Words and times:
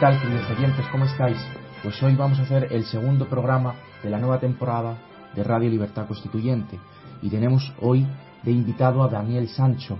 Tal, 0.00 0.20
queridos 0.20 0.48
oyentes? 0.56 0.86
¿Cómo 0.92 1.06
estáis? 1.06 1.38
Pues 1.82 2.00
hoy 2.04 2.14
vamos 2.14 2.38
a 2.38 2.42
hacer 2.42 2.68
el 2.70 2.84
segundo 2.84 3.28
programa 3.28 3.74
de 4.00 4.10
la 4.10 4.18
nueva 4.18 4.38
temporada 4.38 4.96
de 5.34 5.42
Radio 5.42 5.68
Libertad 5.68 6.06
Constituyente 6.06 6.78
y 7.20 7.28
tenemos 7.28 7.72
hoy 7.80 8.06
de 8.44 8.52
invitado 8.52 9.02
a 9.02 9.08
Daniel 9.08 9.48
Sancho, 9.48 9.98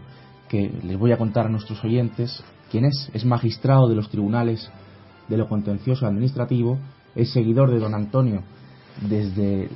que 0.49 0.71
les 0.85 0.97
voy 0.97 1.11
a 1.11 1.19
contar 1.19 1.47
a 1.47 1.49
nuestros 1.49 1.83
oyentes 1.83 2.45
quién 2.71 2.85
es. 2.85 3.11
Es 3.13 3.25
magistrado 3.25 3.89
de 3.89 3.97
los 3.97 4.09
tribunales 4.09 4.71
de 5.27 5.37
lo 5.37 5.49
contencioso 5.49 6.07
administrativo, 6.07 6.79
es 7.17 7.33
seguidor 7.33 7.69
de 7.73 7.81
don 7.81 7.95
Antonio 7.95 8.45
desde, 9.01 9.69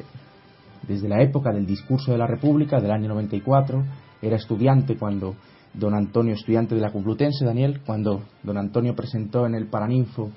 desde 0.87 1.09
la 1.09 1.21
época 1.21 1.51
del 1.51 1.67
discurso 1.67 2.13
de 2.13 2.19
la 2.19 2.29
República 2.29 2.79
del 2.79 2.93
año 2.93 3.09
94, 3.09 3.83
era 4.21 4.37
estudiante 4.37 4.97
cuando 4.97 5.35
don 5.75 5.95
Antonio, 5.95 6.35
estudiante 6.35 6.75
de 6.75 6.81
la 6.81 6.93
Complutense, 6.93 7.45
Daniel, 7.45 7.81
cuando 7.85 8.23
don 8.43 8.59
Antonio 8.59 8.95
presentó 8.95 9.47
en 9.47 9.55
el 9.55 9.67
Paraninfo 9.67 10.31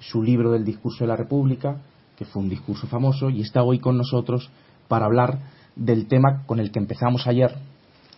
su 0.00 0.22
libro 0.22 0.50
del 0.50 0.64
discurso 0.64 1.04
de 1.04 1.08
la 1.08 1.16
República, 1.16 1.80
que 2.16 2.24
fue 2.24 2.42
un 2.42 2.48
discurso 2.48 2.86
famoso, 2.86 3.30
y 3.30 3.40
está 3.40 3.62
hoy 3.62 3.78
con 3.78 3.96
nosotros 3.96 4.50
para 4.88 5.06
hablar 5.06 5.38
del 5.76 6.06
tema 6.06 6.42
con 6.46 6.58
el 6.58 6.70
que 6.72 6.80
empezamos 6.80 7.26
ayer, 7.26 7.54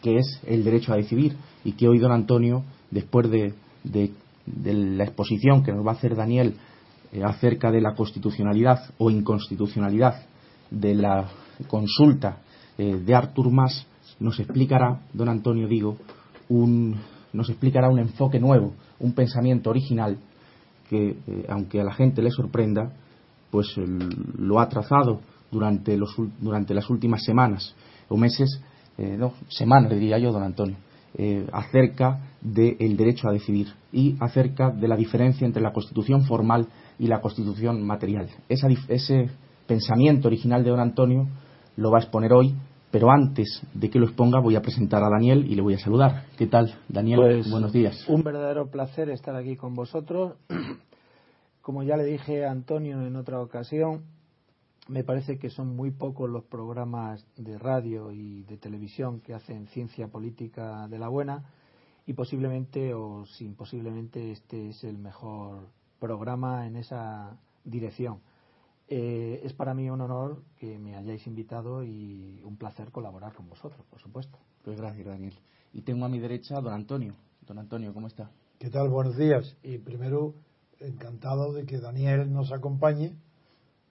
que 0.03 0.19
es 0.19 0.41
el 0.47 0.65
derecho 0.65 0.93
a 0.93 0.97
decidir, 0.97 1.37
y 1.65 1.72
que 1.72 1.89
hoy 1.89 1.99
don 1.99 2.12
Antonio, 2.12 2.65
después 2.91 3.31
de, 3.31 3.55
de, 3.84 4.12
la 4.47 5.05
exposición 5.05 5.62
que 5.62 5.72
nos 5.72 5.87
va 5.87 5.93
a 5.93 5.94
hacer 5.94 6.16
Daniel 6.16 6.56
eh, 7.12 7.22
acerca 7.25 7.71
de 7.71 7.81
la 7.81 7.94
constitucionalidad 7.94 8.91
o 8.99 9.10
inconstitucionalidad 9.10 10.27
de 10.71 10.94
la 10.94 11.28
consulta 11.69 12.39
eh, 12.77 12.97
de 12.97 13.15
Artur 13.15 13.50
Mas, 13.50 13.87
nos 14.21 14.39
explicará, 14.39 15.00
don 15.12 15.28
Antonio, 15.28 15.69
digo, 15.69 15.99
un, 16.54 16.97
nos 17.32 17.48
explicará 17.50 17.88
un 17.88 17.98
enfoque 17.98 18.38
nuevo, 18.38 18.75
un 19.00 19.12
pensamiento 19.12 19.70
original 19.70 20.19
que, 20.88 21.16
eh, 21.26 21.47
aunque 21.48 21.81
a 21.81 21.84
la 21.84 21.92
gente 21.92 22.22
le 22.22 22.31
sorprenda, 22.31 22.92
pues 23.50 23.75
eh, 23.76 23.84
lo 24.38 24.60
ha 24.60 24.69
trazado 24.69 25.20
durante, 25.50 25.97
los, 25.97 26.15
durante 26.41 26.75
las 26.75 26.88
últimas 26.91 27.25
semanas 27.25 27.75
o 28.09 28.16
meses, 28.16 28.60
eh, 28.98 29.16
no, 29.19 29.32
semanas 29.48 29.91
diría 29.91 30.19
yo, 30.19 30.32
don 30.32 30.42
Antonio, 30.42 30.76
acerca 31.53 32.19
del 32.41 32.97
derecho 32.97 33.28
a 33.28 33.32
decidir 33.32 33.69
y 33.92 34.16
acerca 34.19 34.71
de 34.71 34.88
la 34.88 34.97
diferencia 34.97 35.47
entre 35.47 35.62
la 35.62 35.72
constitución 35.72 36.25
formal 36.25 36.66
y 36.98 37.06
la 37.06 37.21
constitución 37.21 37.86
material. 37.86 38.28
Esa, 38.48 38.66
ese 38.88 39.31
pensamiento 39.69 40.26
original 40.26 40.65
de 40.65 40.71
don 40.71 40.81
Antonio 40.81 41.28
lo 41.76 41.92
va 41.92 41.98
a 41.98 42.00
exponer 42.00 42.32
hoy 42.32 42.56
pero 42.94 43.10
antes 43.10 43.60
de 43.75 43.91
que 43.91 43.99
lo 43.99 44.06
exponga 44.06 44.38
voy 44.38 44.55
a 44.55 44.62
presentar 44.62 45.03
a 45.03 45.10
Daniel 45.10 45.50
y 45.50 45.56
le 45.56 45.62
voy 45.62 45.75
a 45.75 45.81
saludar. 45.81 46.27
¿Qué 46.38 46.47
tal, 46.47 46.78
Daniel? 46.88 47.19
Pues, 47.19 47.50
Buenos 47.50 47.72
días. 47.72 48.09
Un 48.09 48.22
verdadero 48.22 48.71
placer 48.71 49.10
estar 49.10 49.34
aquí 49.34 49.56
con 49.56 49.75
vosotros. 49.75 50.37
Como 51.60 51.83
ya 51.83 51.97
le 51.97 52.04
dije 52.04 52.47
a 52.47 52.53
Antonio 52.53 53.04
en 53.04 53.16
otra 53.16 53.41
ocasión, 53.41 54.04
me 54.87 55.03
parece 55.03 55.41
que 55.41 55.50
son 55.50 55.75
muy 55.75 55.91
pocos 55.91 56.31
los 56.31 56.44
programas 56.44 57.27
de 57.37 57.59
radio 57.59 58.12
y 58.12 58.44
de 58.44 58.59
televisión 58.59 59.19
que 59.19 59.34
hacen 59.34 59.66
ciencia 59.66 60.06
política 60.06 60.87
de 60.87 61.00
la 61.00 61.09
buena 61.09 61.50
y 62.06 62.12
posiblemente 62.12 62.94
o 62.94 63.27
sin 63.27 63.56
posiblemente 63.56 64.31
este 64.31 64.69
es 64.69 64.84
el 64.84 64.99
mejor 64.99 65.66
programa 65.99 66.69
en 66.69 66.77
esa 66.77 67.37
dirección. 67.65 68.21
Eh, 68.89 69.41
es 69.43 69.53
para 69.55 69.72
mí 69.72 69.89
un 69.89 70.00
honor 70.00 70.43
que 70.59 70.78
me 70.78 70.95
hayáis 70.97 71.27
invitado 71.27 71.83
y 71.83 72.41
un 72.45 72.56
placer 72.56 72.91
colaborar 72.91 73.34
con 73.34 73.49
vosotros, 73.49 73.84
por 73.89 74.00
supuesto. 74.00 74.39
Pues 74.62 74.77
gracias, 74.77 75.06
Daniel. 75.06 75.34
Y 75.72 75.83
tengo 75.83 76.05
a 76.05 76.09
mi 76.09 76.19
derecha 76.19 76.59
a 76.59 76.61
don 76.61 76.72
Antonio. 76.72 77.15
Don 77.47 77.59
Antonio, 77.59 77.93
¿cómo 77.95 78.06
está? 78.06 78.31
¿Qué 78.59 78.71
tal? 78.71 78.89
Buenos 78.89 79.17
días. 79.17 79.56
Y 79.62 79.78
primero, 79.78 80.34
encantado 80.81 81.53
de 81.53 81.65
que 81.65 81.78
Daniel 81.78 82.33
nos 82.33 82.53
acompañe, 82.53 83.17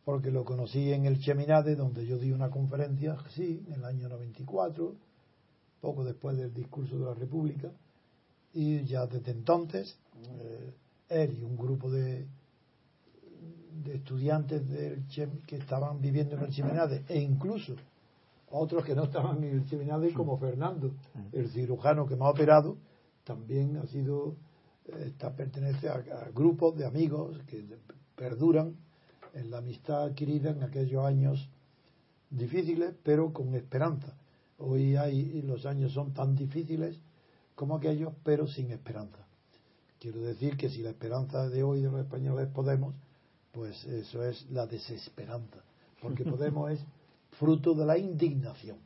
porque 0.06 0.32
lo 0.32 0.46
conocí 0.46 0.92
en 0.92 1.06
el 1.06 1.20
Cheminade, 1.20 1.76
donde 1.76 2.06
yo 2.06 2.18
di 2.18 2.32
una 2.32 2.50
conferencia, 2.50 3.18
sí, 3.30 3.64
en 3.68 3.74
el 3.74 3.86
año 3.86 4.10
94, 4.10 4.96
poco 5.82 6.04
después 6.04 6.38
del 6.38 6.54
discurso 6.54 6.98
de 6.98 7.06
la 7.06 7.14
República, 7.14 7.72
y 8.54 8.84
ya 8.84 9.08
desde 9.08 9.32
entonces, 9.32 9.98
eh, 10.28 10.74
él 11.10 11.38
y 11.40 11.44
un 11.44 11.58
grupo 11.58 11.90
de, 11.90 12.28
de 13.84 13.96
estudiantes 13.96 14.68
del 14.70 15.08
Chem, 15.08 15.42
que 15.48 15.58
estaban 15.58 16.02
viviendo 16.02 16.36
en 16.36 16.44
el 16.44 16.50
Cheminade, 16.50 17.04
e 17.08 17.20
incluso 17.20 17.76
otros 18.50 18.86
que 18.86 18.96
no 18.96 19.06
estaban 19.06 19.44
en 19.44 19.56
el 19.56 19.66
Cheminade, 19.66 20.14
como 20.14 20.38
Fernando, 20.38 20.94
el 21.32 21.50
cirujano 21.50 22.06
que 22.06 22.16
me 22.16 22.26
ha 22.26 22.30
operado, 22.30 22.78
también 23.24 23.78
ha 23.78 23.88
sido, 23.88 24.36
está, 25.00 25.36
pertenece 25.36 25.90
a, 25.90 25.96
a, 25.96 26.30
grupos 26.34 26.76
de 26.78 26.86
amigos 26.86 27.40
que 27.48 27.66
perduran 28.16 28.76
en 29.34 29.50
la 29.50 29.60
amistad 29.60 30.04
adquirida 30.04 30.52
en 30.52 30.64
aquellos 30.64 31.06
años 31.06 31.50
difíciles, 32.30 32.94
pero 33.04 33.34
con 33.34 33.56
esperanza. 33.56 34.16
Hoy 34.58 34.96
hay, 34.96 35.42
los 35.42 35.66
años 35.66 35.94
son 35.94 36.14
tan 36.14 36.36
difíciles 36.36 37.00
como 37.56 37.76
aquellos, 37.76 38.14
pero 38.24 38.48
sin 38.48 38.72
esperanza. 38.72 39.26
Quiero 40.00 40.22
decir 40.22 40.58
que 40.58 40.70
si 40.70 40.82
la 40.82 40.90
esperanza 40.90 41.50
de 41.50 41.64
hoy 41.64 41.82
de 41.82 41.90
los 41.90 42.02
españoles 42.02 42.48
Podemos, 42.54 42.94
pues 43.54 43.86
eso 43.86 44.24
es 44.24 44.50
la 44.50 44.66
desesperanza, 44.66 45.60
porque 46.02 46.26
Podemos 46.26 46.72
es 46.72 46.84
fruto 47.38 47.74
de 47.76 47.86
la 47.86 47.98
indignación. 47.98 48.78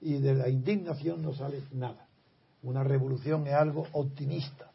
Y 0.00 0.18
de 0.18 0.34
la 0.34 0.48
indignación 0.48 1.22
no 1.22 1.32
sale 1.32 1.62
nada. 1.72 2.06
Una 2.62 2.82
revolución 2.82 3.46
es 3.46 3.54
algo 3.54 3.86
optimista, 3.92 4.70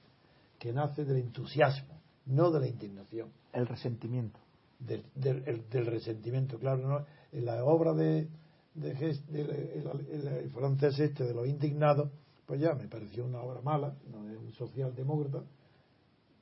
que 0.58 0.72
nace 0.72 1.04
del 1.04 1.18
entusiasmo, 1.18 2.00
no 2.28 2.50
de 2.52 2.62
la 2.62 2.68
indignación. 2.68 3.30
El 3.54 3.68
resentimiento. 3.68 4.40
Del, 4.80 5.04
del, 5.14 5.44
el, 5.46 5.70
del 5.70 5.86
resentimiento, 5.86 6.58
claro. 6.58 6.88
¿no? 6.88 7.06
En 7.32 7.46
la 7.46 7.64
obra 7.66 7.94
de, 7.94 8.28
de, 8.74 8.94
de 8.94 10.42
el, 10.42 10.50
francés 10.52 10.98
este 11.00 11.26
de 11.26 11.34
los 11.34 11.48
indignados, 11.48 12.10
pues 12.46 12.62
ya 12.62 12.74
me 12.74 12.88
pareció 12.88 13.26
una 13.26 13.42
obra 13.42 13.62
mala, 13.62 13.94
no 14.10 14.28
es 14.30 14.38
un 14.38 14.54
socialdemócrata, 14.54 15.44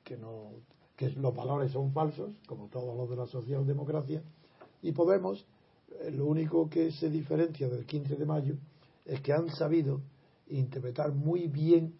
que 0.04 0.16
no 0.16 0.52
que 1.00 1.08
los 1.12 1.34
valores 1.34 1.72
son 1.72 1.92
falsos, 1.94 2.30
como 2.46 2.66
todos 2.66 2.94
los 2.94 3.08
de 3.08 3.16
la 3.16 3.26
socialdemocracia, 3.26 4.22
y 4.82 4.92
Podemos, 4.92 5.46
eh, 5.98 6.10
lo 6.10 6.26
único 6.26 6.68
que 6.68 6.92
se 6.92 7.08
diferencia 7.08 7.70
del 7.70 7.86
15 7.86 8.16
de 8.16 8.26
mayo 8.26 8.54
es 9.06 9.22
que 9.22 9.32
han 9.32 9.48
sabido 9.48 10.02
interpretar 10.48 11.14
muy 11.14 11.48
bien 11.48 11.94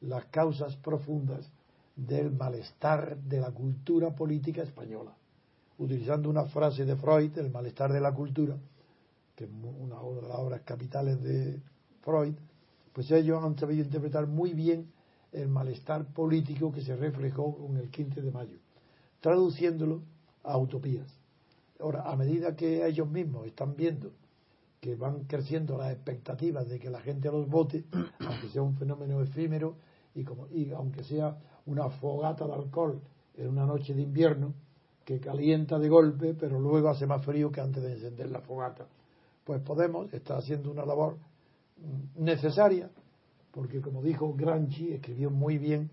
las 0.00 0.24
causas 0.26 0.76
profundas 0.76 1.46
del 1.94 2.30
malestar 2.30 3.18
de 3.18 3.38
la 3.38 3.50
cultura 3.50 4.16
política 4.16 4.62
española. 4.62 5.14
utilizando 5.78 6.30
una 6.30 6.44
frase 6.44 6.86
de 6.86 6.96
Freud, 6.96 7.36
el 7.36 7.50
malestar 7.50 7.92
de 7.92 8.00
la 8.00 8.14
cultura, 8.14 8.56
que 9.36 9.44
es 9.44 9.50
una 9.50 9.96
de 9.96 10.28
las 10.28 10.38
obras 10.38 10.62
capitales 10.62 11.22
de 11.22 11.60
Freud, 12.00 12.34
pues 12.94 13.10
ellos 13.10 13.44
han 13.44 13.58
sabido 13.58 13.84
interpretar 13.84 14.26
muy 14.26 14.54
bien 14.54 14.90
el 15.32 15.48
malestar 15.48 16.04
político 16.12 16.70
que 16.70 16.82
se 16.82 16.94
reflejó 16.94 17.58
en 17.68 17.76
el 17.78 17.90
15 17.90 18.22
de 18.22 18.30
mayo, 18.30 18.58
traduciéndolo 19.20 20.02
a 20.42 20.58
utopías. 20.58 21.08
Ahora, 21.80 22.02
a 22.02 22.16
medida 22.16 22.54
que 22.54 22.86
ellos 22.86 23.08
mismos 23.08 23.46
están 23.46 23.74
viendo 23.74 24.12
que 24.82 24.96
van 24.96 25.24
creciendo 25.26 25.78
las 25.78 25.92
expectativas 25.92 26.68
de 26.68 26.80
que 26.80 26.90
la 26.90 27.00
gente 27.00 27.30
los 27.30 27.48
vote, 27.48 27.84
aunque 28.18 28.48
sea 28.48 28.62
un 28.62 28.74
fenómeno 28.76 29.22
efímero 29.22 29.76
y, 30.12 30.24
como, 30.24 30.48
y 30.48 30.72
aunque 30.72 31.04
sea 31.04 31.38
una 31.66 31.88
fogata 31.88 32.48
de 32.48 32.54
alcohol 32.54 33.00
en 33.36 33.48
una 33.48 33.64
noche 33.64 33.94
de 33.94 34.02
invierno 34.02 34.52
que 35.04 35.20
calienta 35.20 35.78
de 35.78 35.88
golpe, 35.88 36.34
pero 36.34 36.58
luego 36.58 36.88
hace 36.88 37.06
más 37.06 37.24
frío 37.24 37.52
que 37.52 37.60
antes 37.60 37.80
de 37.80 37.92
encender 37.92 38.28
la 38.32 38.40
fogata. 38.40 38.88
Pues 39.44 39.62
Podemos 39.62 40.12
está 40.12 40.36
haciendo 40.36 40.72
una 40.72 40.84
labor 40.84 41.16
mm, 41.76 42.24
necesaria, 42.24 42.90
porque 43.52 43.80
como 43.80 44.02
dijo 44.02 44.34
Granchi, 44.34 44.92
escribió 44.92 45.30
muy 45.30 45.58
bien, 45.58 45.90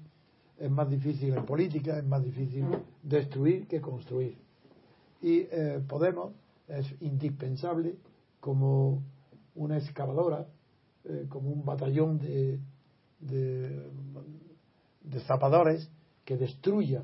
es 0.58 0.72
más 0.72 0.90
difícil 0.90 1.34
en 1.34 1.46
política, 1.46 1.98
es 1.98 2.06
más 2.06 2.24
difícil 2.24 2.66
destruir 3.04 3.68
que 3.68 3.80
construir. 3.80 4.38
Y 5.22 5.48
eh, 5.52 5.82
Podemos 5.88 6.34
es 6.68 6.86
indispensable 7.02 7.96
como 8.40 9.02
una 9.56 9.78
excavadora, 9.78 10.48
eh, 11.04 11.26
como 11.30 11.50
un 11.50 11.66
batallón 11.66 12.20
de, 12.20 12.60
de, 13.20 13.90
de 15.02 15.20
zapadores 15.22 15.90
que 16.24 16.38
destruya 16.38 17.04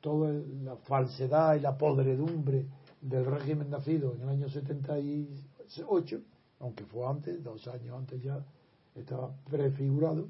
toda 0.00 0.32
la 0.32 0.76
falsedad 0.76 1.54
y 1.56 1.60
la 1.60 1.76
podredumbre 1.76 2.66
del 3.00 3.24
régimen 3.26 3.70
nacido 3.70 4.14
en 4.14 4.22
el 4.22 4.28
año 4.28 4.48
78, 4.48 6.20
aunque 6.60 6.84
fue 6.86 7.06
antes, 7.06 7.42
dos 7.42 7.66
años 7.68 7.96
antes 7.98 8.22
ya 8.22 8.44
estaba 8.94 9.34
prefigurado, 9.50 10.28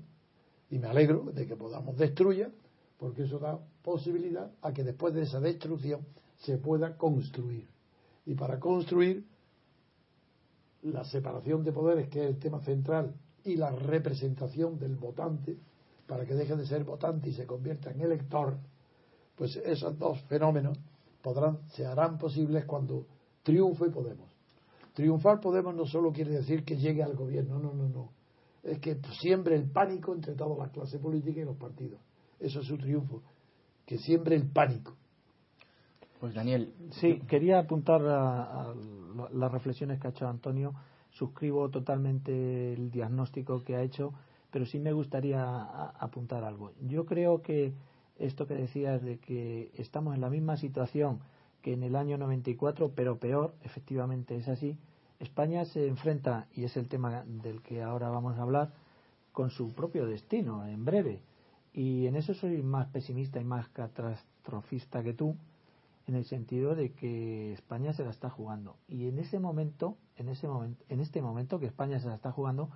y 0.71 0.79
me 0.79 0.87
alegro 0.87 1.25
de 1.33 1.47
que 1.47 1.57
podamos 1.57 1.97
destruir, 1.97 2.51
porque 2.99 3.25
eso 3.25 3.39
da 3.39 3.59
posibilidad 3.83 4.51
a 4.63 4.73
que 4.73 4.85
después 4.85 5.13
de 5.13 5.23
esa 5.23 5.41
destrucción 5.41 6.01
se 6.39 6.59
pueda 6.59 6.97
construir. 6.97 7.69
Y 8.25 8.35
para 8.35 8.59
construir 8.59 9.27
la 10.83 11.05
separación 11.05 11.65
de 11.65 11.73
poderes, 11.73 12.09
que 12.09 12.25
es 12.25 12.31
el 12.31 12.39
tema 12.39 12.61
central, 12.61 13.15
y 13.45 13.57
la 13.57 13.71
representación 13.71 14.79
del 14.79 14.97
votante, 14.97 15.59
para 16.07 16.25
que 16.25 16.35
deje 16.35 16.57
de 16.57 16.67
ser 16.67 16.85
votante 16.85 17.31
y 17.31 17.33
se 17.33 17.47
convierta 17.47 17.91
en 17.91 18.01
elector, 18.01 18.57
pues 19.37 19.57
esos 19.57 19.99
dos 19.99 20.21
fenómenos 20.23 20.79
podrán, 21.23 21.59
se 21.71 21.87
harán 21.87 22.19
posibles 22.19 22.65
cuando 22.65 23.07
triunfe 23.43 23.91
Podemos. 23.91 24.31
Triunfar 24.95 25.41
Podemos 25.41 25.75
no 25.75 25.87
solo 25.87 26.13
quiere 26.13 26.33
decir 26.33 26.65
que 26.65 26.77
llegue 26.77 27.03
al 27.03 27.17
gobierno, 27.17 27.59
no, 27.59 27.73
no, 27.73 27.89
no. 27.89 28.11
Es 28.63 28.79
que 28.79 29.01
siembre 29.21 29.57
el 29.57 29.71
pánico 29.71 30.15
entre 30.15 30.35
toda 30.35 30.67
la 30.67 30.73
clase 30.73 30.99
política 30.99 31.41
y 31.41 31.45
los 31.45 31.57
partidos. 31.57 32.01
Eso 32.39 32.61
es 32.61 32.67
su 32.67 32.79
triunfo. 32.79 33.23
Que 33.85 33.99
siembre 33.99 34.37
el 34.37 34.49
pánico. 34.51 34.97
Pues 36.21 36.35
Daniel. 36.35 36.73
Sí, 37.01 37.21
quería 37.27 37.59
apuntar 37.59 38.01
a, 38.07 38.73
las 39.33 39.51
reflexiones 39.51 40.01
que 40.01 40.07
ha 40.07 40.11
hecho 40.11 40.29
Antonio. 40.29 40.73
Suscribo 41.11 41.69
totalmente 41.69 42.75
el 42.75 42.91
diagnóstico 42.91 43.65
que 43.65 43.75
ha 43.75 43.83
hecho, 43.83 44.15
pero 44.53 44.65
sí 44.65 44.79
me 44.79 44.93
gustaría 44.93 45.43
apuntar 45.43 46.45
algo. 46.45 46.73
Yo 46.81 47.07
creo 47.07 47.43
que 47.43 47.75
esto 48.19 48.47
que 48.47 48.55
decías 48.55 49.03
de 49.03 49.19
que 49.19 49.73
estamos 49.75 50.15
en 50.15 50.21
la 50.21 50.31
misma 50.31 50.57
situación 50.57 51.21
que 51.61 51.73
en 51.73 51.83
el 51.83 51.97
año 51.97 52.19
94, 52.19 52.93
pero 52.95 53.19
peor, 53.19 53.55
efectivamente 53.63 54.37
es 54.37 54.49
así. 54.49 54.77
España 55.23 55.65
se 55.65 55.87
enfrenta, 55.87 56.49
y 56.55 56.65
es 56.65 56.77
el 56.77 56.89
tema 56.89 57.25
del 57.27 57.63
que 57.63 57.83
ahora 57.83 58.09
vamos 58.11 58.39
a 58.39 58.43
hablar, 58.43 58.73
con 59.33 59.51
su 59.51 59.75
propio 59.75 60.07
destino 60.07 60.67
en 60.67 60.85
breve. 60.85 61.23
Y 61.73 62.07
en 62.07 62.17
eso 62.17 62.35
soy 62.35 62.63
más 62.63 62.89
pesimista 62.89 63.41
y 63.41 63.45
más 63.45 63.69
catastrofista 63.69 65.03
que 65.03 65.15
tú, 65.15 65.37
en 66.07 66.17
el 66.17 66.25
sentido 66.25 66.75
de 66.75 66.93
que 66.93 67.53
España 67.53 67.93
se 67.93 68.05
la 68.05 68.11
está 68.11 68.29
jugando. 68.29 68.77
Y 68.89 69.09
en 69.09 69.19
ese 69.19 69.39
momento, 69.39 69.97
en 70.17 70.29
ese 70.29 70.49
momento, 70.49 70.85
en 70.89 71.01
este 71.01 71.23
momento 71.23 71.59
que 71.59 71.67
España 71.67 72.01
se 72.01 72.09
la 72.09 72.17
está 72.17 72.33
jugando, 72.33 72.69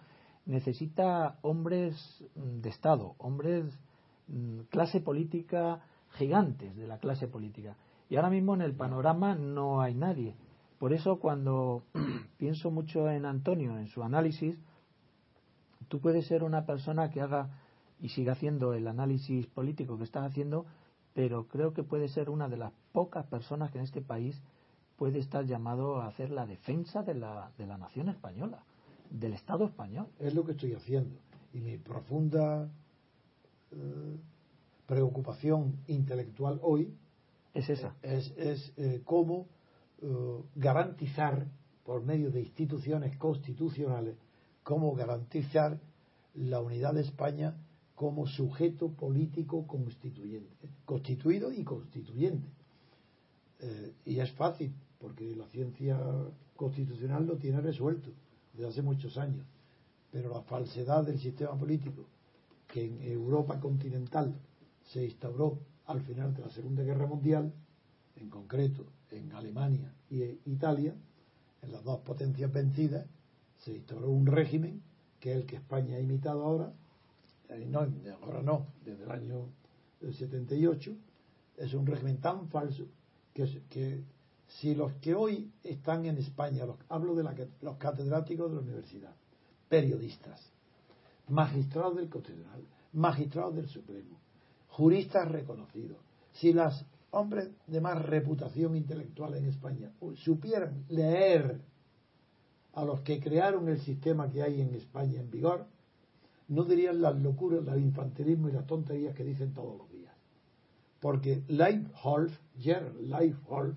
necesita 0.47 1.39
hombres 1.43 2.25
de 2.35 2.69
Estado, 2.69 3.17
hombres 3.19 3.77
Mm, 4.29 4.63
clase 4.71 5.01
política 5.01 5.81
gigantes 6.19 6.75
de 6.77 6.87
la 6.87 6.99
clase 6.99 7.29
política. 7.29 7.77
Y 8.09 8.17
ahora 8.17 8.31
mismo 8.31 8.55
en 8.55 8.63
el 8.63 8.75
panorama 8.75 9.35
no 9.35 9.81
hay 9.81 9.95
nadie. 9.95 10.35
Por 10.79 10.93
eso 10.93 11.19
cuando 11.19 11.83
pienso 12.39 12.71
mucho 12.71 13.11
en 13.11 13.25
Antonio, 13.25 13.79
en 13.79 13.89
su 13.89 14.03
análisis, 14.03 14.59
tú 15.89 16.01
puedes 16.01 16.27
ser 16.27 16.43
una 16.43 16.67
persona 16.67 17.11
que 17.11 17.21
haga 17.21 17.51
y 18.01 18.11
siga 18.11 18.33
haciendo 18.33 18.75
el 18.75 18.87
análisis 18.87 19.47
político 19.47 19.97
que 19.97 20.05
estás 20.05 20.25
haciendo, 20.25 20.67
pero 21.15 21.49
creo 21.49 21.73
que 21.73 21.83
puede 21.83 22.09
ser 22.09 22.29
una 22.29 22.49
de 22.49 22.59
las 22.59 22.73
pocas 22.93 23.27
personas 23.27 23.71
que 23.71 23.79
en 23.79 23.85
este 23.85 24.03
país 24.03 24.41
puede 24.97 25.19
estar 25.19 25.47
llamado 25.47 26.01
a 26.01 26.09
hacer 26.09 26.31
la 26.31 26.47
defensa 26.47 27.03
de 27.03 27.15
la, 27.15 27.51
de 27.57 27.67
la 27.67 27.79
nación 27.79 28.09
española, 28.09 28.63
del 29.11 29.33
Estado 29.33 29.65
español. 29.65 30.09
Es 30.19 30.35
lo 30.35 30.45
que 30.45 30.53
estoy 30.53 30.75
haciendo. 30.75 31.17
Y 31.55 31.61
mi 31.61 31.79
profunda 31.79 32.69
eh, 33.73 34.17
preocupación 34.87 35.77
intelectual 35.87 36.61
hoy 36.63 36.95
es 37.55 37.71
esa. 37.71 37.95
Es, 38.03 38.33
es 38.37 38.73
eh, 38.77 39.01
cómo 39.05 39.47
eh, 40.03 40.43
garantizar, 40.55 41.47
por 41.85 42.03
medio 42.03 42.31
de 42.31 42.41
instituciones 42.41 43.17
constitucionales, 43.17 44.17
cómo 44.63 44.95
garantizar 44.95 45.79
la 46.35 46.61
unidad 46.61 46.95
de 46.95 47.03
España 47.03 47.55
como 47.95 48.27
sujeto 48.27 48.91
político 48.91 49.67
constituyente, 49.67 50.69
constituido 50.85 51.53
y 51.53 51.63
constituyente. 51.65 52.49
y 54.05 54.21
es 54.21 54.31
fácil, 54.33 54.75
porque 55.01 55.35
la 55.35 55.47
ciencia 55.47 55.99
constitucional 56.57 57.27
lo 57.27 57.37
tiene 57.37 57.61
resuelto 57.61 58.11
desde 58.53 58.69
hace 58.69 58.83
muchos 58.83 59.17
años. 59.17 59.47
Pero 60.11 60.29
la 60.31 60.43
falsedad 60.43 61.05
del 61.05 61.19
sistema 61.19 61.57
político 61.57 62.05
que 62.67 62.85
en 62.85 63.03
Europa 63.03 63.61
continental 63.61 64.35
se 64.93 65.05
instauró 65.05 65.59
al 65.87 66.01
final 66.03 66.35
de 66.35 66.43
la 66.43 66.51
Segunda 66.51 66.83
Guerra 66.83 67.07
Mundial, 67.07 67.53
en 68.17 68.29
concreto 68.29 68.87
en 69.11 69.33
Alemania 69.33 69.93
e 70.11 70.39
Italia, 70.47 70.95
en 71.63 71.73
las 71.73 71.85
dos 71.85 72.01
potencias 72.01 72.53
vencidas, 72.53 73.07
se 73.65 73.75
instauró 73.75 74.11
un 74.11 74.27
régimen 74.27 74.83
que 75.21 75.33
es 75.33 75.39
el 75.39 75.47
que 75.47 75.57
España 75.57 75.97
ha 75.97 76.01
imitado 76.01 76.43
ahora, 76.43 76.73
eh, 77.49 77.67
no, 77.69 77.87
ahora 78.23 78.43
no, 78.43 78.67
desde 78.85 79.05
el 79.05 79.11
año 79.11 79.49
78, 80.01 80.95
es 81.57 81.75
un 81.75 81.87
régimen 81.87 82.19
tan 82.21 82.49
falso 82.49 82.87
que, 83.33 83.63
que 83.71 84.05
si 84.47 84.75
los 84.75 84.93
que 84.95 85.15
hoy 85.15 85.51
están 85.63 86.07
en 86.07 86.19
España, 86.19 86.67
los, 86.67 86.77
hablo 86.89 87.15
de 87.15 87.49
los 87.63 87.77
catedráticos 87.77 88.51
de 88.51 88.57
la 88.57 88.63
universidad, 88.63 89.15
periodistas, 89.69 90.41
magistrados 91.29 91.97
del 91.97 92.09
Constitucional, 92.09 92.63
magistrados 92.93 93.57
del 93.57 93.69
Supremo, 93.69 94.19
juristas 94.69 95.29
reconocidos. 95.31 95.99
Si 96.35 96.53
los 96.53 96.85
hombres 97.11 97.51
de 97.67 97.81
más 97.81 98.03
reputación 98.03 98.77
intelectual 98.77 99.35
en 99.35 99.47
España 99.47 99.91
supieran 100.17 100.85
leer 100.89 101.61
a 102.75 102.85
los 102.85 103.01
que 103.01 103.21
crearon 103.21 103.69
el 103.69 103.81
sistema 103.81 104.31
que 104.31 104.43
hay 104.43 104.61
en 104.61 104.75
España 104.75 105.21
en 105.21 105.31
vigor, 105.31 105.67
no 106.49 106.65
dirían 106.65 107.01
las 107.01 107.17
locuras, 107.17 107.67
el 107.67 107.83
infantilismo 107.83 108.49
y 108.49 108.53
las 108.53 108.67
tonterías 108.67 109.15
que 109.15 109.25
dicen 109.25 109.55
todos 109.55 109.79
los 109.79 109.91
días. 109.91 110.15
Porque 111.01 111.43
Leibholf, 111.49 112.39
Gerhard 112.59 113.01
Leibholf, 113.01 113.77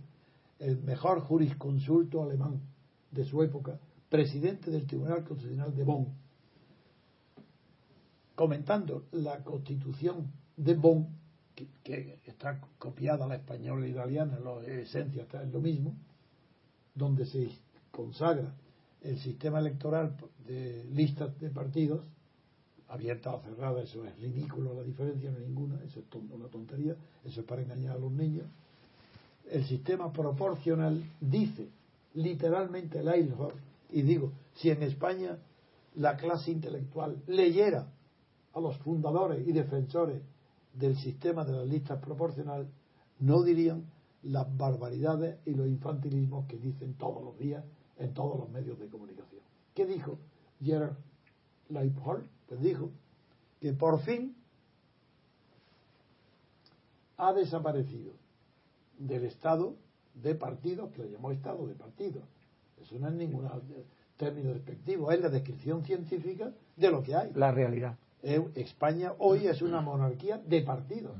el 0.59 0.81
mejor 0.83 1.21
jurisconsulto 1.21 2.21
alemán 2.21 2.61
de 3.11 3.23
su 3.23 3.41
época, 3.41 3.79
presidente 4.09 4.69
del 4.69 4.85
Tribunal 4.85 5.23
Constitucional 5.23 5.73
de 5.73 5.83
Bonn, 5.83 6.07
comentando 8.35 9.05
la 9.11 9.43
constitución 9.43 10.31
de 10.57 10.75
Bonn, 10.75 11.18
que, 11.83 12.19
está 12.25 12.59
copiada 12.77 13.27
la 13.27 13.35
española 13.35 13.85
e 13.85 13.89
italiana, 13.89 14.39
la 14.39 14.65
esencia 14.65 15.23
está 15.23 15.41
en 15.43 15.51
lo 15.51 15.59
mismo, 15.59 15.95
donde 16.95 17.25
se 17.25 17.49
consagra 17.91 18.53
el 19.01 19.17
sistema 19.19 19.59
electoral 19.59 20.15
de 20.45 20.85
listas 20.91 21.39
de 21.39 21.49
partidos, 21.49 22.01
abierta 22.89 23.33
o 23.33 23.41
cerrada, 23.41 23.81
eso 23.81 24.03
es 24.05 24.19
ridículo, 24.19 24.73
la 24.73 24.83
diferencia 24.83 25.29
no 25.31 25.37
es 25.37 25.47
ninguna, 25.47 25.79
eso 25.83 25.99
es 25.99 26.05
una 26.31 26.47
tontería, 26.47 26.95
eso 27.23 27.41
es 27.41 27.45
para 27.45 27.61
engañar 27.61 27.95
a 27.95 27.99
los 27.99 28.11
niños. 28.11 28.45
El 29.49 29.65
sistema 29.65 30.11
proporcional 30.11 31.03
dice 31.21 31.69
literalmente 32.15 32.99
el 32.99 33.33
y 33.91 34.01
digo, 34.01 34.31
si 34.55 34.69
en 34.69 34.83
España 34.83 35.37
la 35.95 36.17
clase 36.17 36.51
intelectual 36.51 37.21
leyera 37.27 37.87
a 38.53 38.59
los 38.59 38.77
fundadores 38.77 39.47
y 39.47 39.51
defensores 39.51 40.21
del 40.79 40.97
sistema 40.97 41.43
de 41.43 41.53
las 41.53 41.67
listas 41.67 41.99
proporcionales, 41.99 42.67
no 43.19 43.43
dirían 43.43 43.83
las 44.23 44.45
barbaridades 44.57 45.37
y 45.45 45.51
los 45.51 45.67
infantilismos 45.67 46.45
que 46.47 46.57
dicen 46.57 46.93
todos 46.95 47.23
los 47.23 47.37
días 47.37 47.63
en 47.97 48.13
todos 48.13 48.39
los 48.39 48.49
medios 48.49 48.79
de 48.79 48.87
comunicación. 48.87 49.41
¿Qué 49.73 49.85
dijo 49.85 50.17
Gerard 50.61 50.95
Leipold? 51.69 52.25
Pues 52.47 52.61
dijo 52.61 52.91
que 53.59 53.73
por 53.73 53.99
fin 53.99 54.35
ha 57.17 57.33
desaparecido 57.33 58.13
del 58.97 59.25
Estado 59.25 59.75
de 60.13 60.35
partidos, 60.35 60.91
que 60.91 61.03
lo 61.03 61.09
llamó 61.09 61.31
Estado 61.31 61.67
de 61.67 61.75
partidos. 61.75 62.23
Eso 62.81 62.97
no 62.99 63.09
es 63.09 63.13
ningún 63.15 63.47
término 64.17 64.53
despectivo, 64.53 65.11
es 65.11 65.19
la 65.21 65.29
descripción 65.29 65.83
científica 65.83 66.51
de 66.75 66.91
lo 66.91 67.03
que 67.03 67.15
hay. 67.15 67.31
La 67.33 67.51
realidad. 67.51 67.97
España 68.21 69.13
hoy 69.19 69.47
es 69.47 69.61
una 69.61 69.81
monarquía 69.81 70.37
de 70.37 70.61
partidos. 70.61 71.15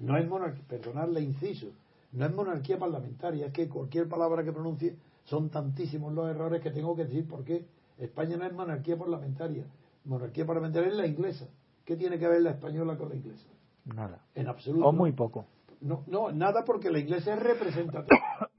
No 0.00 0.16
es 0.16 0.26
monarquía, 0.28 0.64
perdonadle 0.66 1.20
inciso, 1.20 1.68
no 2.12 2.26
es 2.26 2.32
monarquía 2.32 2.78
parlamentaria, 2.78 3.46
es 3.46 3.52
que 3.52 3.68
cualquier 3.68 4.08
palabra 4.08 4.42
que 4.42 4.52
pronuncie 4.52 4.96
son 5.24 5.50
tantísimos 5.50 6.12
los 6.12 6.28
errores 6.28 6.62
que 6.62 6.70
tengo 6.70 6.96
que 6.96 7.04
decir 7.04 7.26
porque 7.28 7.66
España 7.98 8.36
no 8.36 8.46
es 8.46 8.52
monarquía 8.52 8.96
parlamentaria. 8.96 9.64
Monarquía 10.04 10.46
parlamentaria 10.46 10.88
es 10.88 10.96
la 10.96 11.06
inglesa. 11.06 11.46
¿Qué 11.84 11.96
tiene 11.96 12.18
que 12.18 12.26
ver 12.26 12.42
la 12.42 12.50
española 12.50 12.96
con 12.96 13.10
la 13.10 13.16
inglesa? 13.16 13.46
Nada. 13.84 14.24
En 14.34 14.48
absoluto. 14.48 14.86
O 14.86 14.92
muy 14.92 15.12
poco. 15.12 15.46
No, 15.80 16.04
no, 16.06 16.32
nada 16.32 16.64
porque 16.64 16.90
la 16.90 16.98
inglesa 16.98 17.34
es 17.34 17.42
representativa. 17.42 18.50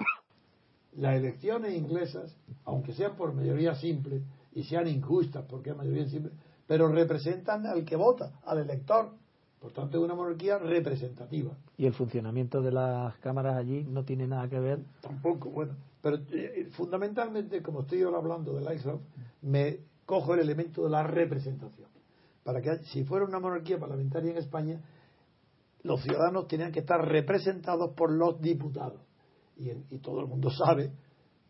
Las 0.94 1.16
elecciones 1.16 1.74
inglesas, 1.74 2.36
aunque 2.66 2.94
sean 2.94 3.16
por 3.16 3.34
mayoría 3.34 3.76
simple 3.76 4.22
y 4.54 4.64
sean 4.64 4.88
injustas 4.88 5.46
porque 5.48 5.70
es 5.70 5.78
mayoría 5.78 6.08
simple, 6.08 6.32
pero 6.72 6.88
representan 6.88 7.68
al 7.68 7.84
que 7.84 7.98
vota, 7.98 8.32
al 8.46 8.60
elector. 8.60 9.12
Por 9.60 9.74
tanto, 9.74 9.98
es 9.98 10.04
una 10.06 10.16
monarquía 10.16 10.58
representativa. 10.58 11.52
Y 11.78 11.86
el 11.86 11.92
funcionamiento 11.92 12.62
de 12.62 12.72
las 12.72 13.18
cámaras 13.18 13.58
allí 13.58 13.84
no 13.84 14.06
tiene 14.06 14.26
nada 14.26 14.48
que 14.48 14.58
ver. 14.58 14.80
Tampoco, 15.02 15.50
bueno. 15.50 15.76
Pero 16.02 16.20
eh, 16.32 16.70
fundamentalmente, 16.72 17.62
como 17.62 17.82
estoy 17.82 18.04
ahora 18.04 18.20
hablando 18.20 18.54
del 18.54 18.74
ISOF, 18.74 19.02
me 19.42 19.80
cojo 20.06 20.34
el 20.34 20.40
elemento 20.40 20.86
de 20.86 20.92
la 20.92 21.04
representación. 21.04 21.90
Para 22.42 22.62
que 22.62 22.86
si 22.86 23.04
fuera 23.04 23.26
una 23.26 23.42
monarquía 23.42 23.78
parlamentaria 23.78 24.32
en 24.32 24.38
España, 24.38 24.80
los 25.84 26.02
ciudadanos 26.02 26.48
tenían 26.48 26.72
que 26.72 26.80
estar 26.80 27.06
representados 27.06 27.92
por 27.98 28.14
los 28.14 28.40
diputados. 28.40 29.02
Y, 29.58 29.72
y 29.94 30.00
todo 30.00 30.22
el 30.22 30.28
mundo 30.28 30.50
sabe 30.50 30.94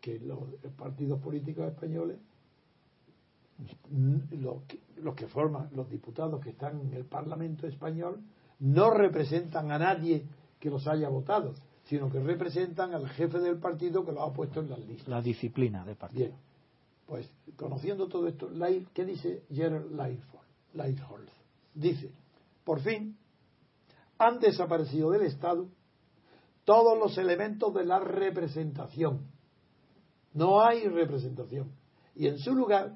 que 0.00 0.18
los 0.18 0.40
partidos 0.76 1.20
políticos 1.20 1.68
españoles 1.68 2.18
los 4.30 4.62
que, 4.64 4.80
los 4.96 5.14
que 5.14 5.26
forman 5.28 5.68
los 5.74 5.88
diputados 5.88 6.40
que 6.42 6.50
están 6.50 6.80
en 6.80 6.92
el 6.94 7.04
Parlamento 7.04 7.66
español 7.66 8.20
no 8.58 8.90
representan 8.90 9.70
a 9.70 9.78
nadie 9.78 10.26
que 10.58 10.70
los 10.70 10.86
haya 10.86 11.08
votado, 11.08 11.54
sino 11.84 12.10
que 12.10 12.20
representan 12.20 12.94
al 12.94 13.08
jefe 13.08 13.38
del 13.38 13.58
partido 13.58 14.04
que 14.04 14.12
los 14.12 14.28
ha 14.28 14.32
puesto 14.32 14.60
en 14.60 14.70
las 14.70 14.78
listas. 14.80 15.08
La 15.08 15.20
disciplina 15.20 15.84
de 15.84 15.96
partido. 15.96 16.26
Bien, 16.26 16.36
pues 17.06 17.30
conociendo 17.56 18.08
todo 18.08 18.28
esto, 18.28 18.48
¿qué 18.94 19.04
dice 19.04 19.42
Gerald 19.50 19.92
Lighthold? 20.74 21.28
Dice, 21.74 22.12
por 22.64 22.80
fin, 22.80 23.16
han 24.18 24.38
desaparecido 24.38 25.10
del 25.10 25.22
Estado 25.22 25.68
todos 26.64 26.96
los 26.98 27.18
elementos 27.18 27.74
de 27.74 27.84
la 27.84 27.98
representación. 27.98 29.26
No 30.32 30.62
hay 30.62 30.86
representación. 30.86 31.72
Y 32.14 32.28
en 32.28 32.38
su 32.38 32.54
lugar 32.54 32.94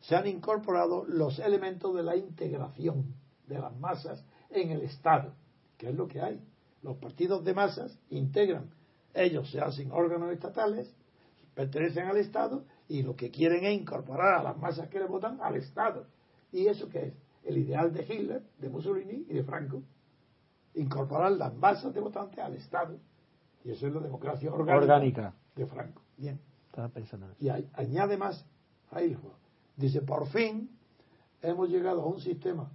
se 0.00 0.16
han 0.16 0.26
incorporado 0.26 1.04
los 1.04 1.38
elementos 1.38 1.94
de 1.94 2.02
la 2.02 2.16
integración 2.16 3.14
de 3.46 3.58
las 3.58 3.76
masas 3.78 4.24
en 4.50 4.70
el 4.70 4.82
Estado, 4.82 5.34
que 5.76 5.90
es 5.90 5.94
lo 5.94 6.08
que 6.08 6.20
hay. 6.20 6.42
Los 6.82 6.96
partidos 6.96 7.44
de 7.44 7.54
masas 7.54 7.98
integran, 8.08 8.70
ellos 9.12 9.50
se 9.50 9.60
hacen 9.60 9.92
órganos 9.92 10.32
estatales, 10.32 10.94
pertenecen 11.54 12.06
al 12.06 12.16
Estado 12.16 12.64
y 12.88 13.02
lo 13.02 13.14
que 13.14 13.30
quieren 13.30 13.64
es 13.64 13.78
incorporar 13.78 14.38
a 14.38 14.42
las 14.42 14.56
masas 14.56 14.88
que 14.88 14.98
le 14.98 15.06
votan 15.06 15.38
al 15.42 15.56
Estado. 15.56 16.06
¿Y 16.52 16.66
eso 16.66 16.88
qué 16.88 17.08
es? 17.08 17.14
El 17.44 17.58
ideal 17.58 17.92
de 17.92 18.02
Hitler, 18.02 18.42
de 18.58 18.68
Mussolini 18.68 19.26
y 19.28 19.34
de 19.34 19.44
Franco. 19.44 19.82
Incorporar 20.74 21.32
las 21.32 21.54
masas 21.54 21.92
de 21.92 22.00
votantes 22.00 22.38
al 22.38 22.54
Estado. 22.54 22.96
Y 23.64 23.72
eso 23.72 23.86
es 23.86 23.94
la 23.94 24.00
democracia 24.00 24.52
orgánica, 24.52 25.34
de 25.54 25.66
Franco. 25.66 26.02
Bien. 26.16 26.40
Estaba 26.66 26.88
pensando. 26.88 27.26
Y 27.40 27.48
añade 27.48 28.16
más 28.16 28.46
Heilbronn 28.92 29.39
Dice, 29.80 30.02
por 30.02 30.28
fin 30.28 30.70
hemos 31.40 31.70
llegado 31.70 32.02
a 32.02 32.06
un 32.06 32.20
sistema 32.20 32.70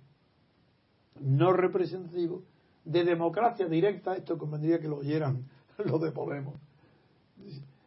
no 1.20 1.54
representativo 1.54 2.44
de 2.84 3.04
democracia 3.04 3.68
directa, 3.68 4.16
esto 4.16 4.38
convendría 4.38 4.80
que 4.80 4.88
lo 4.88 4.98
oyeran 4.98 5.48
los 5.86 6.02
de 6.02 6.12
Podemos. 6.12 6.56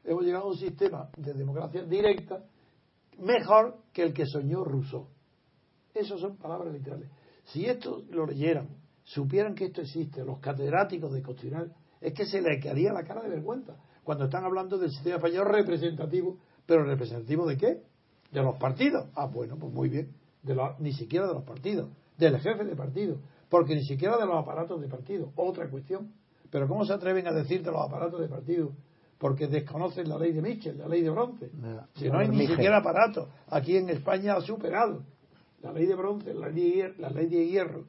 hemos 0.05 0.25
llegado 0.25 0.45
a 0.45 0.49
un 0.49 0.57
sistema 0.57 1.11
de 1.17 1.35
democracia 1.35 1.83
directa 1.83 2.45
mejor 3.19 3.79
que 3.93 4.03
el 4.05 4.15
que 4.15 4.25
soñó 4.25 4.63
Rousseau. 4.63 5.09
Esas 5.93 6.21
son 6.21 6.37
palabras 6.37 6.73
literales. 6.73 7.11
Si 7.47 7.67
esto 7.67 8.05
lo 8.11 8.25
leyeran, 8.25 8.69
supieran 9.03 9.57
que 9.57 9.65
esto 9.65 9.81
existe, 9.81 10.25
los 10.25 10.39
catedráticos 10.39 11.13
de 11.13 11.23
constitucional, 11.23 11.75
es 12.01 12.15
que 12.15 12.25
se 12.25 12.41
le 12.41 12.61
quedaría 12.61 12.93
la 12.93 13.03
cara 13.03 13.23
de 13.23 13.31
vergüenza 13.31 13.77
cuando 14.05 14.27
están 14.27 14.45
hablando 14.45 14.79
del 14.79 14.91
sistema 14.91 15.17
español 15.17 15.47
representativo. 15.47 16.39
¿Pero 16.67 16.85
representativo 16.85 17.47
de 17.47 17.57
qué? 17.57 17.83
¿De 18.31 18.43
los 18.43 18.59
partidos? 18.59 19.07
Ah, 19.15 19.27
bueno, 19.27 19.57
pues 19.59 19.73
muy 19.73 19.89
bien. 19.89 20.15
De 20.43 20.57
ni 20.79 20.93
siquiera 20.93 21.27
de 21.27 21.35
los 21.35 21.45
partidos. 21.45 21.91
Del 22.17 22.39
jefe 22.39 22.65
de 22.65 22.77
partido. 22.77 23.19
Porque 23.49 23.75
ni 23.75 23.85
siquiera 23.85 24.17
de 24.17 24.27
los 24.27 24.37
aparatos 24.37 24.81
de 24.81 24.89
partido. 24.89 25.33
Otra 25.37 25.69
cuestión. 25.71 26.13
Pero 26.51 26.67
¿cómo 26.69 26.85
se 26.85 26.93
atreven 26.93 27.27
a 27.27 27.33
decir 27.33 27.63
de 27.63 27.71
los 27.71 27.81
aparatos 27.81 28.21
de 28.21 28.29
partido? 28.29 28.73
Porque 29.19 29.47
desconocen 29.47 30.09
la 30.09 30.19
ley 30.19 30.33
de 30.33 30.43
Mitchell, 30.43 30.79
la 30.79 30.89
ley 30.89 31.03
de 31.03 31.11
bronce. 31.11 31.51
si 31.95 32.09
no 32.09 32.19
hay 32.19 32.29
ni 32.29 32.47
siquiera 32.47 32.79
aparatos. 32.79 33.29
Aquí 33.49 33.77
en 33.77 33.91
España 33.91 34.35
ha 34.35 34.41
superado. 34.41 35.03
La 35.63 35.73
ley 35.73 35.87
de 35.87 35.95
bronce, 35.95 36.33
la 36.35 36.49
ley 36.49 36.63
de 36.63 36.71
hierro, 36.71 36.95
la 36.99 37.11
ley 37.11 37.27
de, 37.27 37.47
hierro 37.47 37.85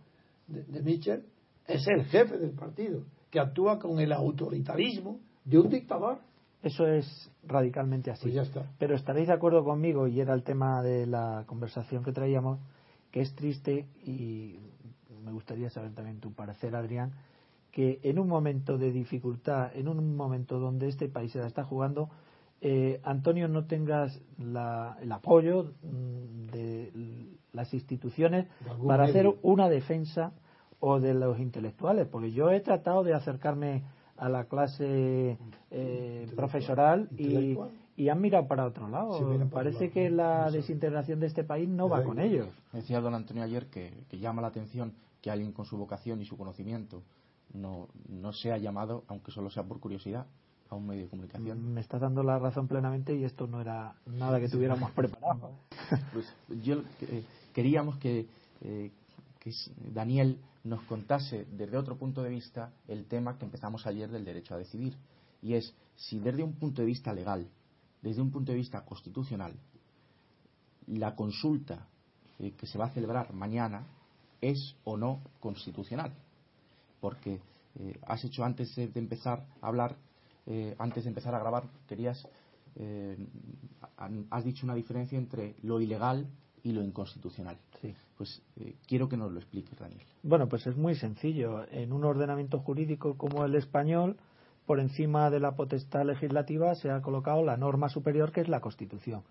de, 0.47 0.63
de 0.63 0.81
Mitchell 0.81 1.23
es 1.67 1.87
el 1.87 2.05
jefe 2.05 2.37
del 2.37 2.51
partido, 2.51 3.03
que 3.29 3.39
actúa 3.39 3.77
con 3.77 3.99
el 3.99 4.11
autoritarismo 4.11 5.19
de 5.45 5.59
un 5.59 5.69
dictador. 5.69 6.17
Eso 6.61 6.87
es 6.87 7.31
radicalmente 7.43 8.11
así. 8.11 8.23
Pues 8.23 8.33
ya 8.35 8.41
está. 8.41 8.65
Pero 8.77 8.95
estaréis 8.95 9.27
de 9.27 9.33
acuerdo 9.33 9.63
conmigo, 9.63 10.07
y 10.07 10.19
era 10.19 10.33
el 10.33 10.43
tema 10.43 10.81
de 10.81 11.05
la 11.05 11.43
conversación 11.47 12.03
que 12.03 12.11
traíamos, 12.11 12.59
que 13.11 13.21
es 13.21 13.33
triste 13.35 13.87
y 14.03 14.59
me 15.23 15.31
gustaría 15.31 15.69
saber 15.69 15.93
también 15.93 16.19
tu 16.19 16.33
parecer, 16.33 16.75
Adrián, 16.75 17.11
que 17.71 17.99
en 18.03 18.19
un 18.19 18.27
momento 18.27 18.77
de 18.77 18.91
dificultad, 18.91 19.75
en 19.75 19.87
un 19.87 20.15
momento 20.15 20.59
donde 20.59 20.87
este 20.87 21.07
país 21.07 21.31
se 21.31 21.39
la 21.39 21.47
está 21.47 21.63
jugando, 21.63 22.09
eh, 22.61 22.99
Antonio, 23.03 23.47
no 23.47 23.65
tengas 23.65 24.19
el 24.37 25.11
apoyo 25.11 25.73
mm, 25.81 26.47
de 26.51 26.91
las 27.53 27.73
instituciones 27.73 28.47
para 28.85 29.05
hacer 29.05 29.33
una 29.43 29.69
defensa 29.69 30.33
o 30.79 30.99
de 30.99 31.13
los 31.13 31.39
intelectuales, 31.39 32.07
porque 32.07 32.31
yo 32.31 32.51
he 32.51 32.59
tratado 32.59 33.03
de 33.03 33.13
acercarme 33.13 33.83
a 34.19 34.29
la 34.29 34.45
clase 34.45 35.37
eh, 35.71 36.31
profesoral 36.35 37.09
y, 37.17 37.57
y, 37.95 38.09
han 38.09 38.21
mirado 38.21 38.47
para 38.47 38.65
otro 38.65 38.89
lado. 38.89 39.19
Parece 39.49 39.89
que 39.91 40.09
la 40.09 40.51
desintegración 40.51 41.19
de 41.19 41.27
este 41.27 41.43
país 41.43 41.67
no 41.67 41.89
va 41.89 42.03
con 42.03 42.19
ellos. 42.19 42.47
Decía 42.73 42.99
don 42.99 43.15
Antonio 43.15 43.43
ayer 43.43 43.67
que, 43.67 44.05
llama 44.11 44.41
la 44.41 44.49
atención 44.49 44.93
que 45.21 45.31
alguien 45.31 45.51
con 45.51 45.65
su 45.65 45.77
vocación 45.77 46.21
y 46.21 46.25
su 46.25 46.37
conocimiento 46.37 47.01
no, 47.53 47.87
no 48.07 48.31
sea 48.33 48.57
llamado, 48.57 49.03
aunque 49.07 49.31
solo 49.31 49.49
sea 49.49 49.63
por 49.63 49.79
curiosidad, 49.79 50.27
a 50.69 50.75
un 50.75 50.85
medio 50.85 51.03
de 51.03 51.09
comunicación. 51.09 51.73
Me 51.73 51.81
está 51.81 51.97
dando 51.97 52.21
la 52.21 52.37
razón 52.37 52.67
plenamente 52.67 53.15
y 53.15 53.23
esto 53.23 53.47
no 53.47 53.61
era 53.61 53.95
nada 54.05 54.39
que 54.39 54.49
tuviéramos 54.49 54.91
preparado. 54.95 55.51
Pues 56.13 56.33
yo 56.63 56.81
eh, 57.01 57.23
queríamos 57.53 57.97
que, 57.97 58.27
eh, 58.61 58.91
que 59.39 59.51
Daniel 59.93 60.37
nos 60.63 60.81
contase 60.83 61.45
desde 61.51 61.77
otro 61.77 61.97
punto 61.97 62.21
de 62.21 62.29
vista 62.29 62.73
el 62.87 63.05
tema 63.05 63.37
que 63.37 63.45
empezamos 63.45 63.85
ayer 63.85 64.09
del 64.09 64.25
derecho 64.25 64.55
a 64.55 64.57
decidir. 64.57 64.97
Y 65.41 65.53
es 65.53 65.73
si 65.95 66.19
desde 66.19 66.43
un 66.43 66.53
punto 66.53 66.81
de 66.81 66.87
vista 66.87 67.13
legal, 67.13 67.47
desde 68.01 68.21
un 68.21 68.31
punto 68.31 68.51
de 68.51 68.57
vista 68.57 68.83
constitucional, 68.83 69.53
la 70.87 71.15
consulta 71.15 71.87
eh, 72.39 72.51
que 72.51 72.65
se 72.65 72.77
va 72.77 72.85
a 72.85 72.89
celebrar 72.89 73.33
mañana 73.33 73.85
es 74.41 74.75
o 74.83 74.97
no 74.97 75.21
constitucional. 75.39 76.13
Porque 76.99 77.39
eh, 77.79 77.99
has 78.05 78.23
hecho 78.25 78.43
antes 78.43 78.75
de 78.75 78.91
empezar 78.95 79.45
a 79.61 79.67
hablar, 79.67 79.95
eh, 80.45 80.75
antes 80.79 81.03
de 81.03 81.09
empezar 81.09 81.35
a 81.35 81.39
grabar, 81.39 81.69
querías, 81.87 82.27
has 84.29 84.43
dicho 84.45 84.65
una 84.65 84.75
diferencia 84.75 85.17
entre 85.17 85.55
lo 85.63 85.81
ilegal 85.81 86.27
y 86.63 86.71
lo 86.71 86.83
inconstitucional. 86.83 87.57
Sí. 87.81 87.93
Pues 88.17 88.41
eh, 88.57 88.75
quiero 88.87 89.07
que 89.07 89.17
nos 89.17 89.31
lo 89.31 89.39
expliques, 89.39 89.77
Daniel. 89.77 90.01
Bueno, 90.23 90.47
pues 90.47 90.67
es 90.67 90.75
muy 90.75 90.95
sencillo. 90.95 91.65
En 91.71 91.93
un 91.93 92.03
ordenamiento 92.03 92.59
jurídico 92.59 93.17
como 93.17 93.45
el 93.45 93.55
español, 93.55 94.17
por 94.65 94.79
encima 94.79 95.29
de 95.29 95.39
la 95.39 95.55
potestad 95.55 96.05
legislativa 96.05 96.75
se 96.75 96.91
ha 96.91 97.01
colocado 97.01 97.43
la 97.43 97.57
norma 97.57 97.89
superior 97.89 98.31
que 98.31 98.41
es 98.41 98.49
la 98.49 98.59
Constitución. 98.59 99.23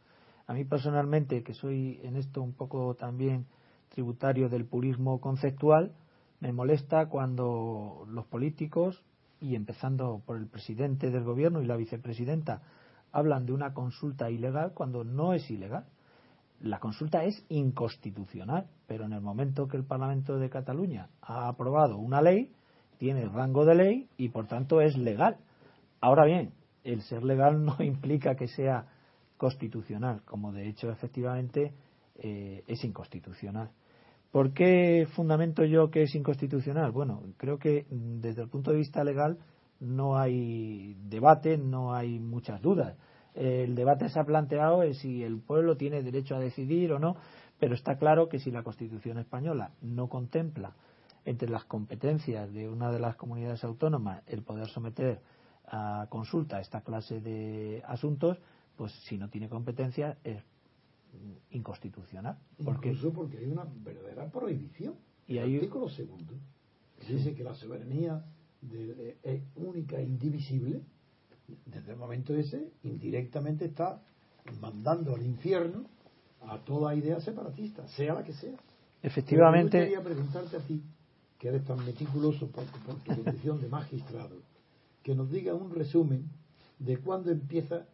A 0.46 0.54
mí 0.54 0.64
personalmente, 0.64 1.42
que 1.42 1.54
soy 1.54 2.00
en 2.02 2.16
esto 2.16 2.42
un 2.42 2.54
poco 2.54 2.94
también 2.94 3.46
tributario 3.90 4.48
del 4.48 4.64
purismo 4.64 5.20
conceptual, 5.20 5.92
me 6.40 6.52
molesta 6.52 7.06
cuando 7.06 8.06
los 8.08 8.26
políticos 8.26 9.02
y 9.40 9.54
empezando 9.54 10.22
por 10.24 10.36
el 10.36 10.46
presidente 10.46 11.10
del 11.10 11.24
gobierno 11.24 11.62
y 11.62 11.66
la 11.66 11.76
vicepresidenta, 11.76 12.62
hablan 13.12 13.46
de 13.46 13.52
una 13.52 13.74
consulta 13.74 14.30
ilegal 14.30 14.72
cuando 14.74 15.04
no 15.04 15.34
es 15.34 15.50
ilegal. 15.50 15.84
La 16.60 16.80
consulta 16.80 17.24
es 17.24 17.44
inconstitucional, 17.48 18.66
pero 18.86 19.04
en 19.04 19.12
el 19.12 19.20
momento 19.20 19.68
que 19.68 19.76
el 19.76 19.84
Parlamento 19.84 20.38
de 20.38 20.50
Cataluña 20.50 21.08
ha 21.22 21.48
aprobado 21.48 21.98
una 21.98 22.20
ley, 22.20 22.50
tiene 22.98 23.26
rango 23.26 23.64
de 23.64 23.74
ley 23.76 24.08
y 24.16 24.30
por 24.30 24.46
tanto 24.46 24.80
es 24.80 24.96
legal. 24.96 25.36
Ahora 26.00 26.24
bien, 26.24 26.52
el 26.82 27.02
ser 27.02 27.22
legal 27.22 27.64
no 27.64 27.76
implica 27.80 28.34
que 28.34 28.48
sea 28.48 28.86
constitucional, 29.36 30.22
como 30.24 30.52
de 30.52 30.68
hecho 30.68 30.90
efectivamente 30.90 31.72
eh, 32.16 32.64
es 32.66 32.84
inconstitucional. 32.84 33.70
¿Por 34.32 34.52
qué 34.52 35.06
fundamento 35.14 35.64
yo 35.64 35.90
que 35.90 36.02
es 36.02 36.14
inconstitucional? 36.14 36.90
Bueno, 36.90 37.22
creo 37.36 37.58
que 37.58 37.86
mm, 37.88 38.20
desde 38.20 38.42
el 38.42 38.48
punto 38.48 38.72
de 38.72 38.78
vista 38.78 39.04
legal 39.04 39.38
no 39.80 40.18
hay 40.18 40.94
debate, 41.08 41.56
no 41.56 41.94
hay 41.94 42.18
muchas 42.18 42.60
dudas. 42.60 42.96
El 43.34 43.74
debate 43.74 44.08
se 44.08 44.18
ha 44.18 44.24
planteado 44.24 44.82
es 44.82 44.98
si 44.98 45.22
el 45.22 45.38
pueblo 45.38 45.76
tiene 45.76 46.02
derecho 46.02 46.34
a 46.36 46.40
decidir 46.40 46.92
o 46.92 46.98
no, 46.98 47.16
pero 47.58 47.74
está 47.74 47.98
claro 47.98 48.28
que 48.28 48.38
si 48.38 48.50
la 48.50 48.62
Constitución 48.62 49.18
española 49.18 49.72
no 49.82 50.08
contempla 50.08 50.74
entre 51.24 51.48
las 51.48 51.64
competencias 51.64 52.52
de 52.52 52.68
una 52.68 52.90
de 52.90 53.00
las 53.00 53.16
comunidades 53.16 53.62
autónomas 53.64 54.22
el 54.26 54.42
poder 54.42 54.68
someter 54.68 55.20
a 55.66 56.06
consulta 56.08 56.60
esta 56.60 56.80
clase 56.80 57.20
de 57.20 57.82
asuntos, 57.86 58.38
pues 58.76 58.92
si 59.06 59.18
no 59.18 59.28
tiene 59.28 59.48
competencia 59.48 60.16
es 60.24 60.42
inconstitucional. 61.50 62.38
Porque, 62.64 62.90
Incluso 62.90 63.12
porque 63.12 63.38
hay 63.38 63.46
una 63.46 63.66
verdadera 63.84 64.30
prohibición. 64.30 64.94
Y 65.26 65.38
el 65.38 65.54
artículo 65.56 65.88
segundo 65.88 66.34
dice 67.06 67.34
que 67.34 67.44
la 67.44 67.54
soberanía 67.54 68.24
es 69.22 69.42
única 69.56 69.98
e 69.98 70.04
indivisible. 70.04 70.82
Desde 71.66 71.92
el 71.92 71.98
momento 71.98 72.34
ese, 72.34 72.72
indirectamente 72.82 73.64
está 73.64 74.02
mandando 74.60 75.14
al 75.14 75.22
infierno 75.22 75.84
a 76.42 76.58
toda 76.58 76.94
idea 76.94 77.20
separatista, 77.20 77.86
sea 77.88 78.14
la 78.14 78.24
que 78.24 78.32
sea. 78.32 78.56
Efectivamente. 79.02 79.78
yo 79.78 79.84
quería 79.84 80.02
preguntarte 80.02 80.56
a 80.56 80.60
ti, 80.60 80.82
que 81.38 81.48
eres 81.48 81.64
tan 81.64 81.84
meticuloso 81.84 82.48
por, 82.48 82.64
por 82.84 82.96
tu 82.96 83.22
condición 83.22 83.60
de 83.60 83.68
magistrado, 83.68 84.36
que 85.02 85.14
nos 85.14 85.30
diga 85.30 85.54
un 85.54 85.70
resumen 85.70 86.28
de 86.78 86.98
cuándo 86.98 87.30
empieza 87.30 87.86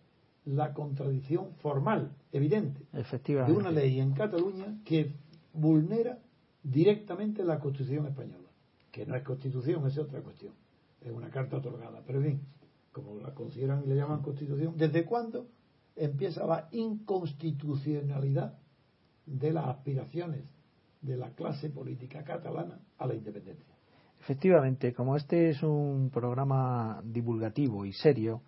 la 0.44 0.75
contradicción 0.75 1.54
formal, 1.56 2.12
evidente, 2.32 2.87
de 2.92 3.52
una 3.52 3.70
ley 3.70 4.00
en 4.00 4.12
Cataluña 4.12 4.78
que 4.84 5.12
vulnera 5.52 6.18
directamente 6.62 7.44
la 7.44 7.58
Constitución 7.58 8.06
española, 8.06 8.49
que 8.90 9.06
no 9.06 9.14
es 9.14 9.23
Constitución, 9.23 9.87
es 9.87 9.96
otra 9.99 10.20
cuestión, 10.20 10.52
es 11.00 11.12
una 11.12 11.30
carta 11.30 11.56
otorgada, 11.58 12.02
pero 12.06 12.20
bien, 12.20 12.40
como 12.94 13.18
la 13.20 13.34
consideran 13.34 13.82
y 13.84 13.88
le 13.88 13.96
llaman 13.96 14.22
Constitución, 14.22 14.74
¿desde 14.78 15.04
cuándo 15.04 15.48
empieza 15.96 16.46
la 16.46 16.68
inconstitucionalidad 16.70 18.56
de 19.26 19.52
las 19.52 19.66
aspiraciones 19.66 20.44
de 21.02 21.16
la 21.16 21.30
clase 21.30 21.68
política 21.68 22.22
catalana 22.24 22.78
a 22.96 23.06
la 23.06 23.14
independencia? 23.14 23.74
Efectivamente, 24.20 24.94
como 24.94 25.16
este 25.16 25.50
es 25.50 25.62
un 25.62 26.08
programa 26.10 27.02
divulgativo 27.04 27.84
y 27.84 27.92
serio, 27.92 28.40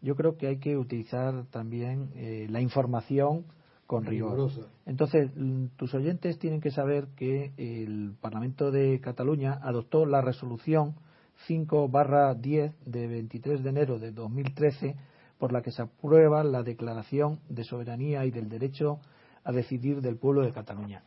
yo 0.00 0.14
creo 0.14 0.36
que 0.36 0.46
hay 0.46 0.58
que 0.58 0.76
utilizar 0.76 1.46
también 1.46 2.10
eh, 2.14 2.46
la 2.50 2.60
información 2.60 3.46
con 3.86 4.04
rigor. 4.04 4.50
Entonces, 4.84 5.30
tus 5.76 5.94
oyentes 5.94 6.38
tienen 6.38 6.60
que 6.60 6.70
saber 6.70 7.08
que 7.16 7.52
el 7.56 8.14
Parlamento 8.20 8.70
de 8.70 9.00
Cataluña 9.00 9.58
adoptó 9.62 10.06
la 10.06 10.20
resolución 10.20 10.96
5 11.46 11.90
10 12.38 12.72
de 12.84 13.06
23 13.06 13.62
de 13.62 13.68
enero 13.70 13.98
de 13.98 14.12
2013 14.12 14.96
por 15.38 15.52
la 15.52 15.62
que 15.62 15.70
se 15.70 15.82
aprueba 15.82 16.42
la 16.44 16.62
declaración 16.62 17.40
de 17.48 17.64
soberanía 17.64 18.24
y 18.24 18.30
del 18.30 18.48
derecho 18.48 19.00
a 19.44 19.52
decidir 19.52 20.00
del 20.00 20.16
pueblo 20.16 20.42
de 20.42 20.52
Cataluña. 20.52 21.04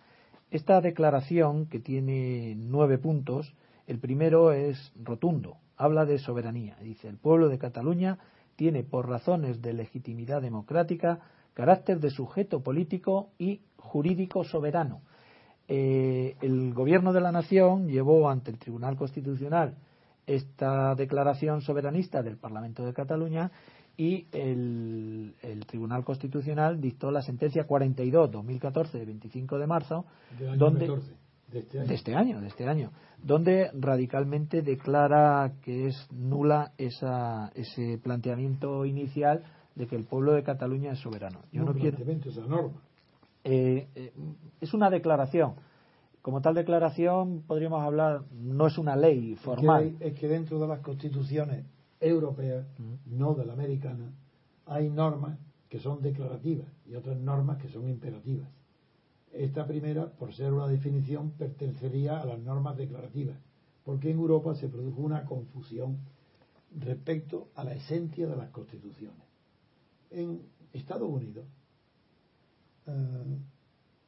Esta 0.51 0.81
declaración, 0.81 1.67
que 1.67 1.79
tiene 1.79 2.55
nueve 2.55 2.97
puntos, 2.97 3.53
el 3.87 3.99
primero 3.99 4.51
es 4.51 4.93
rotundo, 5.03 5.57
habla 5.77 6.05
de 6.05 6.19
soberanía. 6.19 6.77
Dice, 6.81 7.07
el 7.07 7.17
pueblo 7.17 7.49
de 7.49 7.57
Cataluña 7.57 8.19
tiene 8.55 8.83
por 8.83 9.07
razones 9.07 9.61
de 9.61 9.73
legitimidad 9.73 10.41
democrática 10.41 11.19
carácter 11.53 11.99
de 11.99 12.09
sujeto 12.09 12.61
político 12.61 13.29
y 13.37 13.61
jurídico 13.77 14.43
soberano. 14.43 15.01
Eh, 15.67 16.35
el 16.41 16.73
gobierno 16.73 17.13
de 17.13 17.21
la 17.21 17.31
nación 17.31 17.87
llevó 17.87 18.29
ante 18.29 18.51
el 18.51 18.57
Tribunal 18.57 18.95
Constitucional 18.95 19.75
esta 20.29 20.93
declaración 20.93 21.61
soberanista 21.61 22.21
del 22.21 22.37
Parlamento 22.37 22.85
de 22.85 22.93
Cataluña 22.93 23.51
y 23.97 24.27
el, 24.31 25.33
Tribunal 25.67 26.05
Constitucional 26.05 26.79
dictó 26.79 27.09
la 27.11 27.21
sentencia 27.21 27.67
42-2014 27.67 28.91
de 28.91 29.05
25 29.05 29.57
de 29.57 29.67
marzo, 29.67 30.05
donde 30.55 30.85
este 31.51 31.79
de 31.79 31.95
este, 31.95 32.15
año. 32.15 32.39
de 32.41 32.47
este 32.47 32.67
año, 32.67 32.91
donde 33.23 33.71
radicalmente 33.73 34.61
declara 34.61 35.53
que 35.63 35.87
es 35.87 36.07
nula 36.11 36.73
esa, 36.77 37.51
ese 37.55 37.97
planteamiento 37.97 38.85
inicial 38.85 39.43
de 39.73 39.87
que 39.87 39.95
el 39.95 40.05
pueblo 40.05 40.33
de 40.33 40.43
Cataluña 40.43 40.91
es 40.91 40.99
soberano. 40.99 41.39
Yo 41.51 41.63
no, 41.63 41.73
quiero. 41.73 41.97
Esa 41.97 42.41
norma. 42.41 42.79
Eh, 43.43 43.87
eh, 43.95 44.13
es 44.61 44.73
una 44.75 44.91
declaración. 44.91 45.55
Como 46.21 46.41
tal 46.41 46.55
declaración 46.55 47.43
podríamos 47.47 47.81
hablar, 47.81 48.23
no 48.31 48.67
es 48.67 48.77
una 48.77 48.95
ley 48.95 49.35
formal. 49.35 49.95
Es 49.99 50.19
que, 50.19 50.27
dentro 50.27 50.59
de 50.59 50.67
las 50.67 50.79
constituciones 50.81 51.65
europeas, 51.99 52.65
no 53.05 53.33
de 53.35 53.45
la 53.45 53.53
americana, 53.53 54.11
hay 54.65 54.89
normas 54.89 55.37
que 55.69 55.79
son 55.79 56.01
declarativas 56.01 56.67
y 56.85 56.95
otras 56.95 57.17
normas 57.17 57.61
que 57.61 57.69
son 57.69 57.87
imperativas. 57.87 58.49
Esta 59.31 59.65
primera, 59.65 60.11
por 60.11 60.33
ser 60.33 60.53
una 60.53 60.67
definición, 60.67 61.31
pertenecería 61.31 62.19
a 62.19 62.25
las 62.25 62.39
normas 62.39 62.75
declarativas, 62.75 63.37
porque 63.85 64.09
en 64.09 64.17
Europa 64.17 64.55
se 64.55 64.67
produjo 64.67 65.01
una 65.01 65.25
confusión 65.25 65.99
respecto 66.77 67.49
a 67.55 67.63
la 67.63 67.73
esencia 67.73 68.27
de 68.27 68.35
las 68.35 68.49
constituciones. 68.49 69.23
En 70.11 70.41
Estados 70.73 71.09
Unidos, 71.09 71.45
eh, 72.87 73.37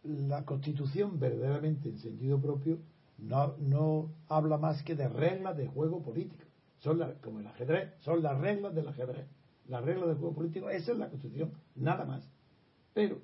la 0.03 0.45
constitución 0.45 1.19
verdaderamente 1.19 1.89
en 1.89 1.99
sentido 1.99 2.39
propio 2.39 2.79
no, 3.17 3.55
no, 3.57 4.11
habla 4.27 4.57
más 4.57 4.81
que 4.83 4.95
de 4.95 5.07
reglas 5.07 5.55
de 5.55 5.67
juego 5.67 6.01
político. 6.01 6.43
Son 6.79 6.99
como 7.21 7.39
el 7.39 7.47
ajedrez, 7.47 7.93
son 7.99 8.23
las 8.23 8.37
reglas 8.39 8.73
del 8.73 8.87
ajedrez. 8.87 9.27
Las 9.67 9.83
reglas 9.83 10.07
del 10.07 10.17
juego 10.17 10.33
político, 10.33 10.69
esa 10.69 10.91
es 10.91 10.97
la 10.97 11.09
constitución, 11.09 11.51
nada 11.75 12.03
más. 12.05 12.27
Pero 12.93 13.19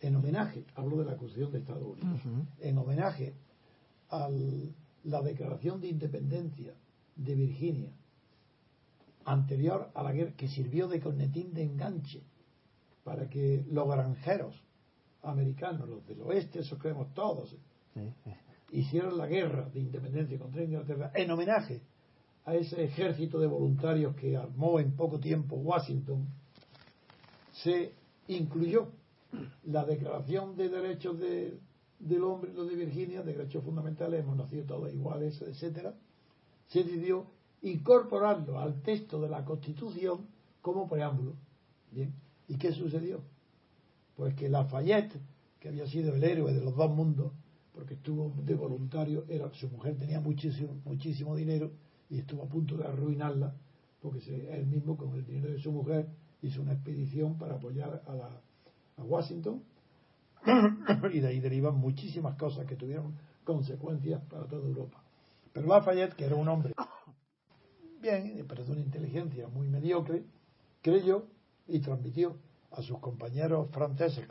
en 0.00 0.16
homenaje, 0.16 0.64
hablo 0.74 0.96
de 0.96 1.04
la 1.04 1.16
Constitución 1.16 1.52
de 1.52 1.58
Estados 1.58 1.82
Unidos, 1.82 2.20
en 2.60 2.78
homenaje 2.78 3.34
a 4.10 4.28
la 5.04 5.22
declaración 5.22 5.80
de 5.80 5.88
independencia 5.88 6.74
de 7.14 7.34
Virginia, 7.34 7.92
anterior 9.24 9.90
a 9.94 10.02
la 10.02 10.12
guerra, 10.12 10.32
que 10.36 10.48
sirvió 10.48 10.88
de 10.88 11.00
cornetín 11.00 11.52
de 11.52 11.62
enganche 11.62 12.22
para 13.04 13.28
que 13.28 13.64
los 13.70 13.86
granjeros 13.88 14.60
americanos, 15.22 15.88
los 15.88 16.06
del 16.06 16.20
oeste, 16.22 16.60
eso 16.60 16.78
creemos 16.78 17.12
todos, 17.14 17.56
hicieron 18.70 19.16
la 19.18 19.26
guerra 19.26 19.68
de 19.68 19.80
independencia 19.80 20.38
contra 20.38 20.64
Inglaterra 20.64 21.12
en 21.14 21.30
homenaje 21.30 21.82
a 22.44 22.54
ese 22.54 22.82
ejército 22.82 23.38
de 23.38 23.46
voluntarios 23.46 24.16
que 24.16 24.36
armó 24.36 24.80
en 24.80 24.96
poco 24.96 25.20
tiempo 25.20 25.56
Washington, 25.56 26.26
se 27.52 27.94
incluyó 28.28 28.88
la 29.64 29.84
Declaración 29.84 30.56
de 30.56 30.68
Derechos 30.68 31.18
del 31.18 32.24
Hombre 32.24 32.52
de 32.52 32.74
Virginia, 32.74 33.22
de 33.22 33.32
derechos 33.32 33.64
fundamentales, 33.64 34.20
hemos 34.20 34.36
nacido 34.36 34.64
todos 34.64 34.92
iguales, 34.92 35.40
etcétera, 35.40 35.94
se 36.66 36.82
decidió 36.82 37.26
incorporarlo 37.62 38.58
al 38.58 38.82
texto 38.82 39.20
de 39.20 39.28
la 39.28 39.44
Constitución 39.44 40.26
como 40.60 40.88
preámbulo. 40.88 41.34
Bien, 41.92 42.12
¿y 42.48 42.56
qué 42.56 42.72
sucedió? 42.72 43.20
Pues 44.22 44.34
que 44.34 44.48
Lafayette, 44.48 45.20
que 45.58 45.68
había 45.68 45.84
sido 45.84 46.14
el 46.14 46.22
héroe 46.22 46.54
de 46.54 46.60
los 46.60 46.76
dos 46.76 46.94
mundos, 46.94 47.32
porque 47.74 47.94
estuvo 47.94 48.32
de 48.44 48.54
voluntario, 48.54 49.24
era, 49.28 49.52
su 49.52 49.68
mujer 49.68 49.98
tenía 49.98 50.20
muchísimo, 50.20 50.80
muchísimo 50.84 51.34
dinero 51.34 51.72
y 52.08 52.20
estuvo 52.20 52.44
a 52.44 52.48
punto 52.48 52.76
de 52.76 52.84
arruinarla, 52.84 53.56
porque 54.00 54.20
él 54.54 54.68
mismo 54.68 54.96
con 54.96 55.12
el 55.16 55.26
dinero 55.26 55.50
de 55.50 55.58
su 55.58 55.72
mujer 55.72 56.06
hizo 56.40 56.62
una 56.62 56.74
expedición 56.74 57.36
para 57.36 57.56
apoyar 57.56 58.00
a 58.06 58.40
a 58.96 59.02
Washington 59.02 59.64
y 61.12 61.18
de 61.18 61.26
ahí 61.26 61.40
derivan 61.40 61.74
muchísimas 61.74 62.36
cosas 62.36 62.64
que 62.64 62.76
tuvieron 62.76 63.16
consecuencias 63.42 64.22
para 64.30 64.46
toda 64.46 64.68
Europa. 64.68 65.02
Pero 65.52 65.66
Lafayette, 65.66 66.14
que 66.14 66.26
era 66.26 66.36
un 66.36 66.46
hombre 66.46 66.74
bien, 68.00 68.44
pero 68.48 68.64
de 68.64 68.70
una 68.70 68.82
inteligencia 68.82 69.48
muy 69.48 69.66
mediocre, 69.66 70.22
creyó 70.80 71.26
y 71.66 71.80
transmitió 71.80 72.36
a 72.72 72.82
sus 72.82 72.98
compañeros 72.98 73.68
franceses 73.70 74.26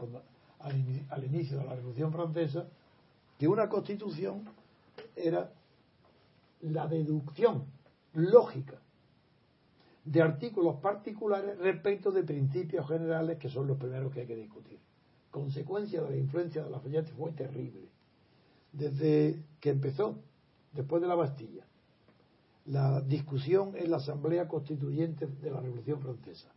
al, 0.60 1.24
inicio 1.24 1.58
de 1.58 1.66
la 1.66 1.76
Revolución 1.76 2.12
Francesa 2.12 2.68
que 3.38 3.48
una 3.48 3.70
constitución 3.70 4.46
era 5.16 5.52
la 6.62 6.88
deducción 6.88 7.66
lógica 8.14 8.80
de 10.06 10.22
artículos 10.22 10.78
particulares 10.78 11.58
respecto 11.60 12.12
de 12.12 12.24
principios 12.24 12.88
generales 12.88 13.38
que 13.38 13.50
son 13.50 13.68
los 13.68 13.78
primeros 13.78 14.14
que 14.14 14.22
hay 14.22 14.28
que 14.28 14.36
discutir. 14.36 14.80
Consecuencia 15.30 16.02
de 16.02 16.10
la 16.10 16.18
influencia 16.18 16.64
de 16.64 16.70
la 16.70 16.78
Lafayette 16.78 17.12
fue 17.16 17.32
terrible. 17.32 17.88
Desde 18.74 19.44
que 19.60 19.70
empezó, 19.70 20.18
después 20.74 21.02
de 21.02 21.08
la 21.08 21.16
Bastilla, 21.16 21.66
la 22.66 23.02
discusión 23.02 23.74
en 23.76 23.92
la 23.92 23.98
Asamblea 23.98 24.48
Constituyente 24.48 25.28
de 25.28 25.52
la 25.52 25.62
Revolución 25.62 26.00
Francesa. 26.02 26.52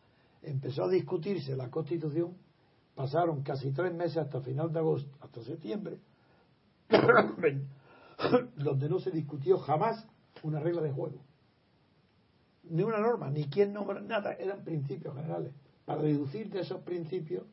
Empezó 0.45 0.85
a 0.85 0.89
discutirse 0.89 1.57
la 1.57 1.71
Constitución, 1.71 2.37
pasaron 2.95 3.43
casi 3.43 3.73
tres 3.73 3.95
meses 3.95 4.19
hasta 4.19 4.41
final 4.41 4.73
de 4.73 4.79
agosto, 4.79 5.17
hasta 5.21 5.43
septiembre, 5.43 5.99
donde 8.57 8.89
no 8.89 9.01
se 9.01 9.11
discutió 9.11 9.59
jamás 9.59 10.07
una 10.43 10.61
regla 10.61 10.83
de 10.83 10.93
juego. 10.93 11.21
Ni 12.65 12.83
una 12.83 12.99
norma, 12.99 13.31
ni 13.31 13.45
quién 13.45 13.73
nombra, 13.73 14.01
nada, 14.01 14.35
eran 14.35 14.65
principios 14.65 15.15
generales. 15.15 15.53
Para 15.85 16.03
deducir 16.03 16.51
de 16.51 16.61
esos 16.61 16.81
principios, 16.83 17.45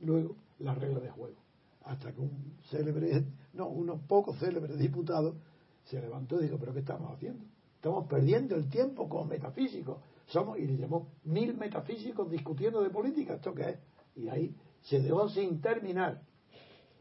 luego, 0.00 0.36
las 0.58 0.78
reglas 0.78 1.02
de 1.02 1.10
juego. 1.10 1.36
Hasta 1.84 2.12
que 2.12 2.20
un 2.20 2.56
célebre, 2.70 3.24
no, 3.52 3.68
unos 3.68 4.00
pocos 4.02 4.38
célebres 4.38 4.78
diputados 4.78 5.36
se 5.84 6.00
levantó 6.00 6.40
y 6.40 6.44
dijo, 6.44 6.58
pero 6.58 6.72
¿qué 6.72 6.80
estamos 6.80 7.12
haciendo? 7.12 7.44
Estamos 7.76 8.06
perdiendo 8.06 8.54
el 8.54 8.68
tiempo 8.68 9.08
con 9.08 9.28
metafísicos. 9.28 9.98
Somos, 10.26 10.58
y 10.58 10.66
le 10.66 10.76
llamó 10.76 11.12
mil 11.24 11.56
metafísicos 11.56 12.30
discutiendo 12.30 12.82
de 12.82 12.90
política. 12.90 13.34
¿Esto 13.34 13.54
qué 13.54 13.70
es? 13.70 13.78
Y 14.16 14.28
ahí 14.28 14.54
se 14.82 15.00
dejó 15.00 15.28
sin 15.28 15.60
terminar 15.60 16.22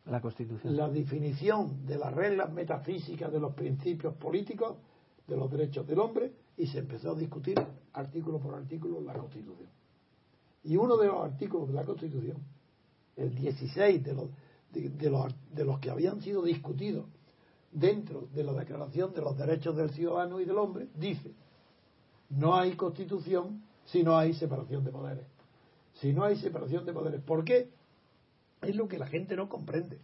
la 0.05 0.21
Constitución. 0.21 0.75
la 0.75 0.89
definición 0.89 1.85
de 1.85 1.97
las 1.97 2.13
reglas 2.13 2.51
metafísicas 2.51 3.31
de 3.31 3.39
los 3.39 3.53
principios 3.53 4.15
políticos, 4.15 4.77
de 5.27 5.37
los 5.37 5.51
derechos 5.51 5.85
del 5.87 5.99
hombre, 5.99 6.33
y 6.57 6.67
se 6.67 6.79
empezó 6.79 7.11
a 7.11 7.15
discutir 7.15 7.59
artículo 7.93 8.39
por 8.39 8.55
artículo 8.55 9.01
la 9.01 9.13
Constitución. 9.13 9.69
Y 10.63 10.75
uno 10.75 10.97
de 10.97 11.07
los 11.07 11.23
artículos 11.23 11.67
de 11.67 11.73
la 11.73 11.83
Constitución, 11.83 12.37
el 13.15 13.33
16 13.35 14.03
de 14.03 14.13
los, 14.13 14.29
de, 14.71 14.89
de 14.89 15.09
los, 15.09 15.33
de 15.51 15.65
los 15.65 15.79
que 15.79 15.89
habían 15.89 16.21
sido 16.21 16.43
discutidos 16.43 17.05
dentro 17.71 18.27
de 18.33 18.43
la 18.43 18.53
Declaración 18.53 19.13
de 19.13 19.21
los 19.21 19.37
Derechos 19.37 19.75
del 19.75 19.91
Ciudadano 19.91 20.39
y 20.39 20.45
del 20.45 20.57
Hombre, 20.57 20.87
dice, 20.95 21.33
no 22.31 22.55
hay 22.55 22.75
Constitución 22.75 23.63
si 23.85 24.03
no 24.03 24.17
hay 24.17 24.33
separación 24.33 24.83
de 24.83 24.91
poderes. 24.91 25.25
Si 25.95 26.13
no 26.13 26.23
hay 26.23 26.37
separación 26.37 26.85
de 26.85 26.93
poderes. 26.93 27.21
¿Por 27.21 27.43
qué? 27.43 27.69
Es 28.61 28.75
lo 28.75 28.87
que 28.87 28.97
la 28.97 29.07
gente 29.07 29.35
no 29.35 29.49
comprende. 29.49 29.99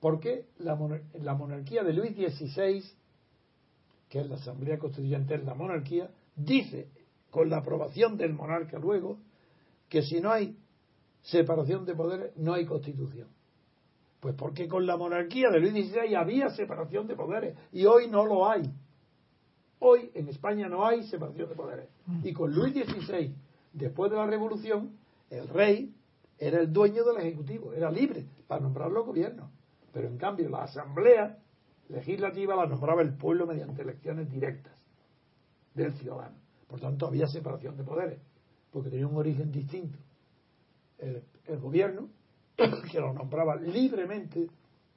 ¿Por 0.00 0.20
qué 0.20 0.46
la, 0.58 0.78
la 1.20 1.34
monarquía 1.34 1.82
de 1.82 1.92
Luis 1.92 2.14
XVI, 2.14 2.84
que 4.08 4.20
es 4.20 4.28
la 4.28 4.36
Asamblea 4.36 4.78
Constituyente, 4.78 5.34
es 5.34 5.44
la 5.44 5.54
monarquía, 5.54 6.10
dice, 6.36 6.88
con 7.30 7.50
la 7.50 7.58
aprobación 7.58 8.16
del 8.16 8.32
monarca 8.32 8.78
luego, 8.78 9.18
que 9.88 10.02
si 10.02 10.20
no 10.20 10.30
hay 10.30 10.56
separación 11.22 11.84
de 11.84 11.94
poderes, 11.94 12.36
no 12.36 12.54
hay 12.54 12.64
constitución. 12.64 13.28
Pues 14.20 14.34
porque 14.34 14.66
con 14.66 14.86
la 14.86 14.96
monarquía 14.96 15.50
de 15.50 15.60
Luis 15.60 15.90
XVI 15.90 16.14
había 16.16 16.50
separación 16.50 17.06
de 17.06 17.14
poderes 17.14 17.56
y 17.72 17.84
hoy 17.84 18.08
no 18.08 18.26
lo 18.26 18.48
hay. 18.48 18.62
Hoy 19.80 20.10
en 20.14 20.28
España 20.28 20.68
no 20.68 20.86
hay 20.86 21.04
separación 21.04 21.48
de 21.48 21.54
poderes. 21.54 21.88
Y 22.22 22.32
con 22.32 22.52
Luis 22.52 22.74
XVI, 22.74 23.34
después 23.72 24.10
de 24.10 24.16
la 24.16 24.26
revolución, 24.26 24.96
el 25.30 25.48
rey 25.48 25.94
era 26.38 26.60
el 26.60 26.72
dueño 26.72 27.04
del 27.04 27.18
Ejecutivo, 27.18 27.72
era 27.72 27.90
libre 27.90 28.26
para 28.46 28.60
nombrar 28.60 28.90
los 28.90 29.06
gobiernos. 29.06 29.50
Pero 29.92 30.08
en 30.08 30.18
cambio 30.18 30.48
la 30.48 30.64
Asamblea 30.64 31.38
Legislativa 31.88 32.54
la 32.54 32.66
nombraba 32.66 33.02
el 33.02 33.14
pueblo 33.14 33.46
mediante 33.46 33.82
elecciones 33.82 34.30
directas 34.30 34.74
del 35.74 35.92
ciudadano. 35.94 36.36
Por 36.66 36.80
tanto, 36.80 37.06
había 37.06 37.26
separación 37.28 37.76
de 37.76 37.84
poderes, 37.84 38.20
porque 38.70 38.90
tenía 38.90 39.06
un 39.06 39.16
origen 39.16 39.50
distinto. 39.50 39.98
El, 40.98 41.22
el 41.46 41.58
gobierno, 41.58 42.08
que 42.92 43.00
lo 43.00 43.14
nombraba 43.14 43.56
libremente 43.56 44.48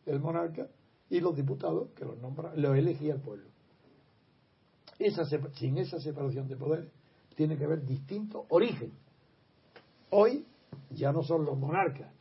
el 0.05 0.19
monarca, 0.19 0.67
y 1.11 1.19
los 1.19 1.35
diputados, 1.35 1.89
que 1.91 2.05
los 2.05 2.17
nombra, 2.19 2.55
lo 2.55 2.73
elegía 2.73 3.13
el 3.13 3.19
pueblo. 3.19 3.45
Esa, 5.05 5.25
sin 5.53 5.77
esa 5.77 5.99
separación 5.99 6.47
de 6.47 6.55
poderes, 6.55 6.89
tiene 7.35 7.57
que 7.57 7.65
haber 7.65 7.85
distinto 7.85 8.45
origen. 8.49 8.91
Hoy 10.11 10.45
ya 10.91 11.11
no 11.11 11.23
son 11.23 11.45
los 11.45 11.57
monarcas, 11.57 12.11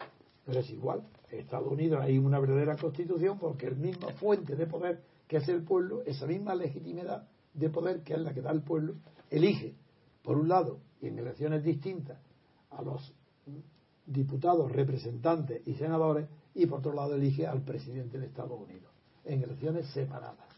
pero 0.46 0.60
es 0.60 0.70
igual. 0.70 1.02
En 1.30 1.40
Estados 1.40 1.70
Unidos 1.70 2.00
hay 2.02 2.18
una 2.18 2.40
verdadera 2.40 2.76
constitución 2.76 3.38
porque 3.38 3.66
el 3.66 3.76
misma 3.76 4.08
fuente 4.14 4.56
de 4.56 4.66
poder 4.66 5.02
que 5.28 5.36
es 5.36 5.48
el 5.48 5.62
pueblo, 5.62 6.02
esa 6.06 6.26
misma 6.26 6.54
legitimidad 6.54 7.28
de 7.54 7.68
poder 7.68 8.02
que 8.02 8.14
es 8.14 8.20
la 8.20 8.32
que 8.32 8.40
da 8.40 8.50
el 8.50 8.62
pueblo, 8.62 8.94
elige, 9.30 9.74
por 10.22 10.36
un 10.38 10.48
lado, 10.48 10.80
y 11.00 11.08
en 11.08 11.18
elecciones 11.18 11.62
distintas, 11.62 12.18
a 12.70 12.82
los 12.82 13.14
diputados, 14.06 14.72
representantes 14.72 15.62
y 15.66 15.74
senadores, 15.74 16.28
y 16.54 16.66
por 16.66 16.80
otro 16.80 16.92
lado 16.92 17.14
elige 17.14 17.46
al 17.46 17.62
presidente 17.62 18.18
de 18.18 18.26
Estados 18.26 18.58
Unidos, 18.60 18.90
en 19.24 19.42
elecciones 19.42 19.86
separadas. 19.90 20.48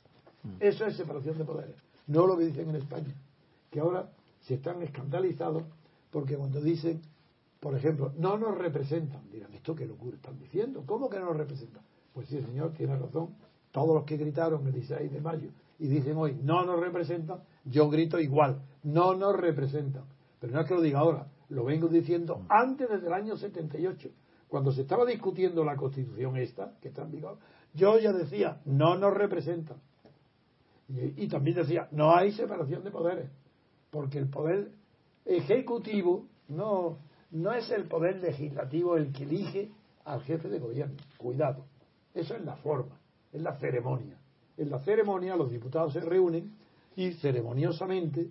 Eso 0.59 0.87
es 0.87 0.97
separación 0.97 1.37
de 1.37 1.45
poderes. 1.45 1.77
No 2.12 2.27
lo 2.27 2.37
que 2.37 2.44
dicen 2.44 2.68
en 2.68 2.77
España, 2.77 3.14
que 3.70 3.81
ahora 3.81 4.11
se 4.40 4.55
están 4.55 4.83
escandalizados 4.83 5.64
porque 6.11 6.37
cuando 6.37 6.61
dicen 6.61 7.01
por 7.62 7.77
ejemplo, 7.77 8.12
no 8.18 8.37
nos 8.38 8.59
representan. 8.59 9.31
Dirán, 9.31 9.55
¿esto 9.55 9.77
qué 9.77 9.87
locura 9.87 10.16
están 10.16 10.37
diciendo? 10.37 10.83
¿Cómo 10.85 11.09
que 11.09 11.20
no 11.20 11.27
nos 11.27 11.37
representan? 11.37 11.85
Pues 12.12 12.27
sí, 12.27 12.42
señor, 12.42 12.72
tiene 12.72 12.96
razón. 12.96 13.37
Todos 13.70 13.94
los 13.94 14.03
que 14.03 14.16
gritaron 14.16 14.66
el 14.66 14.72
16 14.72 15.12
de 15.12 15.20
mayo 15.20 15.51
y 15.79 15.87
dicen 15.87 16.16
hoy, 16.16 16.37
no 16.42 16.64
nos 16.64 16.81
representan, 16.81 17.38
yo 17.64 17.88
grito 17.88 18.18
igual, 18.18 18.61
no 18.83 19.14
nos 19.14 19.37
representan. 19.37 20.03
Pero 20.40 20.53
no 20.53 20.61
es 20.61 20.66
que 20.66 20.75
lo 20.75 20.81
diga 20.81 20.98
ahora, 20.98 21.29
lo 21.51 21.64
vengo 21.64 21.87
diciendo 21.87 22.44
antes 22.48 22.90
desde 22.90 23.07
el 23.07 23.12
año 23.12 23.37
78, 23.37 24.11
cuando 24.48 24.72
se 24.72 24.81
estaba 24.81 25.07
discutiendo 25.07 25.64
la 25.64 25.77
constitución 25.77 26.37
esta, 26.38 26.75
que 26.81 26.88
está 26.88 27.03
en 27.03 27.12
vigor, 27.12 27.38
yo 27.75 27.96
ya 28.01 28.12
decía, 28.12 28.61
no 28.64 28.96
nos 28.96 29.14
representan. 29.14 29.77
Y, 30.94 31.26
también 31.28 31.57
decía, 31.57 31.88
no 31.90 32.14
hay 32.14 32.33
separación 32.33 32.85
de 32.85 32.90
poderes, 32.90 33.31
porque 33.90 34.18
el 34.18 34.28
poder 34.28 34.72
ejecutivo 35.24 36.26
no 36.48 36.98
no 37.33 37.52
es 37.52 37.70
el 37.70 37.88
poder 37.88 38.20
legislativo 38.20 38.96
el 38.96 39.11
que 39.12 39.24
elige 39.24 39.70
al 40.05 40.22
jefe 40.22 40.48
de 40.48 40.59
gobierno. 40.59 40.96
Cuidado. 41.16 41.64
Eso 42.14 42.35
es 42.35 42.44
la 42.44 42.57
forma, 42.57 43.00
es 43.33 43.40
la 43.40 43.57
ceremonia. 43.59 44.18
En 44.57 44.70
la 44.70 44.81
ceremonia 44.81 45.35
los 45.35 45.50
diputados 45.50 45.94
se 45.94 46.00
reúnen 46.00 46.55
y 46.94 47.12
ceremoniosamente 47.14 48.31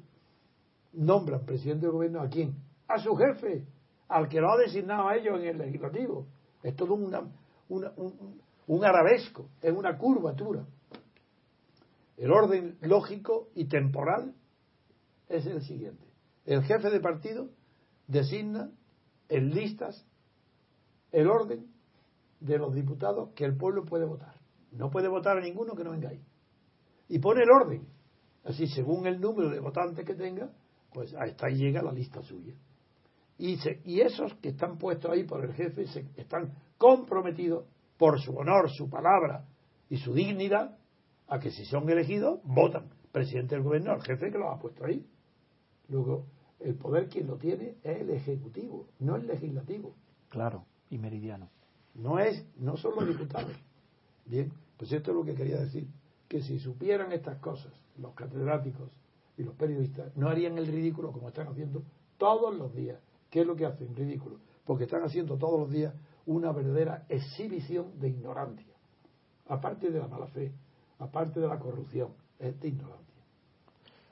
nombran 0.93 1.45
presidente 1.45 1.87
del 1.87 1.93
gobierno 1.93 2.21
a 2.21 2.29
quién? 2.29 2.55
A 2.87 2.99
su 2.99 3.15
jefe, 3.15 3.65
al 4.07 4.29
que 4.29 4.39
lo 4.39 4.51
ha 4.51 4.57
designado 4.57 5.09
a 5.09 5.15
ellos 5.15 5.39
en 5.39 5.47
el 5.47 5.57
legislativo. 5.57 6.27
Es 6.61 6.75
todo 6.75 6.93
una, 6.93 7.23
una, 7.69 7.91
un, 7.95 8.39
un 8.67 8.85
arabesco, 8.85 9.49
es 9.63 9.73
una 9.73 9.97
curvatura. 9.97 10.63
El 12.21 12.31
orden 12.31 12.77
lógico 12.81 13.49
y 13.55 13.65
temporal 13.65 14.35
es 15.27 15.43
el 15.47 15.63
siguiente. 15.63 16.05
El 16.45 16.61
jefe 16.61 16.91
de 16.91 16.99
partido 16.99 17.49
designa 18.05 18.69
en 19.27 19.49
listas 19.49 20.05
el 21.11 21.27
orden 21.27 21.65
de 22.39 22.59
los 22.59 22.75
diputados 22.75 23.31
que 23.33 23.43
el 23.43 23.57
pueblo 23.57 23.85
puede 23.85 24.05
votar. 24.05 24.35
No 24.71 24.91
puede 24.91 25.07
votar 25.07 25.39
a 25.39 25.41
ninguno 25.41 25.73
que 25.73 25.83
no 25.83 25.89
venga 25.89 26.09
ahí. 26.09 26.23
Y 27.09 27.17
pone 27.17 27.41
el 27.41 27.49
orden. 27.49 27.87
Así, 28.43 28.67
según 28.67 29.07
el 29.07 29.19
número 29.19 29.49
de 29.49 29.59
votantes 29.59 30.05
que 30.05 30.13
tenga, 30.13 30.51
pues 30.93 31.15
hasta 31.15 31.47
ahí 31.47 31.55
llega 31.55 31.81
la 31.81 31.91
lista 31.91 32.21
suya. 32.21 32.53
Y, 33.39 33.57
se, 33.57 33.81
y 33.83 34.01
esos 34.01 34.35
que 34.35 34.49
están 34.49 34.77
puestos 34.77 35.09
ahí 35.09 35.23
por 35.23 35.43
el 35.43 35.53
jefe 35.53 35.85
están 36.15 36.53
comprometidos 36.77 37.65
por 37.97 38.21
su 38.21 38.37
honor, 38.37 38.69
su 38.69 38.91
palabra 38.91 39.47
y 39.89 39.97
su 39.97 40.13
dignidad 40.13 40.77
a 41.31 41.39
que 41.39 41.49
si 41.49 41.63
son 41.63 41.89
elegidos, 41.89 42.41
votan. 42.43 42.89
Presidente 43.13 43.55
del 43.55 43.63
gobierno, 43.63 43.93
el 43.93 44.01
jefe 44.01 44.31
que 44.31 44.37
los 44.37 44.53
ha 44.53 44.59
puesto 44.59 44.83
ahí. 44.83 45.07
Luego, 45.87 46.25
el 46.59 46.75
poder 46.75 47.07
quien 47.07 47.27
lo 47.27 47.37
tiene 47.37 47.77
es 47.83 48.01
el 48.01 48.09
ejecutivo, 48.09 48.87
no 48.99 49.15
el 49.15 49.27
legislativo. 49.27 49.95
Claro, 50.27 50.65
y 50.89 50.97
meridiano. 50.97 51.49
No 51.95 52.19
es, 52.19 52.45
no 52.57 52.75
son 52.75 52.95
los 52.95 53.07
diputados. 53.07 53.53
Bien, 54.25 54.51
pues 54.75 54.91
esto 54.91 55.11
es 55.11 55.17
lo 55.17 55.23
que 55.23 55.33
quería 55.33 55.61
decir, 55.61 55.87
que 56.27 56.41
si 56.41 56.59
supieran 56.59 57.13
estas 57.13 57.37
cosas, 57.37 57.71
los 57.97 58.13
catedráticos 58.13 58.91
y 59.37 59.43
los 59.43 59.55
periodistas, 59.55 60.15
no 60.17 60.27
harían 60.27 60.57
el 60.57 60.67
ridículo 60.67 61.13
como 61.13 61.29
están 61.29 61.47
haciendo 61.47 61.81
todos 62.17 62.53
los 62.53 62.75
días. 62.75 62.99
¿Qué 63.29 63.41
es 63.41 63.47
lo 63.47 63.55
que 63.55 63.65
hacen? 63.65 63.95
Ridículo. 63.95 64.35
Porque 64.65 64.83
están 64.83 65.03
haciendo 65.03 65.37
todos 65.37 65.57
los 65.61 65.71
días 65.71 65.93
una 66.25 66.51
verdadera 66.51 67.05
exhibición 67.07 67.97
de 68.01 68.09
ignorancia. 68.09 68.73
Aparte 69.47 69.91
de 69.91 69.99
la 69.99 70.07
mala 70.07 70.27
fe, 70.27 70.51
aparte 71.01 71.39
de 71.39 71.47
la 71.47 71.59
corrupción, 71.59 72.09
es 72.39 72.59
de 72.59 72.69
ignorancia 72.69 73.11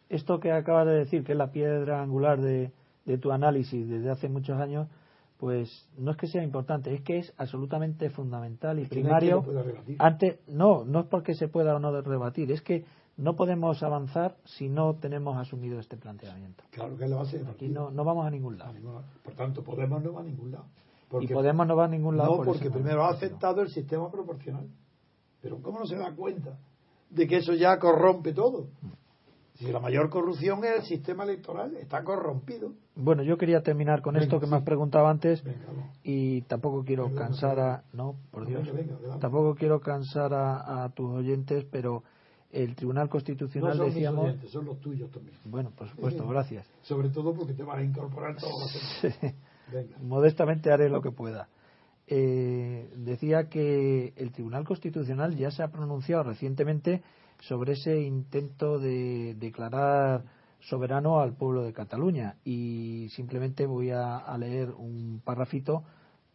esto 0.10 0.40
que 0.40 0.52
acabas 0.52 0.88
de 0.88 0.94
decir, 0.94 1.24
que 1.24 1.34
es 1.34 1.38
la 1.38 1.52
piedra 1.52 2.02
angular 2.02 2.42
de, 2.42 2.72
de, 3.06 3.18
tu 3.18 3.32
análisis 3.32 3.88
desde 3.88 4.10
hace 4.10 4.28
muchos 4.28 4.60
años, 4.60 4.88
pues 5.38 5.88
no 5.98 6.12
es 6.12 6.18
que 6.18 6.28
sea 6.28 6.44
importante, 6.44 6.94
es 6.94 7.02
que 7.02 7.20
es 7.20 7.34
absolutamente 7.38 8.10
fundamental 8.10 8.80
y 8.80 8.86
primario. 8.86 9.46
No 9.48 9.64
antes, 10.00 10.40
no, 10.48 10.84
no 10.84 11.02
es 11.02 11.06
porque 11.06 11.36
se 11.36 11.48
pueda 11.48 11.76
o 11.76 11.80
no 11.80 12.02
rebatir, 12.02 12.52
es 12.52 12.62
que 12.62 12.84
no 13.18 13.36
podemos 13.36 13.82
avanzar 13.84 14.36
si 14.46 14.68
no 14.68 14.96
tenemos 14.96 15.38
asumido 15.38 15.80
este 15.80 15.96
planteamiento. 15.96 16.64
Claro 16.72 16.98
que 16.98 17.04
es 17.04 17.10
la 17.10 17.18
base 17.18 17.38
del 17.38 17.48
Aquí 17.48 17.70
no, 17.70 17.92
no 17.92 18.04
vamos 18.04 18.26
a 18.26 18.32
ningún 18.32 18.58
lado. 18.58 18.74
Por 19.24 19.34
tanto, 19.36 19.64
Podemos 19.64 20.04
no 20.04 20.14
va 20.14 20.22
a 20.22 20.24
ningún 20.24 20.52
lado. 20.52 20.66
y 21.22 21.28
Podemos 21.28 21.68
no 21.68 21.76
va 21.76 21.86
a 21.86 21.90
ningún 21.90 22.18
lado. 22.18 22.32
No, 22.32 22.38
por 22.38 22.48
porque 22.48 22.72
primero 22.72 23.04
ha 23.04 23.12
aceptado 23.12 23.62
el 23.62 23.70
sistema 23.70 24.10
proporcional. 24.10 24.68
Pero 25.42 25.62
¿cómo 25.62 25.80
no 25.80 25.86
se 25.86 25.96
da 25.96 26.14
cuenta 26.16 26.58
de 27.10 27.28
que 27.28 27.38
eso 27.38 27.54
ya 27.54 27.78
corrompe 27.80 28.34
todo? 28.34 28.68
Si 29.56 29.70
la 29.72 29.80
mayor 29.82 30.10
corrupción 30.10 30.64
es 30.64 30.72
el 30.78 30.84
sistema 30.84 31.24
electoral, 31.26 31.76
está 31.76 32.02
corrompido. 32.02 32.72
Bueno, 32.96 33.24
yo 33.24 33.38
quería 33.38 33.62
terminar 33.62 34.02
con 34.02 34.14
Venga, 34.14 34.24
esto 34.24 34.40
que 34.40 34.46
sí. 34.46 34.52
me 34.52 34.58
has 34.58 34.64
preguntado 34.64 35.08
antes 35.08 35.44
Venga, 35.44 35.60
y 36.02 36.42
tampoco 36.44 36.84
quiero 36.86 37.14
cansar 37.14 37.60
a 37.60 37.84
no 37.92 38.16
por 38.32 38.46
Dios 38.46 38.68
tampoco 39.20 39.56
quiero 39.56 39.82
cansar 39.82 40.34
a, 40.34 40.84
a 40.86 40.90
tus 40.90 41.10
oyentes 41.12 41.66
pero 41.70 42.04
el 42.52 42.74
Tribunal 42.76 43.06
No 43.06 43.10
Constitucional 43.12 43.76
son 43.78 43.86
mis 43.88 43.96
decíamos 43.96 44.26
oyentes, 44.26 44.50
son 44.52 44.66
los 44.66 44.80
tuyos 44.80 45.12
también. 45.12 45.38
bueno 45.46 45.72
por 45.72 45.90
supuesto 45.90 46.26
gracias 46.28 46.66
Sobre 46.82 47.10
todo 47.10 47.34
porque 47.34 47.54
te 47.54 47.64
vas 47.64 47.78
a 47.80 47.84
incorporar 47.84 48.40
semanas. 48.40 49.36
Venga. 49.74 49.98
modestamente 50.02 50.72
haré 50.72 50.90
lo 50.90 51.02
que 51.02 51.12
pueda 51.12 51.48
Eh, 52.12 52.90
decía 52.96 53.50
que 53.50 54.14
el 54.18 54.32
Tribunal 54.32 54.66
Constitucional 54.66 55.36
ya 55.36 55.52
se 55.52 55.62
ha 55.62 55.68
pronunciado 55.68 56.24
recientemente 56.24 57.04
sobre 57.40 57.74
ese 57.74 58.02
intento 58.02 58.80
de 58.80 59.36
declarar 59.36 60.24
soberano 60.60 61.20
al 61.20 61.36
pueblo 61.36 61.62
de 61.62 61.72
Cataluña 61.72 62.38
y 62.44 63.10
simplemente 63.10 63.68
voy 63.68 63.92
a, 63.92 64.36
leer 64.40 64.72
un 64.72 65.22
parrafito 65.24 65.84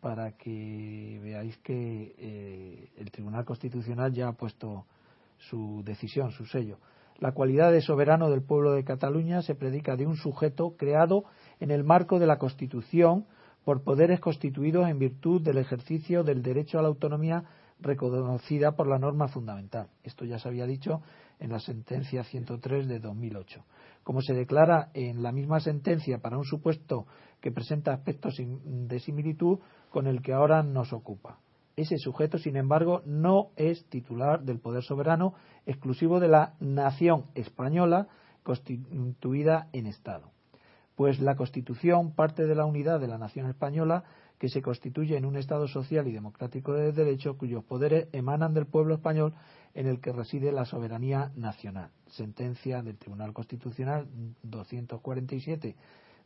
para 0.00 0.36
que 0.36 1.18
veáis 1.20 1.58
que 1.58 2.14
eh, 2.18 2.92
el 2.96 3.10
Tribunal 3.10 3.44
Constitucional 3.44 4.12
ya 4.12 4.28
ha 4.28 4.32
puesto 4.34 4.86
su 5.38 5.82
decisión, 5.84 6.30
su 6.30 6.46
sello. 6.46 6.78
La 7.18 7.32
cualidad 7.32 7.72
de 7.72 7.80
soberano 7.80 8.30
del 8.30 8.42
pueblo 8.42 8.74
de 8.74 8.84
Cataluña 8.84 9.42
se 9.42 9.56
predica 9.56 9.96
de 9.96 10.06
un 10.06 10.14
sujeto 10.16 10.76
creado 10.76 11.24
en 11.58 11.72
el 11.72 11.82
marco 11.82 12.20
de 12.20 12.26
la 12.26 12.38
Constitución 12.38 13.26
por 13.64 13.82
poderes 13.82 14.20
constituidos 14.20 14.88
en 14.88 14.98
virtud 14.98 15.42
del 15.42 15.58
ejercicio 15.58 16.22
del 16.22 16.42
derecho 16.42 16.78
a 16.78 16.82
la 16.82 16.88
autonomía 16.88 17.44
reconocida 17.80 18.72
por 18.72 18.86
la 18.86 18.98
norma 18.98 19.28
fundamental. 19.28 19.88
Esto 20.02 20.24
ya 20.24 20.38
se 20.38 20.48
había 20.48 20.66
dicho 20.66 21.02
en 21.40 21.50
la 21.50 21.58
sentencia 21.58 22.24
103 22.24 22.86
de 22.86 23.00
2008. 23.00 23.64
Como 24.02 24.20
se 24.20 24.34
declara 24.34 24.90
en 24.94 25.22
la 25.22 25.32
misma 25.32 25.60
sentencia 25.60 26.18
para 26.18 26.38
un 26.38 26.44
supuesto 26.44 27.06
que 27.40 27.50
presenta 27.50 27.92
aspectos 27.92 28.36
de 28.38 29.00
similitud 29.00 29.58
con 29.90 30.06
el 30.06 30.22
que 30.22 30.32
ahora 30.32 30.62
nos 30.62 30.92
ocupa. 30.92 31.40
Ese 31.76 31.98
sujeto, 31.98 32.38
sin 32.38 32.56
embargo, 32.56 33.02
no 33.04 33.50
es 33.56 33.84
titular 33.86 34.44
del 34.44 34.60
poder 34.60 34.84
soberano 34.84 35.34
exclusivo 35.66 36.20
de 36.20 36.28
la 36.28 36.54
nación 36.60 37.24
española 37.34 38.06
constituida 38.44 39.68
en 39.72 39.86
Estado 39.86 40.34
pues 40.96 41.20
la 41.20 41.36
Constitución 41.36 42.12
parte 42.12 42.46
de 42.46 42.54
la 42.54 42.64
unidad 42.64 43.00
de 43.00 43.08
la 43.08 43.18
nación 43.18 43.48
española 43.48 44.04
que 44.38 44.48
se 44.48 44.62
constituye 44.62 45.16
en 45.16 45.24
un 45.24 45.36
Estado 45.36 45.68
social 45.68 46.06
y 46.06 46.12
democrático 46.12 46.72
de 46.72 46.92
derecho 46.92 47.36
cuyos 47.36 47.64
poderes 47.64 48.08
emanan 48.12 48.54
del 48.54 48.66
pueblo 48.66 48.94
español 48.94 49.34
en 49.74 49.86
el 49.86 50.00
que 50.00 50.12
reside 50.12 50.52
la 50.52 50.64
soberanía 50.64 51.32
nacional. 51.36 51.90
Sentencia 52.06 52.82
del 52.82 52.98
Tribunal 52.98 53.32
Constitucional 53.32 54.06
247 54.42 55.76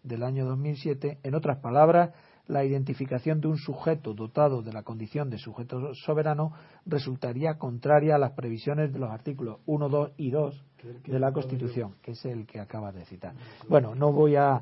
del 0.03 0.23
año 0.23 0.45
2007. 0.47 1.19
En 1.23 1.35
otras 1.35 1.59
palabras, 1.59 2.11
la 2.49 2.65
identificación 2.65 3.41
de 3.41 3.49
un 3.49 3.59
sujeto 3.59 4.15
dotado 4.15 4.63
de 4.63 4.73
la 4.73 4.83
condición 4.83 5.31
de 5.31 5.39
sujeto 5.39 5.95
soberano 5.95 6.53
resultaría 6.87 7.59
contraria 7.59 8.17
a 8.17 8.19
las 8.19 8.33
previsiones 8.33 8.93
de 8.93 8.99
los 8.99 9.11
artículos 9.11 9.59
1, 9.67 9.89
2 9.89 10.13
y 10.17 10.31
2 10.31 10.65
de 11.07 11.19
la 11.19 11.33
Constitución, 11.33 11.95
que 12.03 12.13
es 12.13 12.25
el 12.25 12.47
que 12.47 12.61
acabas 12.61 12.95
de 12.95 13.05
citar. 13.05 13.35
Bueno, 13.69 13.95
no 13.95 14.13
voy 14.13 14.37
a, 14.37 14.55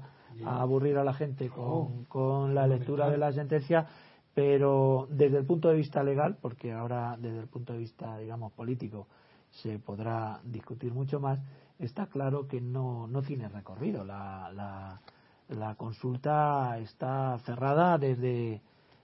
a 0.45 0.61
aburrir 0.61 0.99
a 0.99 1.05
la 1.05 1.15
gente 1.15 1.49
con, 1.49 2.05
con 2.07 2.55
la 2.55 2.67
lectura 2.67 3.09
de 3.09 3.19
la 3.19 3.33
sentencia, 3.33 3.87
pero 4.35 5.07
desde 5.11 5.39
el 5.39 5.47
punto 5.47 5.69
de 5.69 5.77
vista 5.77 6.03
legal, 6.03 6.37
porque 6.41 6.73
ahora 6.73 7.17
desde 7.19 7.39
el 7.39 7.49
punto 7.49 7.73
de 7.73 7.79
vista, 7.79 8.19
digamos, 8.19 8.53
político 8.53 9.07
se 9.51 9.79
podrá 9.79 10.41
discutir 10.45 10.93
mucho 10.93 11.21
más, 11.21 11.39
está 11.79 12.07
claro 12.07 12.47
que 12.49 12.61
no, 12.61 13.07
no 13.07 13.23
tiene 13.23 13.49
recorrido. 13.49 14.05
La, 14.05 14.51
la, 14.53 15.01
la 15.49 15.75
consulta 15.77 16.79
está 16.79 17.39
cerrada 17.45 17.99
desde, 17.99 18.61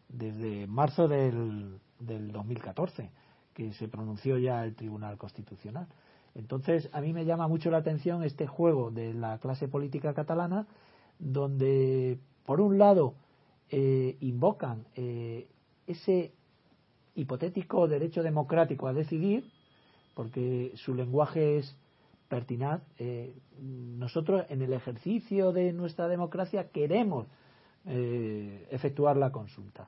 desde 0.09 0.67
marzo 0.67 1.09
del, 1.09 1.79
del 1.99 2.33
2014, 2.33 3.11
que 3.55 3.73
se 3.75 3.89
pronunció 3.89 4.39
ya 4.39 4.65
el 4.65 4.75
Tribunal 4.75 5.19
Constitucional. 5.19 5.87
Entonces, 6.35 6.89
a 6.93 7.01
mí 7.01 7.13
me 7.13 7.25
llama 7.25 7.49
mucho 7.49 7.71
la 7.71 7.79
atención 7.79 8.23
este 8.23 8.47
juego 8.47 8.91
de 8.91 9.13
la 9.15 9.39
clase 9.39 9.69
política 9.69 10.15
catalana, 10.15 10.67
donde, 11.19 12.19
por 12.47 12.61
un 12.61 12.79
lado, 12.79 13.15
eh, 13.71 14.17
invocan 14.21 14.87
eh, 14.97 15.49
ese 15.87 16.33
hipotético 17.15 17.87
derecho 17.87 18.23
democrático 18.23 18.87
a 18.89 18.93
decidir, 18.93 19.51
porque 20.15 20.73
su 20.77 20.95
lenguaje 20.95 21.59
es 21.59 21.77
pertinaz. 22.33 22.81
Eh, 22.99 23.35
nosotros, 23.61 24.47
en 24.49 24.63
el 24.63 24.73
ejercicio 24.73 25.53
de 25.53 25.75
nuestra 25.75 26.09
democracia, 26.09 26.71
queremos 26.71 27.27
eh, 27.85 28.67
efectuar 28.71 29.19
la 29.19 29.31
consulta. 29.31 29.87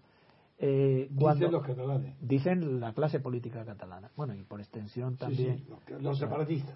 Eh, 0.58 1.08
cuando- 1.18 1.46
Dicen 1.46 1.52
los 1.52 1.62
catalanes. 1.66 2.14
dicen 2.20 2.80
la 2.80 2.92
clase 2.92 3.18
política 3.20 3.64
catalana. 3.64 4.10
Bueno, 4.14 4.34
y 4.34 4.42
por 4.42 4.60
extensión 4.60 5.16
también 5.16 5.64
sí, 5.86 5.94
los, 6.00 6.18
separatistas, 6.18 6.74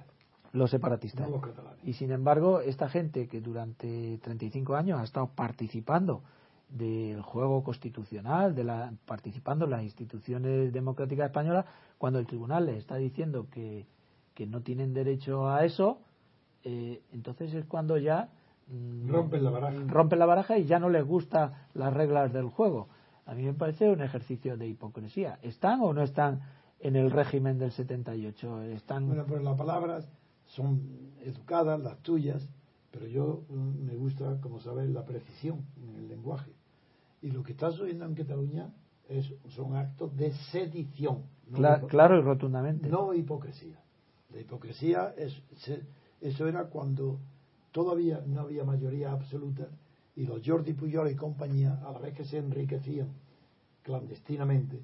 los 0.54 0.70
separatistas. 0.70 1.28
no 1.28 1.36
los 1.36 1.44
catalanes. 1.44 1.84
Y 1.84 1.92
sin 1.92 2.12
embargo, 2.12 2.60
esta 2.60 2.88
gente 2.88 3.28
que 3.28 3.42
durante 3.42 4.18
35 4.22 4.74
años 4.74 4.98
ha 4.98 5.04
estado 5.04 5.26
participando 5.34 6.22
del 6.70 7.20
juego 7.20 7.62
constitucional, 7.62 8.54
de 8.54 8.64
la, 8.64 8.90
participando 9.04 9.66
en 9.66 9.72
las 9.72 9.82
instituciones 9.82 10.72
democráticas 10.72 11.26
españolas, 11.26 11.66
cuando 11.98 12.18
el 12.20 12.26
tribunal 12.26 12.64
les 12.64 12.78
está 12.78 12.96
diciendo 12.96 13.48
que, 13.50 13.86
que 14.38 14.46
no 14.46 14.60
tienen 14.62 14.94
derecho 14.94 15.48
a 15.50 15.64
eso, 15.64 15.98
eh, 16.62 17.02
entonces 17.12 17.52
es 17.54 17.64
cuando 17.64 17.98
ya 17.98 18.28
mm, 18.68 19.08
Rompen 19.10 19.42
la 19.42 19.50
baraja. 19.50 19.76
rompen 19.88 20.18
la 20.20 20.26
baraja 20.26 20.56
y 20.58 20.64
ya 20.64 20.78
no 20.78 20.88
les 20.90 21.04
gustan 21.04 21.54
las 21.74 21.92
reglas 21.92 22.32
del 22.32 22.46
juego. 22.48 22.86
A 23.26 23.34
mí 23.34 23.42
me 23.42 23.52
parece 23.52 23.90
un 23.90 24.00
ejercicio 24.00 24.56
de 24.56 24.68
hipocresía. 24.68 25.40
¿Están 25.42 25.80
o 25.80 25.92
no 25.92 26.02
están 26.02 26.40
en 26.78 26.94
el 26.94 27.10
régimen 27.10 27.58
del 27.58 27.72
78? 27.72 28.62
¿Están 28.62 29.08
Bueno, 29.08 29.24
pues 29.26 29.42
las 29.42 29.56
palabras 29.58 30.08
son 30.44 30.82
educadas, 31.24 31.80
las 31.80 31.98
tuyas, 32.02 32.48
pero 32.92 33.06
yo 33.08 33.42
mm, 33.48 33.84
me 33.86 33.96
gusta, 33.96 34.40
como 34.40 34.60
sabes, 34.60 34.88
la 34.88 35.04
precisión 35.04 35.64
en 35.82 35.96
el 35.96 36.06
lenguaje. 36.06 36.52
Y 37.22 37.32
lo 37.32 37.42
que 37.42 37.50
está 37.50 37.72
sucediendo 37.72 38.04
en 38.04 38.14
Cataluña 38.14 38.70
es, 39.08 39.34
son 39.48 39.74
actos 39.74 40.16
de 40.16 40.30
sedición. 40.52 41.24
no 41.48 41.58
Cla- 41.58 41.80
de- 41.80 41.86
claro 41.88 42.16
y 42.20 42.22
rotundamente. 42.22 42.88
No 42.88 43.12
hipocresía. 43.12 43.80
La 44.32 44.40
hipocresía 44.40 45.14
es, 45.16 45.32
se- 45.64 45.82
eso 46.20 46.46
era 46.48 46.64
cuando 46.64 47.18
todavía 47.72 48.22
no 48.26 48.40
había 48.40 48.64
mayoría 48.64 49.12
absoluta 49.12 49.68
y 50.16 50.24
los 50.26 50.40
Jordi 50.44 50.72
Puyol 50.74 51.10
y 51.10 51.14
compañía, 51.16 51.80
a 51.84 51.92
la 51.92 51.98
vez 52.00 52.14
que 52.14 52.24
se 52.24 52.38
enriquecían 52.38 53.08
clandestinamente, 53.82 54.76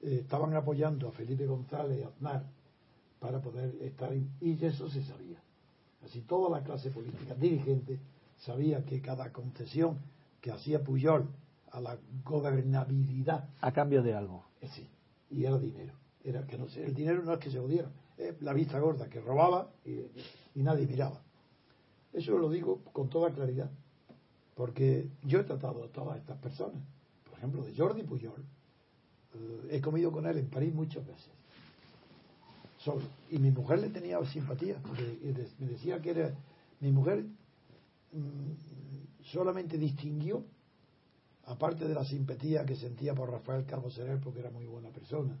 eh, 0.00 0.18
estaban 0.22 0.54
apoyando 0.54 1.08
a 1.08 1.12
Felipe 1.12 1.46
González 1.46 1.98
y 2.00 2.02
Aznar 2.02 2.44
para 3.20 3.40
poder 3.40 3.74
estar 3.82 4.12
en- 4.12 4.30
y 4.40 4.52
eso 4.64 4.88
se 4.88 5.02
sabía. 5.04 5.38
Así 6.04 6.22
toda 6.22 6.50
la 6.58 6.64
clase 6.64 6.90
política 6.90 7.34
dirigente 7.34 8.00
sabía 8.38 8.84
que 8.84 9.00
cada 9.00 9.30
concesión 9.32 9.98
que 10.40 10.50
hacía 10.50 10.82
Puyol 10.82 11.28
a 11.70 11.80
la 11.80 11.96
gobernabilidad 12.24 13.48
a 13.60 13.72
cambio 13.72 14.02
de 14.02 14.14
algo. 14.14 14.44
eh, 14.60 14.68
Sí, 14.74 14.88
y 15.30 15.44
era 15.44 15.58
dinero. 15.58 15.92
Era 16.24 16.46
que 16.46 16.56
no 16.58 16.66
el 16.66 16.94
dinero 16.94 17.22
no 17.22 17.32
es 17.34 17.38
que 17.38 17.50
se 17.50 17.58
odiara, 17.58 17.90
es 18.16 18.40
la 18.42 18.52
vista 18.52 18.78
gorda 18.78 19.08
que 19.08 19.20
robaba 19.20 19.70
y, 19.84 20.60
nadie 20.60 20.86
miraba. 20.86 21.20
Eso 22.12 22.36
lo 22.38 22.50
digo 22.50 22.82
con 22.92 23.08
toda 23.08 23.30
claridad, 23.30 23.70
porque 24.54 25.08
yo 25.22 25.40
he 25.40 25.44
tratado 25.44 25.84
a 25.84 25.88
todas 25.88 26.18
estas 26.18 26.38
personas. 26.38 26.82
Por 27.28 27.38
ejemplo, 27.38 27.64
de 27.64 27.74
Jordi 27.74 28.02
Puyol, 28.02 28.44
eh, 29.34 29.68
he 29.70 29.80
comido 29.80 30.12
con 30.12 30.26
él 30.26 30.38
en 30.38 30.48
París 30.48 30.74
muchas 30.74 31.06
veces. 31.06 31.30
Y 33.30 33.38
mi 33.38 33.50
mujer 33.50 33.78
le 33.78 33.88
tenía 33.90 34.22
simpatía, 34.26 34.76
de- 34.96 35.48
me 35.58 35.66
decía 35.68 36.00
que 36.02 36.10
era. 36.10 36.34
Mi 36.80 36.90
mujer 36.90 37.24
mm, 38.12 39.22
solamente 39.22 39.78
distinguió 39.78 40.44
aparte 41.46 41.86
de 41.86 41.94
la 41.94 42.04
simpatía 42.04 42.64
que 42.66 42.76
sentía 42.76 43.14
por 43.14 43.30
Rafael 43.30 43.64
Calvo 43.66 43.90
Serer 43.90 44.18
porque 44.20 44.40
era 44.40 44.50
muy 44.50 44.66
buena 44.66 44.90
persona, 44.90 45.36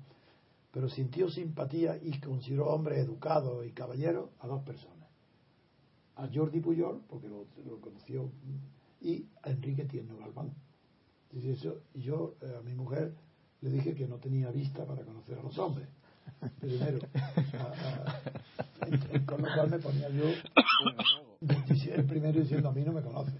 pero 0.72 0.88
sintió 0.88 1.28
simpatía 1.28 1.98
y 2.02 2.18
consideró 2.18 2.70
hombre 2.70 2.98
educado 2.98 3.62
y 3.64 3.72
caballero 3.72 4.30
a 4.40 4.46
dos 4.46 4.62
personas. 4.62 5.08
A 6.16 6.28
Jordi 6.32 6.60
Puyol, 6.60 7.02
porque 7.08 7.28
lo, 7.28 7.46
conoció, 7.80 8.30
y 9.00 9.26
a 9.42 9.50
Enrique 9.50 9.84
Tierno 9.84 10.16
Galván. 10.16 10.52
Dice 11.30 11.52
eso, 11.52 11.82
yo 11.94 12.34
eh, 12.40 12.56
a 12.58 12.62
mi 12.62 12.74
mujer 12.74 13.14
le 13.60 13.70
dije 13.70 13.94
que 13.94 14.06
no 14.06 14.16
tenía 14.16 14.50
vista 14.50 14.84
para 14.84 15.04
conocer 15.04 15.38
a 15.38 15.42
los 15.42 15.58
hombres. 15.58 15.88
primero. 16.60 16.98
con 19.26 19.42
lo 19.42 19.48
cual 19.54 19.70
me 19.70 19.78
ponía 19.78 20.08
yo 20.10 20.24
el 21.94 22.04
primero 22.06 22.40
diciendo 22.40 22.68
a 22.68 22.72
mí 22.72 22.82
no 22.84 22.92
me 22.92 23.02
conoce. 23.02 23.32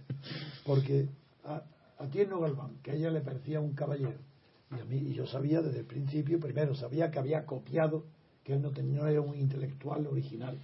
Porque 0.65 1.09
a, 1.45 1.63
a 1.99 2.07
Tierno 2.09 2.41
Galván, 2.41 2.79
que 2.83 2.93
a 2.93 2.95
ella 2.95 3.11
le 3.11 3.21
parecía 3.21 3.61
un 3.61 3.75
caballero, 3.75 4.19
y 4.77 4.81
a 4.81 4.85
mí, 4.85 4.97
y 4.97 5.15
yo 5.15 5.27
sabía 5.27 5.61
desde 5.61 5.81
el 5.81 5.87
principio, 5.87 6.41
primero, 6.41 6.75
sabía 6.75 7.11
que 7.11 7.19
había 7.19 7.45
copiado, 7.45 8.05
que 8.45 8.55
él 8.55 8.63
no, 8.63 8.71
tenía, 8.71 9.03
no 9.03 9.07
era 9.07 9.21
un 9.21 9.37
intelectual 9.37 10.07
original, 10.07 10.59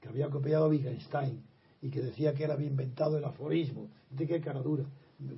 que 0.00 0.08
había 0.08 0.28
copiado 0.28 0.66
a 0.66 0.68
Wittgenstein 0.68 1.42
y 1.80 1.90
que 1.90 2.02
decía 2.02 2.34
que 2.34 2.44
él 2.44 2.50
había 2.50 2.66
inventado 2.66 3.16
el 3.18 3.24
aforismo. 3.24 3.88
¿De 4.10 4.26
qué 4.26 4.40
cara 4.40 4.60
dura? 4.60 4.84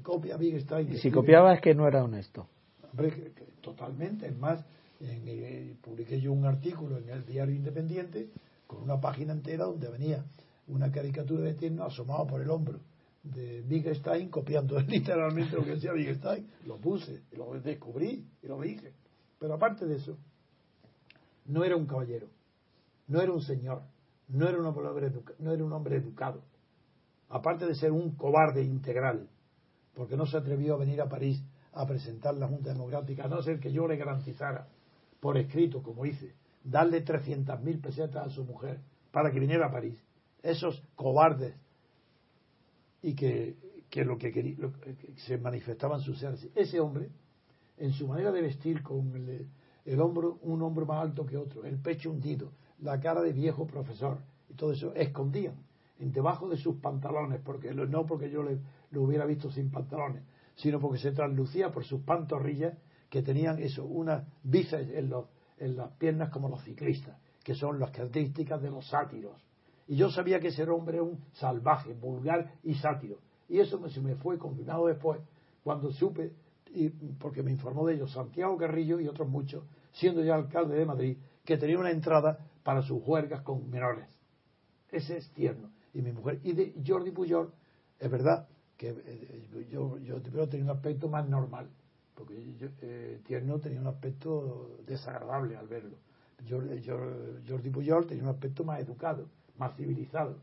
Copia 0.02 0.34
a 0.34 0.38
Wittgenstein. 0.38 0.92
Y 0.92 0.98
si 0.98 1.10
copiaba 1.10 1.54
es 1.54 1.60
que 1.60 1.74
no 1.74 1.86
era 1.86 2.02
honesto. 2.02 2.48
Hombre, 2.90 3.10
que, 3.10 3.32
que, 3.32 3.44
totalmente. 3.60 4.26
Es 4.26 4.36
más, 4.36 4.64
en, 5.00 5.22
eh, 5.26 5.76
publiqué 5.80 6.20
yo 6.20 6.32
un 6.32 6.44
artículo 6.44 6.98
en 6.98 7.08
el 7.10 7.24
diario 7.24 7.54
Independiente 7.54 8.28
con 8.66 8.82
una 8.82 9.00
página 9.00 9.32
entera 9.32 9.64
donde 9.64 9.88
venía 9.88 10.24
una 10.68 10.90
caricatura 10.90 11.42
de 11.42 11.54
Tierno 11.54 11.84
asomado 11.84 12.26
por 12.26 12.42
el 12.42 12.50
hombro 12.50 12.80
de 13.34 13.64
Wittgenstein 13.68 14.30
copiando 14.30 14.78
literalmente 14.88 15.56
lo 15.56 15.64
que 15.64 15.72
decía 15.72 15.92
Wittgenstein. 15.92 16.48
Lo 16.64 16.78
puse, 16.78 17.22
lo 17.32 17.52
descubrí 17.60 18.26
y 18.42 18.46
lo 18.46 18.60
dije. 18.60 18.92
Pero 19.38 19.54
aparte 19.54 19.86
de 19.86 19.96
eso, 19.96 20.16
no 21.46 21.64
era 21.64 21.76
un 21.76 21.86
caballero, 21.86 22.28
no 23.08 23.20
era 23.20 23.32
un 23.32 23.42
señor, 23.42 23.82
no 24.28 24.48
era 24.48 24.58
un 24.58 24.66
hombre, 24.66 25.12
no 25.38 25.52
era 25.52 25.64
un 25.64 25.72
hombre 25.72 25.96
educado. 25.96 26.42
Aparte 27.28 27.66
de 27.66 27.74
ser 27.74 27.92
un 27.92 28.16
cobarde 28.16 28.62
integral, 28.62 29.28
porque 29.94 30.16
no 30.16 30.26
se 30.26 30.36
atrevió 30.36 30.74
a 30.74 30.78
venir 30.78 31.00
a 31.00 31.08
París 31.08 31.42
a 31.72 31.86
presentar 31.86 32.34
la 32.34 32.48
Junta 32.48 32.72
Democrática, 32.72 33.24
a 33.24 33.28
no 33.28 33.42
ser 33.42 33.60
que 33.60 33.72
yo 33.72 33.86
le 33.86 33.96
garantizara 33.96 34.68
por 35.20 35.36
escrito, 35.36 35.82
como 35.82 36.06
hice, 36.06 36.34
darle 36.64 37.04
300.000 37.04 37.80
pesetas 37.80 38.26
a 38.26 38.30
su 38.30 38.44
mujer 38.44 38.78
para 39.10 39.30
que 39.30 39.40
viniera 39.40 39.66
a 39.66 39.70
París. 39.70 39.98
Esos 40.42 40.82
cobardes 40.94 41.54
y 43.02 43.14
que, 43.14 43.56
que 43.90 44.04
lo 44.04 44.18
que, 44.18 44.32
quería, 44.32 44.56
lo 44.58 44.72
que 44.72 44.96
se 45.16 45.38
manifestaban 45.38 46.00
sus 46.00 46.18
ser. 46.18 46.36
Ese 46.54 46.80
hombre, 46.80 47.10
en 47.76 47.92
su 47.92 48.06
manera 48.08 48.32
de 48.32 48.42
vestir, 48.42 48.82
con 48.82 49.14
el, 49.14 49.48
el, 49.84 50.00
hombro, 50.00 50.38
un 50.42 50.62
hombro 50.62 50.86
más 50.86 51.02
alto 51.02 51.26
que 51.26 51.36
otro, 51.36 51.64
el 51.64 51.78
pecho 51.78 52.10
hundido, 52.10 52.52
la 52.80 53.00
cara 53.00 53.22
de 53.22 53.32
viejo 53.32 53.66
profesor, 53.66 54.18
y 54.48 54.54
todo 54.54 54.72
eso, 54.72 54.94
escondían 54.94 55.56
en 55.98 56.12
debajo 56.12 56.48
de 56.48 56.56
sus 56.56 56.76
pantalones, 56.76 57.40
porque 57.42 57.74
no 57.74 58.06
porque 58.06 58.30
yo 58.30 58.42
le, 58.42 58.58
lo 58.90 59.02
hubiera 59.02 59.24
visto 59.24 59.50
sin 59.50 59.70
pantalones, 59.70 60.22
sino 60.56 60.80
porque 60.80 60.98
se 60.98 61.12
traslucía 61.12 61.70
por 61.70 61.84
sus 61.84 62.02
pantorrillas 62.02 62.76
que 63.08 63.22
tenían 63.22 63.58
eso, 63.60 63.84
unas 63.84 64.26
bíceps 64.42 64.90
en, 64.90 65.10
los, 65.10 65.26
en 65.58 65.76
las 65.76 65.92
piernas 65.92 66.30
como 66.30 66.48
los 66.48 66.62
ciclistas, 66.64 67.18
que 67.42 67.54
son 67.54 67.78
las 67.78 67.90
características 67.90 68.60
de 68.60 68.70
los 68.70 68.86
sátiros. 68.88 69.45
Y 69.88 69.96
yo 69.96 70.10
sabía 70.10 70.40
que 70.40 70.48
ese 70.48 70.64
hombre 70.64 70.96
era 70.96 71.04
un 71.04 71.24
salvaje, 71.34 71.94
vulgar 71.94 72.54
y 72.62 72.74
sátiro. 72.74 73.18
Y 73.48 73.60
eso 73.60 73.88
se 73.88 74.00
me 74.00 74.16
fue 74.16 74.38
confirmado 74.38 74.86
después, 74.86 75.20
cuando 75.62 75.92
supe, 75.92 76.32
y, 76.74 76.88
porque 76.88 77.42
me 77.42 77.52
informó 77.52 77.86
de 77.86 77.94
ello 77.94 78.08
Santiago 78.08 78.56
Carrillo 78.56 78.98
y 79.00 79.06
otros 79.06 79.28
muchos, 79.28 79.64
siendo 79.92 80.22
ya 80.22 80.34
alcalde 80.34 80.76
de 80.76 80.84
Madrid, 80.84 81.16
que 81.44 81.56
tenía 81.56 81.78
una 81.78 81.90
entrada 81.90 82.38
para 82.64 82.82
sus 82.82 83.02
juergas 83.02 83.42
con 83.42 83.70
menores. 83.70 84.08
Ese 84.90 85.18
es 85.18 85.30
tierno. 85.30 85.70
Y 85.94 86.02
mi 86.02 86.12
mujer, 86.12 86.40
y 86.42 86.52
de 86.52 86.74
Jordi 86.84 87.12
Pujol, 87.12 87.52
es 87.98 88.10
verdad 88.10 88.48
que 88.76 88.90
eh, 88.90 89.66
yo, 89.70 89.98
yo 89.98 90.20
primero 90.20 90.48
tenía 90.48 90.64
un 90.64 90.76
aspecto 90.76 91.08
más 91.08 91.28
normal, 91.28 91.68
porque 92.14 92.54
yo, 92.58 92.68
eh, 92.82 93.20
tierno 93.24 93.60
tenía 93.60 93.80
un 93.80 93.86
aspecto 93.86 94.78
desagradable 94.86 95.56
al 95.56 95.68
verlo. 95.68 95.96
Jordi, 96.48 97.70
Pujol 97.70 98.06
tenía 98.06 98.24
un 98.24 98.30
aspecto 98.30 98.64
más 98.64 98.80
educado 98.80 99.28
más 99.58 99.76
civilizado. 99.76 100.36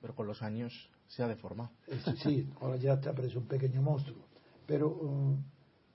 Pero 0.00 0.14
con 0.14 0.26
los 0.26 0.42
años 0.42 0.72
se 1.08 1.22
ha 1.22 1.28
deformado. 1.28 1.70
Sí, 2.04 2.16
sí 2.22 2.50
ahora 2.60 2.76
ya 2.76 3.00
te 3.00 3.08
aparece 3.08 3.38
un 3.38 3.46
pequeño 3.46 3.82
monstruo. 3.82 4.18
Pero 4.66 4.88
um, 4.88 5.42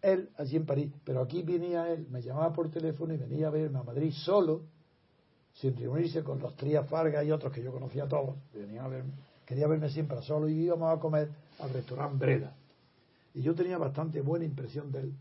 él, 0.02 0.30
allí 0.38 0.58
en 0.58 0.65
París, 0.65 0.91
pero 1.04 1.21
aquí 1.21 1.41
venía 1.41 1.91
él, 1.91 2.08
me 2.10 2.21
llamaba 2.21 2.54
por 2.54 2.69
teléfono 2.69 3.13
y 3.13 3.17
venía 3.17 3.48
a 3.48 3.50
verme 3.50 3.80
a 3.80 3.84
Madrid 3.84 4.12
solo, 4.12 4.63
sin 5.54 5.76
reunirse 5.76 6.24
con 6.24 6.39
los 6.39 6.56
Trías 6.56 6.88
Fargas 6.88 7.26
y 7.26 7.32
otros 7.32 7.54
que 7.54 7.63
yo 7.63 7.71
conocía 7.71 8.04
a 8.04 8.08
todos. 8.08 8.36
Venía 8.54 8.84
a 8.84 8.88
verme, 8.88 9.13
quería 9.45 9.67
verme 9.67 9.89
siempre 9.89 10.21
solo 10.21 10.50
y 10.50 10.54
íbamos 10.54 10.95
a 10.95 11.00
comer 11.00 11.30
al 11.60 11.71
restaurante 11.71 12.17
Breda. 12.17 12.54
Y 13.34 13.41
yo 13.41 13.56
tenía 13.56 13.78
bastante 13.78 14.21
buena 14.21 14.45
impresión 14.45 14.91
de 14.91 15.00
él, 15.00 15.13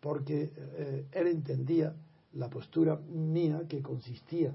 porque 0.00 0.50
eh, 0.56 1.06
él 1.12 1.26
entendía 1.26 1.94
la 2.32 2.48
postura 2.48 2.96
mía 2.96 3.62
que 3.68 3.82
consistía 3.82 4.54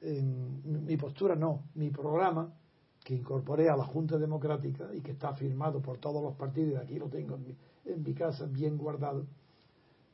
en 0.00 0.84
mi 0.86 0.96
postura 0.96 1.34
no, 1.34 1.64
mi 1.74 1.90
programa 1.90 2.52
que 3.04 3.14
incorporé 3.14 3.68
a 3.68 3.76
la 3.76 3.84
Junta 3.84 4.18
Democrática 4.18 4.94
y 4.94 5.00
que 5.00 5.12
está 5.12 5.34
firmado 5.34 5.80
por 5.80 5.98
todos 5.98 6.22
los 6.22 6.34
partidos, 6.36 6.74
y 6.74 6.76
aquí 6.76 6.98
lo 6.98 7.08
tengo 7.08 7.36
en 7.36 7.42
mi, 7.42 7.56
en 7.86 8.02
mi 8.02 8.14
casa 8.14 8.46
bien 8.46 8.76
guardado, 8.76 9.26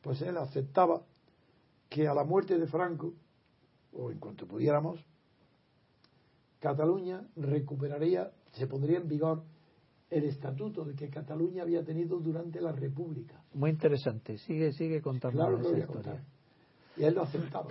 pues 0.03 0.23
él 0.23 0.37
aceptaba 0.37 1.03
que 1.89 2.07
a 2.07 2.15
la 2.15 2.25
muerte 2.25 2.59
de 2.59 2.67
Franco, 2.67 3.15
o 3.93 4.11
en 4.11 4.19
cuanto 4.19 4.47
pudiéramos, 4.47 5.05
Cataluña 6.61 7.27
recuperaría, 7.37 8.33
se 8.53 8.67
pondría 8.67 8.99
en 8.99 9.09
vigor 9.09 9.43
el 10.11 10.25
estatuto 10.25 10.85
de 10.85 10.95
que 10.95 11.09
Cataluña 11.11 11.63
había 11.63 11.85
tenido 11.85 12.19
durante 12.19 12.61
la 12.61 12.73
República. 12.73 13.43
Muy 13.55 13.71
interesante, 13.71 14.39
sigue, 14.39 14.73
sigue 14.73 15.03
contando 15.03 15.39
claro, 15.39 15.59
esa 15.59 15.79
historia. 15.79 15.87
Contar. 15.87 16.25
Y 16.97 17.05
él 17.05 17.15
lo 17.15 17.23
aceptaba 17.23 17.69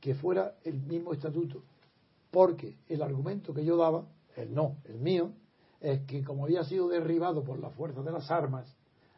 que 0.00 0.14
fuera 0.14 0.54
el 0.64 0.80
mismo 0.80 1.12
estatuto, 1.12 1.62
porque 2.30 2.76
el 2.88 3.02
argumento 3.02 3.52
que 3.52 3.64
yo 3.64 3.76
daba, 3.76 4.06
el 4.36 4.54
no, 4.54 4.78
el 4.84 4.98
mío, 4.98 5.32
es 5.80 6.00
que 6.06 6.22
como 6.24 6.44
había 6.44 6.64
sido 6.64 6.88
derribado 6.88 7.42
por 7.42 7.58
la 7.58 7.70
fuerza 7.70 8.02
de 8.02 8.12
las 8.12 8.30
armas, 8.30 8.76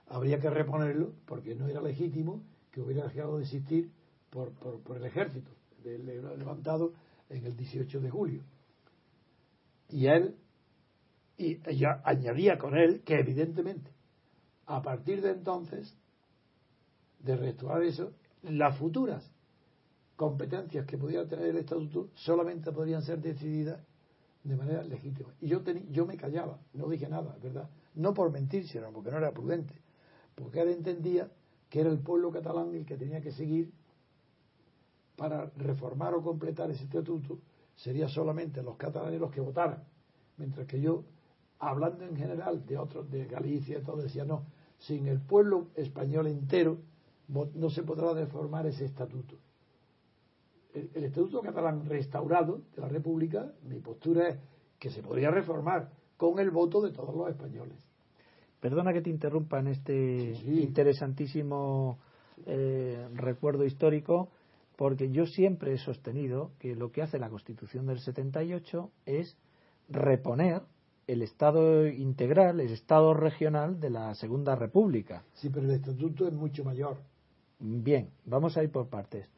habría 0.08 0.38
que 0.38 0.50
reponerlo 0.50 1.12
porque 1.26 1.54
no 1.54 1.68
era 1.68 1.80
legítimo 1.80 2.42
que 2.70 2.80
hubiera 2.80 3.04
dejado 3.04 3.36
de 3.38 3.44
existir 3.44 3.90
por, 4.30 4.52
por, 4.52 4.80
por 4.80 4.96
el 4.96 5.04
ejército 5.04 5.50
levantado 5.84 6.92
en 7.28 7.44
el 7.44 7.56
18 7.56 8.00
de 8.00 8.10
julio. 8.10 8.42
Y 9.88 10.06
él, 10.06 10.36
y 11.36 11.58
ella 11.68 12.00
añadía 12.04 12.58
con 12.58 12.76
él 12.76 13.02
que 13.04 13.18
evidentemente, 13.18 13.90
a 14.66 14.80
partir 14.80 15.20
de 15.20 15.32
entonces, 15.32 15.96
de 17.20 17.36
restaurar 17.36 17.82
eso, 17.82 18.12
las 18.42 18.76
futuras 18.78 19.31
competencias 20.22 20.86
que 20.86 20.96
pudiera 20.96 21.26
tener 21.26 21.46
el 21.46 21.56
estatuto 21.56 22.10
solamente 22.14 22.70
podrían 22.70 23.02
ser 23.02 23.20
decididas 23.20 23.80
de 24.44 24.54
manera 24.54 24.84
legítima. 24.84 25.34
Y 25.40 25.48
yo, 25.48 25.62
yo 25.90 26.06
me 26.06 26.16
callaba, 26.16 26.60
no 26.74 26.88
dije 26.88 27.08
nada, 27.08 27.36
¿verdad? 27.42 27.68
No 27.96 28.14
por 28.14 28.30
mentir, 28.30 28.68
sino 28.68 28.92
porque 28.92 29.10
no 29.10 29.16
era 29.16 29.32
prudente. 29.32 29.74
Porque 30.36 30.60
él 30.60 30.68
entendía 30.68 31.28
que 31.68 31.80
era 31.80 31.90
el 31.90 31.98
pueblo 31.98 32.30
catalán 32.30 32.72
el 32.72 32.86
que 32.86 32.96
tenía 32.96 33.20
que 33.20 33.32
seguir 33.32 33.72
para 35.16 35.46
reformar 35.56 36.14
o 36.14 36.22
completar 36.22 36.70
ese 36.70 36.84
estatuto, 36.84 37.40
sería 37.74 38.06
solamente 38.08 38.62
los 38.62 38.76
catalanes 38.76 39.20
los 39.20 39.32
que 39.32 39.40
votaran. 39.40 39.82
Mientras 40.36 40.68
que 40.68 40.80
yo, 40.80 41.02
hablando 41.58 42.04
en 42.04 42.16
general 42.16 42.64
de 42.64 42.78
otros, 42.78 43.10
de 43.10 43.24
Galicia 43.24 43.80
y 43.80 43.82
todo, 43.82 43.96
decía, 43.96 44.24
no, 44.24 44.44
sin 44.78 45.08
el 45.08 45.20
pueblo 45.20 45.70
español 45.74 46.28
entero 46.28 46.78
no 47.26 47.70
se 47.70 47.82
podrá 47.82 48.14
reformar 48.14 48.66
ese 48.66 48.84
estatuto 48.84 49.34
el, 50.74 50.90
el, 50.94 51.04
Estatuto 51.04 51.40
Catalán 51.40 51.86
restaurado 51.86 52.62
de 52.74 52.82
la 52.82 52.88
República, 52.88 53.52
mi 53.68 53.80
postura 53.80 54.28
es 54.28 54.38
que 54.78 54.90
se 54.90 55.02
podría 55.02 55.30
reformar 55.30 55.90
con 56.16 56.38
el 56.38 56.50
voto 56.50 56.80
de 56.80 56.92
todos 56.92 57.14
los 57.14 57.28
españoles. 57.28 57.78
Perdona 58.60 58.92
que 58.92 59.02
te 59.02 59.10
interrumpa 59.10 59.58
en 59.58 59.68
este 59.68 60.34
sí, 60.36 60.42
sí. 60.44 60.62
interesantísimo 60.62 61.98
eh, 62.46 63.08
recuerdo 63.14 63.64
histórico, 63.64 64.28
porque 64.76 65.10
yo 65.10 65.26
siempre 65.26 65.74
he 65.74 65.78
sostenido 65.78 66.52
que 66.58 66.74
lo 66.74 66.90
que 66.90 67.02
hace 67.02 67.18
la 67.18 67.28
Constitución 67.28 67.86
del 67.86 67.98
78 67.98 68.90
es 69.06 69.36
reponer 69.88 70.62
el 71.06 71.22
Estado 71.22 71.86
integral, 71.86 72.60
el 72.60 72.72
Estado 72.72 73.14
regional 73.14 73.80
de 73.80 73.90
la 73.90 74.14
Segunda 74.14 74.54
República. 74.54 75.24
Sí, 75.34 75.50
pero 75.50 75.66
el 75.66 75.72
Estatuto 75.72 76.26
es 76.26 76.32
mucho 76.32 76.64
mayor. 76.64 76.96
Bien, 77.58 78.10
vamos 78.24 78.56
a 78.56 78.62
ir 78.62 78.70
por 78.70 78.88
partes. 78.88 79.28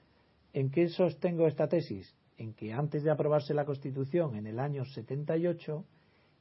¿En 0.54 0.70
qué 0.70 0.88
sostengo 0.88 1.48
esta 1.48 1.68
tesis? 1.68 2.14
En 2.38 2.54
que 2.54 2.72
antes 2.72 3.02
de 3.02 3.10
aprobarse 3.10 3.52
la 3.54 3.64
Constitución 3.64 4.36
en 4.36 4.46
el 4.46 4.60
año 4.60 4.84
78, 4.84 5.84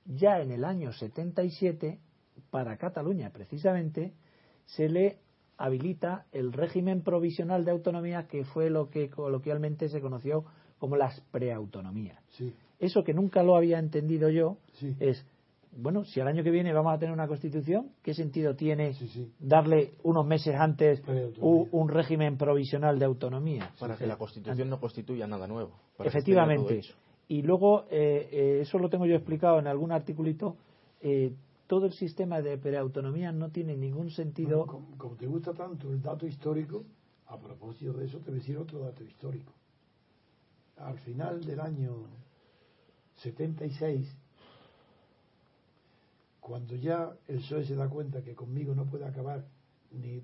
ya 0.05 0.39
en 0.39 0.51
el 0.51 0.63
año 0.63 0.93
77, 0.93 1.99
para 2.51 2.77
Cataluña 2.77 3.31
precisamente, 3.31 4.13
se 4.65 4.87
le 4.87 5.17
habilita 5.57 6.25
el 6.31 6.53
régimen 6.53 7.01
provisional 7.01 7.65
de 7.65 7.71
autonomía 7.71 8.27
que 8.27 8.45
fue 8.45 8.69
lo 8.69 8.89
que 8.89 9.09
coloquialmente 9.09 9.89
se 9.89 9.99
conoció 9.99 10.45
como 10.77 10.95
las 10.95 11.19
preautonomías. 11.31 12.23
Sí. 12.29 12.53
Eso 12.79 13.03
que 13.03 13.15
nunca 13.15 13.41
lo 13.41 13.55
había 13.55 13.79
entendido 13.79 14.29
yo 14.29 14.57
sí. 14.73 14.95
es 14.99 15.25
bueno, 15.77 16.03
si 16.05 16.19
al 16.19 16.27
año 16.27 16.43
que 16.43 16.51
viene 16.51 16.71
vamos 16.73 16.93
a 16.93 16.97
tener 16.99 17.13
una 17.13 17.27
constitución, 17.27 17.91
¿qué 18.01 18.13
sentido 18.13 18.55
tiene 18.55 18.93
Sí, 18.93 19.07
sí. 19.07 19.31
darle 19.39 19.91
unos 20.03 20.25
meses 20.25 20.55
antes 20.55 21.01
un, 21.39 21.67
un 21.71 21.89
régimen 21.89 22.37
provisional 22.37 22.99
de 22.99 23.05
autonomía? 23.05 23.71
Para 23.79 23.95
que 23.97 24.05
la 24.07 24.17
Constitución 24.17 24.69
no 24.69 24.79
constituya 24.79 25.27
nada 25.27 25.47
nuevo. 25.47 25.71
para 25.97 26.09
que 26.11 26.17
esté 26.17 26.31
Efectivamente. 26.31 26.81
Y 27.27 27.41
luego, 27.41 27.85
eh, 27.89 28.29
eh, 28.31 28.59
eso 28.61 28.77
lo 28.77 28.89
tengo 28.89 29.05
yo 29.05 29.15
explicado 29.15 29.57
en 29.59 29.67
algún 29.67 29.91
articulito, 29.91 30.57
eh, 31.01 31.33
todo 31.67 31.85
el 31.85 31.93
sistema 31.93 32.41
de 32.41 32.57
preautonomía 32.57 33.31
no 33.31 33.49
tiene 33.49 33.75
ningún 33.75 34.09
sentido. 34.11 34.65
Bueno, 34.65 34.71
como, 34.71 34.97
como 34.97 35.15
te 35.15 35.25
gusta 35.25 35.53
tanto 35.53 35.89
el 35.89 36.01
dato 36.01 36.27
histórico, 36.27 36.83
a 37.27 37.37
propósito 37.37 37.93
de 37.93 38.05
eso 38.05 38.19
te 38.19 38.25
voy 38.25 38.35
a 38.35 38.39
decir 38.41 38.57
otro 38.57 38.79
dato 38.79 39.03
histórico. 39.03 39.51
Al 40.77 40.99
final 40.99 41.43
del 41.43 41.59
año 41.61 42.07
76, 43.15 44.15
cuando 46.43 46.75
ya 46.75 47.15
el 47.27 47.37
PSOE 47.37 47.63
se 47.63 47.75
da 47.75 47.87
cuenta 47.87 48.21
que 48.21 48.35
conmigo 48.35 48.75
no 48.75 48.85
puede 48.85 49.05
acabar 49.05 49.45
ni 49.91 50.21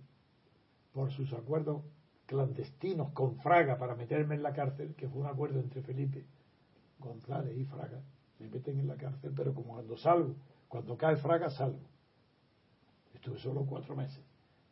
por 0.93 1.11
sus 1.11 1.31
acuerdos 1.31 1.81
clandestinos 2.25 3.11
con 3.13 3.37
Fraga 3.37 3.77
para 3.77 3.95
meterme 3.95 4.35
en 4.35 4.43
la 4.43 4.53
cárcel, 4.53 4.93
que 4.95 5.07
fue 5.07 5.21
un 5.21 5.27
acuerdo 5.27 5.61
entre 5.61 5.81
Felipe 5.81 6.25
González 6.99 7.57
y 7.57 7.63
Fraga, 7.63 8.01
me 8.37 8.49
meten 8.49 8.79
en 8.79 8.87
la 8.87 8.97
cárcel, 8.97 9.31
pero 9.35 9.53
como 9.53 9.75
cuando 9.75 9.97
salgo, 9.97 10.35
cuando 10.67 10.97
cae 10.97 11.15
Fraga 11.15 11.49
salgo. 11.49 11.79
Estuve 13.13 13.39
solo 13.39 13.65
cuatro 13.65 13.95
meses. 13.95 14.21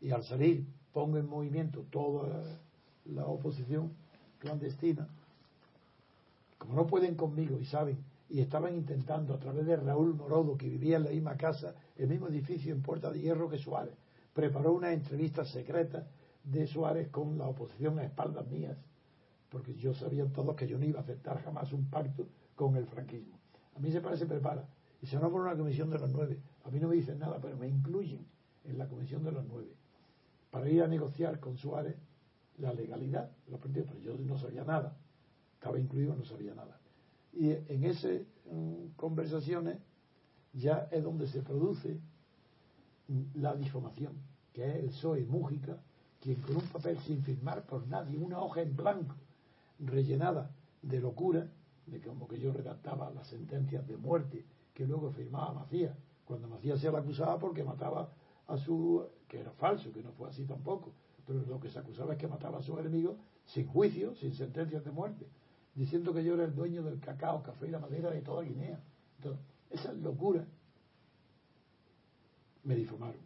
Y 0.02 0.12
al 0.12 0.24
salir 0.24 0.68
pongo 0.94 1.18
en 1.18 1.28
movimiento 1.28 1.86
toda 1.90 2.60
la, 3.06 3.26
oposición 3.26 3.94
clandestina. 4.40 5.08
Como 6.58 6.74
no 6.74 6.88
pueden 6.88 7.16
conmigo 7.16 7.58
y 7.60 7.66
saben, 7.66 8.04
y 8.30 8.42
estaban 8.42 8.76
intentando 8.76 9.34
a 9.34 9.40
través 9.40 9.66
de 9.66 9.78
Raúl 9.78 10.14
Morodo, 10.14 10.58
que 10.58 10.68
vivía 10.68 10.98
en 10.98 11.04
la 11.04 11.12
misma 11.12 11.38
casa, 11.38 11.76
el 11.96 12.08
mismo 12.08 12.28
edificio 12.28 12.74
en 12.74 12.82
Puerta 12.82 13.12
de 13.12 13.22
Hierro 13.22 13.50
que 13.50 13.58
Suárez, 13.58 13.96
preparó 14.34 14.74
una 14.74 14.92
entrevista 14.92 15.46
secreta 15.46 16.08
de 16.44 16.68
Suárez 16.68 17.10
con 17.10 17.38
la 17.38 17.48
oposición 17.48 18.00
a 18.00 18.04
espaldas 18.04 18.48
mías, 18.48 18.78
porque 19.50 19.76
yo 19.76 19.94
sabían 19.94 20.32
todos 20.32 20.56
que 20.56 20.68
yo 20.68 20.78
no 20.78 20.86
iba 20.86 21.00
a 21.00 21.04
aceptar 21.04 21.42
jamás 21.42 21.72
un 21.72 21.90
pacto 21.90 22.28
con 22.56 22.76
el 22.76 22.86
franquismo. 22.86 23.40
A 23.76 23.80
mí 23.80 23.92
se 23.92 24.02
parece 24.02 24.26
prepara 24.26 24.68
y 25.02 25.08
se 25.08 25.18
nombra 25.18 25.42
una 25.42 25.58
comisión 25.58 25.90
de 25.90 26.00
los 26.00 26.12
nueve. 26.12 26.40
A 26.64 26.70
mí 26.70 26.80
no 26.80 26.88
me 26.90 26.96
dicen 26.96 27.20
nada, 27.20 27.40
pero 27.42 27.56
me 27.58 27.68
incluyen 27.68 28.26
en 28.66 28.78
la 28.78 28.88
comisión 28.88 29.24
de 29.24 29.32
los 29.32 29.46
nueve 29.46 29.74
para 30.52 30.70
ir 30.70 30.82
a 30.82 30.88
negociar 30.88 31.40
con 31.40 31.58
Suárez 31.58 31.96
la 32.58 32.74
legalidad, 32.74 33.32
los 33.48 33.60
partidos, 33.60 33.90
pero 33.90 34.00
yo 34.00 34.18
no 34.18 34.38
sabía 34.38 34.64
nada, 34.64 34.98
estaba 35.54 35.80
incluido, 35.80 36.16
no 36.16 36.26
sabía 36.26 36.56
nada. 36.56 36.77
Y 37.40 37.52
en 37.52 37.84
esas 37.84 38.22
conversaciones 38.96 39.78
ya 40.54 40.88
es 40.92 41.04
donde 41.04 41.28
se 41.28 41.44
produce 41.44 42.00
la 43.36 43.56
difamación, 43.56 44.14
que 44.52 44.68
es 44.68 44.76
el 44.78 44.90
PSOE 44.90 45.26
Mújica, 45.26 45.78
quien 46.20 46.42
con 46.42 46.56
un 46.56 46.64
papel 46.64 46.98
sin 47.00 47.22
firmar 47.22 47.64
por 47.68 47.88
nadie, 47.88 48.18
una 48.18 48.40
hoja 48.42 48.62
en 48.62 48.76
blanco, 48.76 49.16
rellenada 49.80 50.50
de 50.82 51.00
locura, 51.00 51.48
de 51.86 52.02
como 52.02 52.28
que 52.28 52.40
yo 52.40 52.52
redactaba 52.52 53.12
las 53.12 53.28
sentencias 53.28 53.88
de 53.88 53.98
muerte 53.98 54.44
que 54.74 54.88
luego 54.88 55.12
firmaba 55.12 55.54
Macías, 55.54 55.96
cuando 56.26 56.48
Macías 56.48 56.80
se 56.80 56.92
le 56.92 56.98
acusaba 56.98 57.38
porque 57.38 57.64
mataba 57.64 58.12
a 58.48 58.58
su, 58.58 59.06
que 59.28 59.40
era 59.40 59.52
falso, 59.52 59.92
que 59.94 60.02
no 60.02 60.12
fue 60.14 60.30
así 60.30 60.44
tampoco, 60.46 60.92
pero 61.28 61.46
lo 61.46 61.60
que 61.60 61.70
se 61.70 61.78
acusaba 61.78 62.14
es 62.14 62.20
que 62.20 62.28
mataba 62.28 62.58
a 62.58 62.64
sus 62.64 62.80
enemigos 62.80 63.16
sin 63.46 63.68
juicio, 63.68 64.16
sin 64.16 64.34
sentencias 64.34 64.84
de 64.84 64.92
muerte, 64.92 65.28
diciendo 65.78 66.14
que 66.14 66.24
yo 66.24 66.34
era 66.34 66.44
el 66.44 66.56
dueño 66.56 66.82
del 66.84 67.00
cacao, 67.00 67.44
café 67.44 67.68
y 67.68 67.72
la 67.72 67.80
madera 67.80 68.10
de 68.10 68.22
toda 68.22 68.42
Guinea. 68.44 68.80
Entonces, 69.18 69.42
esas 69.70 69.96
locuras 69.98 70.46
me 72.64 72.76
difamaron. 72.76 73.22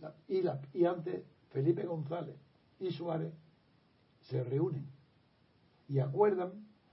La- 0.00 0.14
y 0.72 0.84
antes 0.84 1.22
Felipe 1.50 1.84
González 1.84 2.36
y 2.80 2.90
Suárez 2.90 3.32
se 4.22 4.42
reúnen 4.42 4.86
y 5.88 5.98
acuerdan 5.98 6.52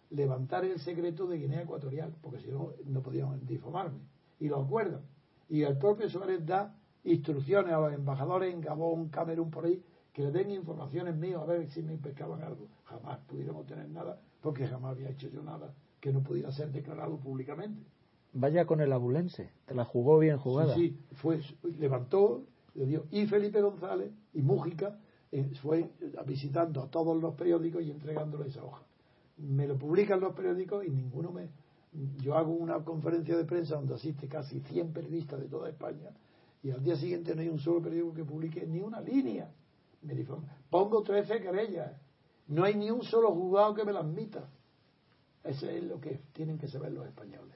levantar 0.09 0.65
el 0.65 0.79
secreto 0.79 1.25
de 1.25 1.37
Guinea 1.37 1.61
Ecuatorial, 1.61 2.13
porque 2.21 2.39
si 2.41 2.49
no, 2.49 2.73
no 2.85 3.01
podían 3.01 3.45
difamarme. 3.45 3.99
Y 4.39 4.47
lo 4.49 4.61
acuerdan. 4.61 5.01
Y 5.47 5.61
el 5.61 5.77
propio 5.77 6.09
Suárez 6.09 6.45
da 6.45 6.75
instrucciones 7.03 7.73
a 7.73 7.79
los 7.79 7.93
embajadores 7.93 8.53
en 8.53 8.61
Gabón, 8.61 9.09
Camerún, 9.09 9.49
por 9.51 9.65
ahí, 9.65 9.81
que 10.11 10.23
le 10.23 10.31
den 10.31 10.51
informaciones 10.51 11.15
mías 11.15 11.41
a 11.41 11.45
ver 11.45 11.69
si 11.69 11.81
me 11.81 11.97
pescaban 11.97 12.43
algo. 12.43 12.67
Jamás 12.85 13.19
pudieron 13.27 13.55
obtener 13.55 13.87
nada, 13.89 14.19
porque 14.41 14.67
jamás 14.67 14.91
había 14.91 15.09
hecho 15.09 15.29
yo 15.29 15.43
nada 15.43 15.73
que 15.99 16.13
no 16.13 16.21
pudiera 16.21 16.51
ser 16.51 16.71
declarado 16.71 17.17
públicamente. 17.17 17.81
Vaya 18.33 18.65
con 18.65 18.79
el 18.79 18.93
abulense, 18.93 19.49
te 19.65 19.73
la 19.73 19.85
jugó 19.85 20.19
bien 20.19 20.37
jugada. 20.37 20.75
Sí, 20.75 20.89
sí, 20.89 21.15
fue, 21.15 21.41
levantó, 21.79 22.43
le 22.75 22.85
dio, 22.85 23.05
y 23.11 23.25
Felipe 23.25 23.61
González 23.61 24.11
y 24.33 24.41
Mújica 24.41 24.99
eh, 25.31 25.51
fue 25.61 25.89
visitando 26.25 26.81
a 26.83 26.89
todos 26.89 27.19
los 27.19 27.33
periódicos 27.35 27.83
y 27.83 27.91
entregándole 27.91 28.49
esa 28.49 28.63
hoja. 28.63 28.83
Me 29.37 29.67
lo 29.67 29.77
publican 29.77 30.19
los 30.19 30.33
periódicos 30.33 30.85
y 30.85 30.89
ninguno 30.89 31.31
me... 31.31 31.49
Yo 32.21 32.35
hago 32.35 32.51
una 32.51 32.83
conferencia 32.83 33.35
de 33.35 33.45
prensa 33.45 33.75
donde 33.75 33.95
asiste 33.95 34.27
casi 34.27 34.59
100 34.59 34.93
periodistas 34.93 35.39
de 35.39 35.47
toda 35.47 35.69
España 35.69 36.11
y 36.61 36.69
al 36.69 36.83
día 36.83 36.95
siguiente 36.95 37.33
no 37.33 37.41
hay 37.41 37.49
un 37.49 37.59
solo 37.59 37.81
periódico 37.81 38.13
que 38.13 38.23
publique 38.25 38.65
ni 38.67 38.79
una 38.79 39.01
línea. 39.01 39.51
Me 40.03 40.13
difama. 40.13 40.43
Pongo 40.69 41.01
13 41.01 41.41
querellas. 41.41 41.93
No 42.49 42.63
hay 42.63 42.75
ni 42.75 42.89
un 42.91 43.03
solo 43.03 43.31
juzgado 43.31 43.73
que 43.73 43.85
me 43.85 43.93
la 43.93 43.99
admita. 43.99 44.49
Eso 45.43 45.69
es 45.69 45.83
lo 45.83 45.99
que 46.01 46.19
tienen 46.33 46.57
que 46.57 46.67
saber 46.67 46.91
los 46.91 47.05
españoles. 47.07 47.55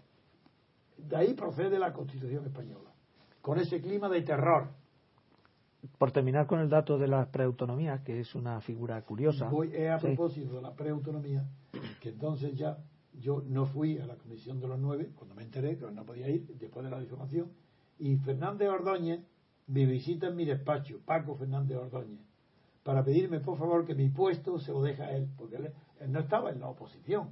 De 0.97 1.15
ahí 1.15 1.33
procede 1.33 1.77
la 1.79 1.91
Constitución 1.91 2.45
española, 2.45 2.91
con 3.41 3.59
ese 3.59 3.81
clima 3.81 4.07
de 4.07 4.21
terror. 4.21 4.69
Por 5.97 6.11
terminar 6.11 6.47
con 6.47 6.59
el 6.59 6.69
dato 6.69 6.97
de 6.97 7.07
las 7.07 7.27
preautonomías, 7.27 8.01
que 8.01 8.19
es 8.21 8.35
una 8.35 8.61
figura 8.61 9.01
curiosa. 9.01 9.49
Voy 9.49 9.75
es 9.75 9.89
a 9.89 9.99
Sí. 9.99 10.07
propósito 10.07 10.55
de 10.55 10.61
la 10.61 10.73
preautonomía, 10.73 11.43
que 11.99 12.09
entonces 12.09 12.55
ya 12.55 12.77
yo 13.19 13.43
no 13.45 13.65
fui 13.65 13.97
a 13.97 14.05
la 14.05 14.15
Comisión 14.15 14.59
de 14.61 14.67
los 14.67 14.79
Nueve, 14.79 15.11
cuando 15.15 15.35
me 15.35 15.43
enteré 15.43 15.77
que 15.77 15.91
no 15.91 16.05
podía 16.05 16.29
ir, 16.29 16.47
después 16.57 16.85
de 16.85 16.91
la 16.91 16.99
difamación, 16.99 17.51
y 17.99 18.15
Fernández 18.17 18.69
Ordóñez 18.69 19.25
me 19.67 19.85
visita 19.85 20.27
en 20.27 20.35
mi 20.35 20.45
despacho, 20.45 20.99
Paco 21.05 21.35
Fernández 21.35 21.77
Ordóñez, 21.77 22.21
para 22.83 23.03
pedirme 23.03 23.39
por 23.39 23.57
favor 23.57 23.85
que 23.85 23.95
mi 23.95 24.09
puesto 24.09 24.59
se 24.59 24.71
lo 24.71 24.81
deje 24.81 25.01
a 25.03 25.11
él, 25.15 25.29
porque 25.37 25.55
él, 25.55 25.73
él 25.99 26.11
no 26.11 26.19
estaba 26.19 26.51
en 26.51 26.59
la 26.59 26.67
oposición, 26.67 27.29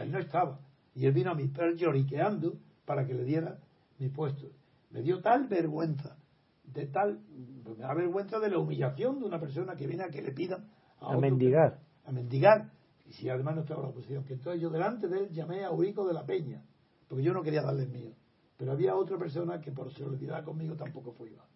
él 0.00 0.12
no 0.12 0.18
estaba, 0.18 0.60
y 0.94 1.06
él 1.06 1.12
vino 1.12 1.30
a 1.30 1.34
mi 1.34 1.50
lloriqueando 1.76 2.58
para 2.84 3.06
que 3.06 3.14
le 3.14 3.24
diera 3.24 3.58
mi 3.98 4.08
puesto. 4.08 4.48
Me 4.90 5.02
dio 5.02 5.20
tal 5.20 5.48
vergüenza, 5.48 6.16
de 6.64 6.86
tal, 6.86 7.20
me 7.64 7.74
da 7.74 7.94
vergüenza 7.94 8.38
de 8.38 8.50
la 8.50 8.58
humillación 8.58 9.18
de 9.18 9.24
una 9.24 9.40
persona 9.40 9.74
que 9.76 9.86
viene 9.86 10.04
a 10.04 10.10
que 10.10 10.22
le 10.22 10.32
pidan 10.32 10.68
A 11.00 11.08
otro 11.08 11.20
mendigar. 11.20 11.80
a 12.04 12.12
mendigar, 12.12 12.70
y 13.06 13.12
si 13.12 13.28
además 13.28 13.54
no 13.56 13.60
estaba 13.62 13.80
en 13.80 13.86
la 13.86 13.90
oposición, 13.90 14.24
que 14.24 14.34
entonces 14.34 14.60
yo 14.60 14.70
delante 14.70 15.08
de 15.08 15.20
él 15.20 15.30
llamé 15.30 15.64
a 15.64 15.70
Urico 15.70 16.06
de 16.06 16.12
la 16.12 16.24
Peña, 16.24 16.62
porque 17.08 17.22
yo 17.24 17.32
no 17.32 17.42
quería 17.42 17.62
darle 17.62 17.84
el 17.84 17.90
mío, 17.90 18.12
pero 18.58 18.72
había 18.72 18.94
otra 18.94 19.16
persona 19.16 19.60
que 19.60 19.72
por 19.72 19.90
solidaridad 19.92 20.44
conmigo 20.44 20.76
tampoco 20.76 21.12
fue 21.12 21.28
igual, 21.28 21.48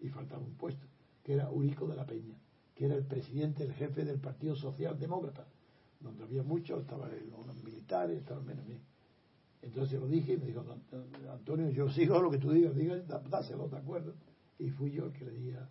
y 0.00 0.08
faltaba 0.08 0.42
un 0.42 0.56
puesto, 0.56 0.86
que 1.22 1.34
era 1.34 1.50
Urico 1.50 1.86
de 1.86 1.96
la 1.96 2.06
Peña, 2.06 2.36
que 2.78 2.86
era 2.86 2.94
el 2.94 3.04
presidente, 3.04 3.64
el 3.64 3.72
jefe 3.74 4.04
del 4.04 4.20
Partido 4.20 4.54
Socialdemócrata, 4.54 5.44
donde 6.00 6.22
había 6.22 6.44
muchos, 6.44 6.80
estaban 6.82 7.10
los 7.44 7.64
militares, 7.64 8.18
estaban 8.18 8.46
menos 8.46 8.64
bien. 8.64 8.80
Entonces 9.62 9.98
lo 9.98 10.06
dije 10.06 10.34
y 10.34 10.36
me 10.36 10.46
dijo, 10.46 10.64
Antonio, 11.32 11.68
yo 11.70 11.90
sigo 11.90 12.22
lo 12.22 12.30
que 12.30 12.38
tú 12.38 12.52
digas, 12.52 12.76
digas, 12.76 13.04
dá- 13.08 13.18
dáselo, 13.28 13.66
¿de 13.68 13.78
acuerdo? 13.78 14.14
Y 14.60 14.70
fui 14.70 14.92
yo 14.92 15.06
el 15.06 15.12
que 15.12 15.24
le 15.24 15.32
di 15.32 15.50
a, 15.50 15.68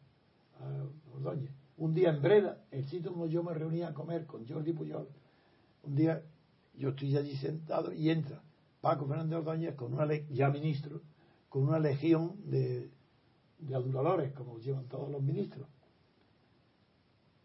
a 0.59 0.85
Ordóñez. 1.15 1.49
Un 1.77 1.93
día 1.93 2.09
en 2.09 2.21
Breda, 2.21 2.61
el 2.71 2.83
sitio 2.83 3.11
donde 3.11 3.29
yo 3.29 3.41
me 3.41 3.53
reunía 3.53 3.87
a 3.87 3.93
comer 3.93 4.25
con 4.25 4.45
Jordi 4.45 4.73
Puyol, 4.73 5.07
un 5.83 5.95
día 5.95 6.21
yo 6.75 6.89
estoy 6.89 7.15
allí 7.15 7.37
sentado 7.37 7.93
y 7.93 8.09
entra 8.09 8.41
Paco 8.81 9.07
Fernández 9.07 9.39
Ordóñez 9.39 9.75
con 9.75 9.93
una 9.93 10.13
ya 10.29 10.49
ministro, 10.49 11.01
con 11.47 11.63
una 11.63 11.79
legión 11.79 12.35
de, 12.51 12.91
de 13.59 13.75
aduladores, 13.75 14.33
como 14.33 14.59
llevan 14.59 14.87
todos 14.89 15.09
los 15.09 15.21
ministros. 15.23 15.69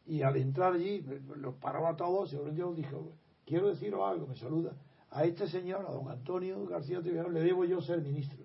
Y 0.07 0.23
al 0.23 0.37
entrar 0.37 0.73
allí, 0.75 1.05
los 1.37 1.55
paraba 1.57 1.91
a 1.91 1.97
todos, 1.97 2.33
y 2.33 2.57
yo 2.57 2.75
dijo, 2.75 3.13
quiero 3.47 3.69
deciros 3.69 4.01
algo, 4.05 4.27
me 4.27 4.37
saluda. 4.37 4.73
A 5.11 5.25
este 5.25 5.47
señor, 5.47 5.85
a 5.87 5.93
don 5.93 6.09
Antonio 6.09 6.65
García 6.67 7.01
Trevijano, 7.01 7.29
le 7.31 7.41
debo 7.43 7.65
yo 7.65 7.81
ser 7.81 8.01
ministro. 8.01 8.45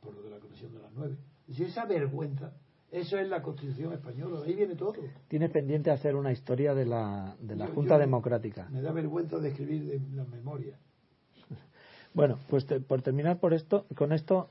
Por 0.00 0.14
lo 0.14 0.22
de 0.22 0.30
la 0.30 0.38
Comisión 0.38 0.72
de 0.72 0.80
las 0.80 0.92
Nueve. 0.94 1.16
Y 1.48 1.62
esa 1.62 1.84
vergüenza, 1.86 2.52
eso 2.90 3.18
es 3.18 3.28
la 3.28 3.42
Constitución 3.42 3.92
española, 3.92 4.40
de 4.40 4.46
ahí 4.48 4.54
viene 4.54 4.74
todo. 4.74 4.94
Tienes 5.28 5.50
pendiente 5.50 5.90
hacer 5.90 6.14
una 6.16 6.32
historia 6.32 6.74
de 6.74 6.86
la, 6.86 7.36
de 7.40 7.56
la 7.56 7.66
Yo- 7.68 7.74
Junta 7.74 7.94
yo- 7.94 8.00
Democrática. 8.00 8.68
Me 8.70 8.82
da 8.82 8.92
vergüenza 8.92 9.38
de 9.38 9.48
escribir 9.50 9.84
de 9.86 10.16
las 10.16 10.28
memorias. 10.28 10.78
Bueno, 12.14 12.38
pues 12.48 12.64
te- 12.66 12.80
por 12.80 13.02
terminar 13.02 13.38
por 13.40 13.52
esto, 13.52 13.84
con 13.94 14.12
esto, 14.12 14.48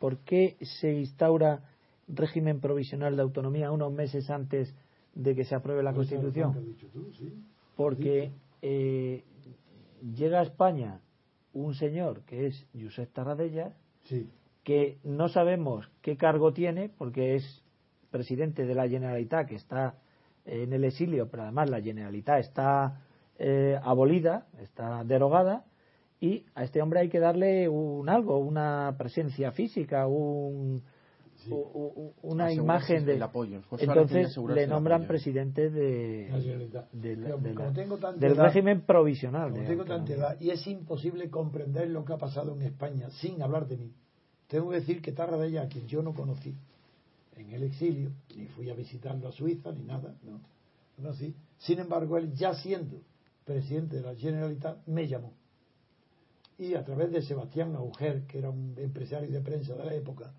¿por 0.00 0.16
qué 0.18 0.56
se 0.80 0.92
instaura 0.94 1.62
régimen 2.08 2.60
provisional 2.60 3.16
de 3.16 3.22
autonomía 3.22 3.70
unos 3.70 3.92
meses 3.92 4.28
antes 4.30 4.74
de 5.14 5.34
que 5.34 5.44
se 5.44 5.54
apruebe 5.54 5.82
la 5.82 5.92
Pues 5.92 6.08
Constitución? 6.08 6.74
tú, 6.92 7.12
sí. 7.14 7.32
Porque 7.76 8.32
eh, 8.62 9.24
llega 10.14 10.40
a 10.40 10.42
España 10.42 11.00
un 11.52 11.74
señor 11.74 12.22
que 12.22 12.46
es 12.46 12.66
Josep 12.78 13.12
Tarradellas, 13.12 13.72
Sí. 14.04 14.28
que 14.64 14.98
no 15.04 15.28
sabemos 15.28 15.90
qué 16.00 16.16
cargo 16.16 16.52
tiene, 16.52 16.88
porque 16.88 17.36
es 17.36 17.62
presidente 18.10 18.66
de 18.66 18.74
la 18.74 18.88
Generalitat, 18.88 19.48
que 19.48 19.54
está 19.56 19.94
en 20.44 20.72
el 20.72 20.84
exilio, 20.84 21.28
pero 21.30 21.44
además 21.44 21.70
la 21.70 21.80
Generalitat 21.80 22.40
está 22.40 23.00
eh, 23.38 23.78
abolida, 23.82 24.46
está 24.60 25.02
derogada, 25.04 25.64
y 26.20 26.44
a 26.54 26.62
este 26.64 26.80
hombre 26.82 27.00
hay 27.00 27.08
que 27.08 27.18
darle 27.18 27.68
un 27.68 28.08
algo, 28.08 28.38
una 28.38 28.94
presencia 28.98 29.50
física, 29.52 30.06
un, 30.06 30.82
una 31.48 32.52
imagen 32.52 33.04
de... 33.04 33.14
el 33.14 33.22
apoyo. 33.22 33.60
Entonces 33.78 34.36
le 34.48 34.66
nombran 34.66 35.02
apoyo. 35.02 35.08
presidente 35.08 35.70
de, 35.70 36.28
de 36.92 37.30
como 37.30 37.48
la- 37.48 37.72
tengo 37.72 37.96
tanta 37.98 38.18
del 38.20 38.32
edad- 38.32 38.44
régimen 38.44 38.80
provisional. 38.82 39.50
Como 39.50 39.62
de 39.62 39.68
tengo 39.68 39.84
tanta 39.84 40.12
autonomía. 40.12 40.26
edad 40.32 40.40
y 40.40 40.50
es 40.50 40.66
imposible 40.66 41.30
comprender 41.30 41.88
lo 41.90 42.04
que 42.04 42.12
ha 42.12 42.18
pasado 42.18 42.54
en 42.54 42.62
España 42.62 43.08
sin 43.10 43.42
hablar 43.42 43.66
de 43.66 43.76
mí. 43.76 43.92
Tengo 44.48 44.70
que 44.70 44.76
decir 44.76 45.00
que 45.00 45.12
Tarradella, 45.12 45.62
a 45.62 45.68
quien 45.68 45.86
yo 45.86 46.02
no 46.02 46.12
conocí 46.14 46.54
en 47.36 47.50
el 47.52 47.62
exilio, 47.62 48.10
ni 48.36 48.46
fui 48.48 48.68
a 48.70 48.74
visitarlo 48.74 49.28
a 49.28 49.32
Suiza, 49.32 49.72
ni 49.72 49.82
nada, 49.84 50.14
no, 50.22 50.32
no 50.32 50.40
conocí. 50.96 51.34
Sin 51.58 51.78
embargo, 51.78 52.18
él 52.18 52.32
ya 52.34 52.52
siendo 52.54 53.00
presidente 53.44 53.96
de 53.96 54.02
la 54.02 54.14
Generalitat, 54.14 54.86
me 54.86 55.08
llamó. 55.08 55.32
Y 56.58 56.74
a 56.74 56.84
través 56.84 57.10
de 57.10 57.22
Sebastián 57.22 57.74
Auger, 57.74 58.24
que 58.26 58.38
era 58.38 58.50
un 58.50 58.74
empresario 58.76 59.30
de 59.30 59.40
prensa 59.40 59.74
de 59.74 59.84
la 59.84 59.94
época, 59.94 60.32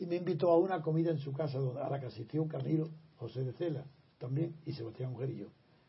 y 0.00 0.06
me 0.06 0.16
invitó 0.16 0.50
a 0.50 0.58
una 0.58 0.80
comida 0.82 1.10
en 1.10 1.18
su 1.18 1.32
casa 1.32 1.58
a 1.58 1.90
la 1.90 2.00
que 2.00 2.06
asistió 2.06 2.46
Camilo 2.48 2.88
José 3.18 3.44
de 3.44 3.52
Cela 3.52 3.84
también, 4.18 4.54
y 4.66 4.72
Sebastián 4.72 5.14
yo, 5.36 5.46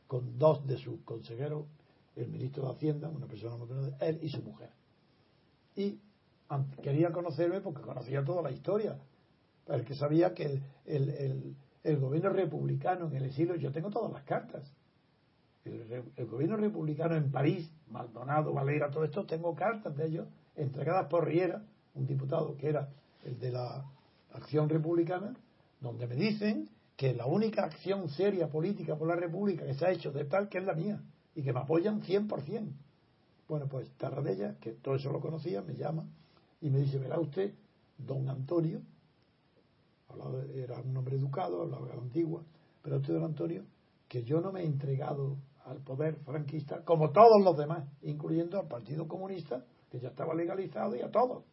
con 0.07 0.37
dos 0.37 0.65
de 0.67 0.77
sus 0.77 0.99
consejeros, 1.01 1.65
el 2.15 2.27
ministro 2.27 2.65
de 2.65 2.71
Hacienda, 2.73 3.09
una 3.09 3.25
persona 3.25 3.55
muy 3.55 3.67
conocida, 3.67 3.97
él 4.01 4.19
y 4.21 4.29
su 4.29 4.41
mujer. 4.41 4.69
Y 5.75 5.97
quería 6.81 7.11
conocerme 7.11 7.61
porque 7.61 7.81
conocía 7.81 8.23
toda 8.23 8.41
la 8.41 8.51
historia, 8.51 8.97
el 9.67 9.85
que 9.85 9.95
sabía 9.95 10.33
que 10.33 10.43
el, 10.45 10.61
el- 10.85 11.09
el- 11.09 11.55
el 11.83 11.97
gobierno 11.97 12.29
republicano 12.29 13.07
en 13.07 13.15
el 13.15 13.23
exilio, 13.25 13.55
yo 13.55 13.71
tengo 13.71 13.89
todas 13.89 14.11
las 14.11 14.23
cartas. 14.23 14.71
El 15.63 16.25
gobierno 16.27 16.57
republicano 16.57 17.15
en 17.15 17.31
París, 17.31 17.71
Maldonado, 17.89 18.51
Valera, 18.53 18.89
todo 18.91 19.03
esto, 19.03 19.25
tengo 19.25 19.55
cartas 19.55 19.95
de 19.95 20.07
ellos 20.07 20.27
entregadas 20.55 21.07
por 21.07 21.25
Riera, 21.25 21.63
un 21.95 22.05
diputado 22.07 22.55
que 22.57 22.69
era 22.69 22.89
el 23.25 23.39
de 23.39 23.51
la 23.51 23.85
Acción 24.33 24.69
Republicana, 24.69 25.35
donde 25.79 26.07
me 26.07 26.15
dicen 26.15 26.69
que 26.95 27.13
la 27.13 27.25
única 27.25 27.63
acción 27.63 28.09
seria 28.09 28.49
política 28.49 28.95
por 28.95 29.07
la 29.07 29.15
República 29.15 29.65
que 29.65 29.73
se 29.73 29.85
ha 29.85 29.91
hecho 29.91 30.11
de 30.11 30.25
tal 30.25 30.49
que 30.49 30.59
es 30.59 30.65
la 30.65 30.73
mía 30.73 31.01
y 31.35 31.41
que 31.41 31.53
me 31.53 31.59
apoyan 31.59 32.01
100%. 32.01 32.71
Bueno, 33.47 33.67
pues 33.67 33.89
Tarradella, 33.97 34.55
que 34.59 34.73
todo 34.73 34.95
eso 34.95 35.11
lo 35.11 35.19
conocía, 35.19 35.61
me 35.61 35.75
llama 35.75 36.05
y 36.61 36.69
me 36.69 36.79
dice, 36.79 36.99
verá 36.99 37.19
usted, 37.19 37.53
don 37.97 38.29
Antonio, 38.29 38.81
era 40.53 40.79
un 40.79 40.95
hombre 40.95 41.15
educado, 41.15 41.61
hablaba 41.61 41.87
de 41.87 41.95
la 41.95 42.01
antigua, 42.01 42.43
pero 42.81 42.97
usted, 42.97 43.13
don 43.13 43.23
Antonio, 43.23 43.63
que 44.07 44.23
yo 44.23 44.41
no 44.41 44.51
me 44.51 44.61
he 44.61 44.65
entregado 44.65 45.37
al 45.65 45.79
poder 45.79 46.15
franquista 46.17 46.83
como 46.83 47.11
todos 47.11 47.41
los 47.43 47.57
demás, 47.57 47.87
incluyendo 48.01 48.59
al 48.59 48.67
Partido 48.67 49.07
Comunista, 49.07 49.65
que 49.89 49.99
ya 49.99 50.09
estaba 50.09 50.33
legalizado, 50.33 50.95
y 50.95 51.01
a 51.01 51.11
todos. 51.11 51.43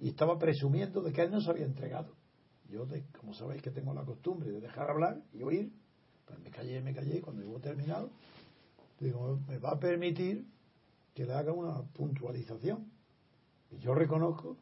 Y 0.00 0.08
estaba 0.08 0.38
presumiendo 0.38 1.02
de 1.02 1.12
que 1.12 1.22
él 1.22 1.30
no 1.30 1.40
se 1.40 1.50
había 1.50 1.66
entregado. 1.66 2.14
Yo, 2.68 2.86
de- 2.86 3.04
como 3.18 3.34
sabéis 3.34 3.62
que 3.62 3.70
tengo 3.70 3.92
la 3.92 4.04
costumbre 4.04 4.50
de 4.50 4.60
dejar 4.60 4.90
hablar 4.90 5.20
y 5.32 5.42
oír, 5.42 5.72
pues 6.26 6.38
me 6.40 6.50
callé, 6.50 6.80
me 6.80 6.94
callé, 6.94 7.18
y 7.18 7.20
cuando 7.20 7.46
hubo 7.46 7.58
terminado, 7.60 8.10
digo, 8.98 9.38
me 9.48 9.58
va 9.58 9.72
a 9.72 9.78
permitir 9.80 10.46
que 11.14 11.26
le 11.26 11.32
haga 11.34 11.52
una 11.52 11.82
puntualización. 11.92 12.90
Y 13.70 13.78
yo 13.78 13.94
reconozco, 13.94 14.56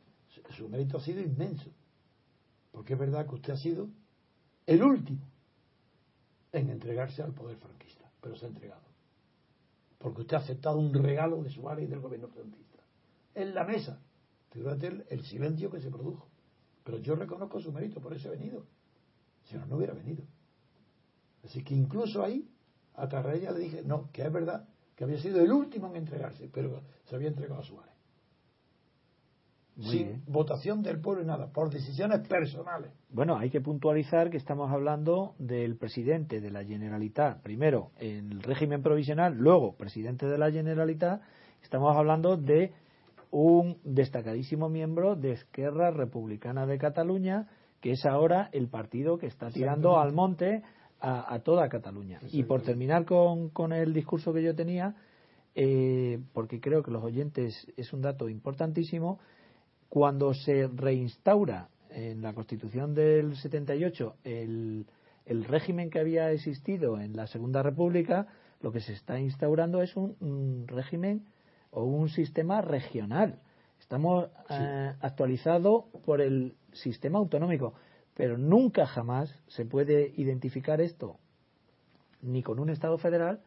su- 0.56 0.68
mérito 0.68 0.96
ha 0.98 1.00
sido 1.02 1.20
inmenso, 1.20 1.70
porque 2.72 2.94
es 2.94 2.98
verdad 2.98 3.26
que 3.28 3.34
usted 3.36 3.52
ha 3.52 3.56
sido 3.58 3.88
el 4.66 4.82
último 4.82 5.20
en 6.52 6.70
entregarse 6.70 7.22
al 7.22 7.32
poder 7.34 7.58
franquista, 7.58 8.10
pero 8.20 8.36
se 8.36 8.46
ha 8.46 8.48
entregado. 8.48 8.82
Porque 9.98 10.22
usted 10.22 10.36
ha 10.36 10.40
aceptado 10.40 10.78
un 10.78 10.94
regalo 10.94 11.42
de 11.42 11.50
Suárez 11.50 11.84
y 11.86 11.88
del 11.90 12.00
gobierno 12.00 12.28
franquista. 12.28 12.82
En 13.34 13.54
la 13.54 13.64
mesa, 13.64 14.00
fíjate 14.50 14.86
el, 14.88 15.04
el 15.10 15.24
silencio 15.24 15.70
que 15.70 15.80
se 15.80 15.90
produjo. 15.90 16.28
Pero 16.84 16.98
yo 16.98 17.14
reconozco 17.16 17.60
su 17.60 17.72
mérito, 17.72 18.00
por 18.00 18.14
eso 18.14 18.28
he 18.28 18.36
venido. 18.36 18.64
Si 19.44 19.56
no, 19.56 19.66
no 19.66 19.76
hubiera 19.76 19.94
venido. 19.94 20.24
Así 21.44 21.62
que 21.62 21.74
incluso 21.74 22.22
ahí, 22.22 22.48
a 22.94 23.08
Tarraella 23.08 23.52
le 23.52 23.60
dije, 23.60 23.82
no, 23.84 24.10
que 24.12 24.22
es 24.22 24.32
verdad 24.32 24.68
que 24.96 25.04
había 25.04 25.18
sido 25.18 25.40
el 25.40 25.52
último 25.52 25.88
en 25.88 25.96
entregarse, 25.96 26.50
pero 26.52 26.82
se 27.04 27.14
había 27.14 27.28
entregado 27.28 27.60
a 27.60 27.64
Suárez. 27.64 27.94
Muy 29.76 29.90
Sin 29.90 30.06
bien. 30.08 30.22
votación 30.26 30.82
del 30.82 31.00
pueblo 31.00 31.22
y 31.22 31.26
nada, 31.26 31.52
por 31.52 31.70
decisiones 31.70 32.26
personales. 32.26 32.90
Bueno, 33.10 33.38
hay 33.38 33.48
que 33.48 33.60
puntualizar 33.60 34.28
que 34.28 34.36
estamos 34.36 34.72
hablando 34.72 35.36
del 35.38 35.76
presidente 35.76 36.40
de 36.40 36.50
la 36.50 36.64
Generalitat, 36.64 37.40
primero 37.42 37.92
en 37.98 38.32
el 38.32 38.42
régimen 38.42 38.82
provisional, 38.82 39.36
luego 39.36 39.76
presidente 39.76 40.26
de 40.26 40.36
la 40.36 40.50
Generalitat. 40.50 41.22
Estamos 41.62 41.96
hablando 41.96 42.36
de 42.36 42.72
un 43.30 43.78
destacadísimo 43.84 44.68
miembro 44.68 45.16
de 45.16 45.32
Esquerra 45.32 45.90
Republicana 45.90 46.66
de 46.66 46.78
Cataluña, 46.78 47.48
que 47.80 47.92
es 47.92 48.04
ahora 48.06 48.48
el 48.52 48.68
partido 48.68 49.18
que 49.18 49.26
está 49.26 49.50
tirando 49.50 49.98
al 49.98 50.12
monte 50.12 50.62
a, 51.00 51.32
a 51.32 51.40
toda 51.40 51.68
Cataluña. 51.68 52.20
Y 52.32 52.44
por 52.44 52.62
terminar 52.62 53.04
con, 53.04 53.50
con 53.50 53.72
el 53.72 53.92
discurso 53.92 54.32
que 54.32 54.42
yo 54.42 54.54
tenía, 54.54 54.96
eh, 55.54 56.20
porque 56.32 56.60
creo 56.60 56.82
que 56.82 56.90
los 56.90 57.02
oyentes 57.02 57.66
es 57.76 57.92
un 57.92 58.02
dato 58.02 58.28
importantísimo, 58.28 59.18
cuando 59.88 60.34
se 60.34 60.68
reinstaura 60.68 61.68
en 61.90 62.20
la 62.20 62.34
Constitución 62.34 62.94
del 62.94 63.36
78 63.36 64.16
el, 64.24 64.86
el 65.24 65.44
régimen 65.44 65.90
que 65.90 65.98
había 65.98 66.30
existido 66.30 67.00
en 67.00 67.16
la 67.16 67.26
Segunda 67.26 67.62
República, 67.62 68.26
lo 68.60 68.72
que 68.72 68.80
se 68.80 68.92
está 68.92 69.18
instaurando 69.18 69.82
es 69.82 69.96
un, 69.96 70.16
un 70.20 70.66
régimen 70.68 71.24
o 71.70 71.84
un 71.84 72.08
sistema 72.08 72.60
regional. 72.60 73.40
Estamos 73.80 74.28
eh, 74.50 74.92
actualizados 75.00 75.84
por 76.04 76.20
el 76.20 76.54
sistema 76.72 77.18
autonómico, 77.18 77.74
pero 78.14 78.36
nunca 78.36 78.86
jamás 78.86 79.34
se 79.48 79.64
puede 79.64 80.12
identificar 80.16 80.80
esto 80.80 81.16
ni 82.22 82.42
con 82.42 82.58
un 82.58 82.70
Estado 82.70 82.98
federal 82.98 83.40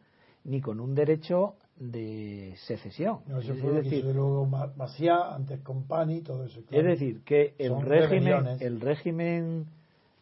ni 0.44 0.60
con 0.60 0.80
un 0.80 0.94
derecho 0.94 1.54
de 1.76 2.54
secesión. 2.66 3.20
No, 3.26 3.38
eso 3.38 3.52
es 3.52 3.60
fue 3.60 3.68
lo 3.70 3.76
que 3.76 3.82
decir, 3.82 3.98
hizo 4.00 4.12
luego 4.12 4.46
Ma- 4.46 4.72
Maciá, 4.76 5.34
antes 5.34 5.60
Compani, 5.60 6.20
todo 6.22 6.44
eso. 6.44 6.62
claro. 6.64 6.88
es 6.88 6.98
decir, 6.98 7.22
que 7.22 7.54
el 7.58 7.68
Son 7.68 7.82
régimen, 7.86 8.46
el 8.60 8.80
régimen 8.80 9.66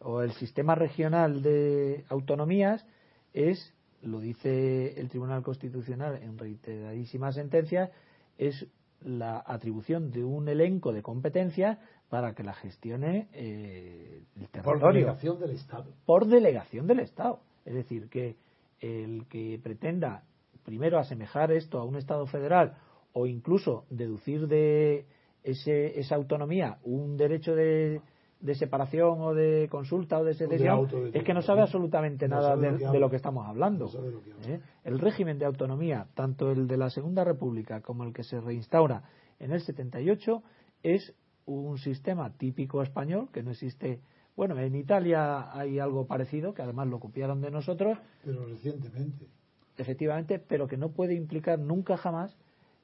o 0.01 0.23
el 0.23 0.33
sistema 0.33 0.75
regional 0.75 1.43
de 1.43 2.05
autonomías 2.09 2.85
es, 3.33 3.73
lo 4.03 4.21
dice 4.21 4.99
el 5.01 5.09
Tribunal 5.09 5.43
Constitucional 5.43 6.21
en 6.23 6.39
reiteradísimas 6.39 7.35
sentencias, 7.35 7.91
es 8.39 8.67
la 9.03 9.43
atribución 9.47 10.11
de 10.11 10.25
un 10.25 10.49
elenco 10.49 10.93
de 10.93 11.03
competencias 11.03 11.79
para 12.09 12.35
que 12.35 12.43
la 12.43 12.55
gestione 12.55 13.29
eh, 13.33 14.23
el 14.37 14.49
por 14.49 14.79
territorio 14.79 14.93
delegación 14.93 15.41
del 15.41 15.51
Estado. 15.51 15.93
por 16.05 16.27
delegación 16.27 16.87
del 16.87 17.01
Estado. 17.01 17.41
Es 17.65 17.75
decir, 17.75 18.09
que 18.09 18.37
el 18.81 19.27
que 19.29 19.61
pretenda 19.63 20.25
primero 20.65 20.99
asemejar 20.99 21.53
esto 21.53 21.79
a 21.79 21.85
un 21.85 21.97
Estado 21.97 22.27
federal 22.27 22.77
o 23.13 23.27
incluso 23.27 23.87
deducir 23.91 24.49
de 24.49 25.07
ese, 25.43 25.99
esa 25.99 26.17
autonomía 26.17 26.79
un 26.83 27.17
derecho 27.17 27.55
de, 27.55 28.01
de 28.41 28.55
separación 28.55 29.21
o 29.21 29.35
de 29.35 29.69
consulta 29.71 30.19
o 30.19 30.25
de 30.25 30.33
secesión 30.35 30.71
autodeterminación. 30.71 31.21
es 31.21 31.25
que 31.27 31.35
no 31.35 31.43
sabe 31.43 31.61
absolutamente 31.63 32.27
No 32.29 32.37
nada 32.37 32.51
sabe 32.51 32.63
de, 32.67 32.71
lo 32.73 32.77
que 32.79 32.83
de 32.83 32.87
habla. 32.89 33.01
lo 33.01 33.11
que 33.11 33.17
estamos 33.17 33.47
hablando. 33.47 33.85
No 33.85 33.91
sabe 33.91 34.11
lo 34.11 34.23
que 34.23 34.33
habla. 34.33 34.49
¿eh? 34.49 34.61
El 34.85 34.99
régimen 34.99 35.39
de 35.39 35.45
autonomía, 35.45 36.07
tanto 36.15 36.51
el 36.51 36.67
de 36.67 36.77
la 36.79 36.89
Segunda 36.91 37.23
República 37.25 37.81
como 37.83 38.05
el 38.05 38.13
que 38.15 38.23
se 38.25 38.41
reinstaura 38.41 39.03
en 39.39 39.53
el 39.53 39.61
78, 39.61 40.43
es 40.83 41.15
un 41.47 41.79
sistema 41.79 42.31
típico 42.37 42.83
español 42.83 43.29
que 43.33 43.43
no 43.43 43.51
existe. 43.51 44.01
Bueno, 44.37 44.59
en 44.59 44.75
Italia 44.75 45.53
hay 45.53 45.79
algo 45.79 46.07
parecido, 46.07 46.55
que 46.55 46.63
además 46.63 46.87
lo 46.89 46.99
copiaron 47.01 47.41
de 47.43 47.51
nosotros, 47.51 47.99
Pero 48.25 48.47
recientemente. 48.47 49.27
efectivamente, 49.77 50.39
pero 50.39 50.67
que 50.67 50.77
no 50.77 50.91
puede 50.93 51.15
implicar 51.15 51.59
nunca 51.59 51.97
jamás 51.97 52.37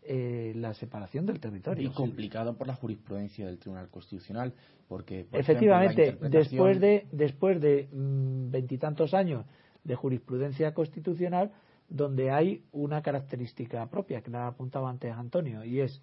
eh, 0.09 0.53
la 0.57 0.73
separación 0.75 1.27
del 1.27 1.41
territorio. 1.41 1.89
Y 1.89 1.93
complicado 1.93 2.57
por 2.57 2.67
la 2.67 2.75
jurisprudencia 2.75 3.47
del 3.47 3.59
Tribunal 3.59 3.89
Constitucional, 3.89 4.55
porque 4.89 5.25
por 5.25 5.41
Efectivamente, 5.41 6.03
ejemplo, 6.03 6.29
la 6.29 6.39
interpretación- 6.39 6.51
después 6.51 6.81
de 6.81 7.07
después 7.13 7.61
de 7.61 7.89
mm, 7.93 8.51
veintitantos 8.51 9.15
años 9.15 9.45
de 9.85 9.95
jurisprudencia 9.95 10.75
constitucional, 10.75 11.53
donde 11.89 12.31
hay 12.31 12.65
una 12.73 13.03
característica 13.03 13.87
propia 13.89 14.21
que 14.23 14.31
la 14.31 14.49
apuntaba 14.49 14.91
antes 14.91 15.13
Antonio, 15.13 15.65
y 15.65 15.81
es 15.81 16.03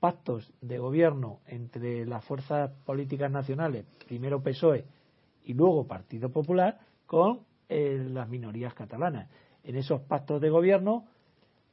pactos 0.00 0.52
de 0.60 0.78
gobierno 0.78 1.40
entre 1.46 2.06
las 2.06 2.24
fuerzas 2.24 2.70
políticas 2.84 3.30
nacionales, 3.30 3.84
primero 4.06 4.42
PSOE 4.42 4.84
y 5.44 5.54
luego 5.54 5.86
Partido 5.86 6.30
Popular, 6.30 6.78
con 7.06 7.40
eh, 7.68 8.06
las 8.10 8.28
minorías 8.28 8.74
catalanas. 8.74 9.28
En 9.64 9.76
esos 9.76 10.00
pactos 10.02 10.40
de 10.40 10.50
gobierno, 10.50 11.06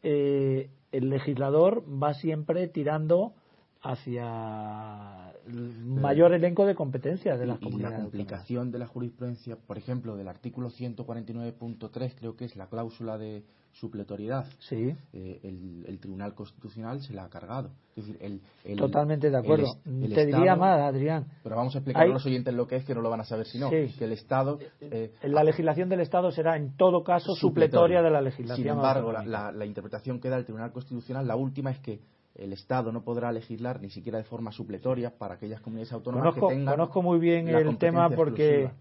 eh, 0.02 0.70
el 0.92 1.10
legislador 1.10 1.84
va 1.88 2.14
siempre 2.14 2.68
tirando 2.68 3.34
hacia 3.82 5.25
mayor 5.48 6.34
elenco 6.34 6.66
de 6.66 6.76
competencias 6.76 7.40
de 7.40 7.46
las 7.46 7.58
y 7.58 7.60
la 7.60 7.66
comunidades 7.66 7.94
autónomas. 8.00 8.12
complicación 8.12 8.72
de 8.72 8.80
la 8.80 8.88
jurisprudencia, 8.88 9.56
por 9.56 9.78
ejemplo, 9.78 10.16
del 10.16 10.28
artículo 10.28 10.70
149.3, 10.70 12.14
creo 12.18 12.36
que 12.36 12.46
es 12.46 12.56
la 12.56 12.68
cláusula 12.68 13.18
de 13.18 13.44
supletoriedad. 13.74 14.46
Sí, 14.60 14.96
eh, 15.12 15.40
el, 15.44 15.84
el 15.88 16.00
Tribunal 16.00 16.34
Constitucional 16.34 17.02
se 17.02 17.14
la 17.14 17.26
ha 17.26 17.30
cargado. 17.30 17.72
Es 17.98 18.06
decir, 18.08 18.18
el, 18.22 18.42
el- 18.64 18.78
totalmente 18.78 19.30
de 19.30 19.38
acuerdo. 19.38 19.68
Te 19.84 19.90
diría 20.26 20.54
Estado- 20.54 20.58
más, 20.58 20.80
Adrián. 20.82 21.26
Pero 21.44 21.58
vamos 21.58 21.76
a 21.76 21.80
explicar 21.80 22.04
Hay- 22.04 22.10
a 22.10 22.14
los 22.14 22.26
oyentes 22.26 22.54
lo 22.54 22.68
que 22.68 22.78
es, 22.78 22.86
que 22.86 22.96
no 22.96 23.02
lo 23.02 23.10
van 23.10 23.20
a 23.20 23.26
saber 23.26 23.46
si 23.46 23.60
no. 23.60 23.70
Sí. 23.70 23.94
Que 24.00 24.06
el 24.06 24.14
Estado. 24.14 24.60
eh, 24.80 25.12
La 25.24 25.44
legislación 25.44 25.90
del 25.90 26.00
Estado 26.00 26.32
será 26.32 26.56
en 26.56 26.78
todo 26.78 27.04
caso 27.04 27.36
supletoria 27.36 28.02
de 28.02 28.12
la 28.12 28.22
legislación. 28.22 28.64
Sin 28.66 28.74
embargo, 28.74 29.12
la, 29.12 29.26
la- 29.26 29.52
la 29.52 29.66
interpretación 29.66 30.22
que 30.22 30.30
da 30.30 30.38
el 30.38 30.46
Tribunal 30.46 30.72
Constitucional, 30.72 31.28
la 31.28 31.36
última 31.36 31.72
es 31.72 31.80
que 31.80 32.00
el 32.36 32.54
Estado 32.54 32.92
no 32.92 33.04
podrá 33.04 33.32
legislar 33.32 33.82
ni 33.82 33.90
siquiera 33.90 34.18
de 34.18 34.24
forma 34.26 34.52
supletoria 34.52 35.18
para 35.18 35.36
aquellas 35.36 35.62
comunidades 35.62 35.94
autónomas 35.94 36.34
conozco, 36.34 36.48
que 36.50 36.56
tengan. 36.56 36.74
conozco 36.76 37.02
muy 37.02 37.20
bien 37.20 37.48
el 37.48 37.78
tema 37.78 38.10
porque 38.10 38.64
exclusiva. 38.64 38.74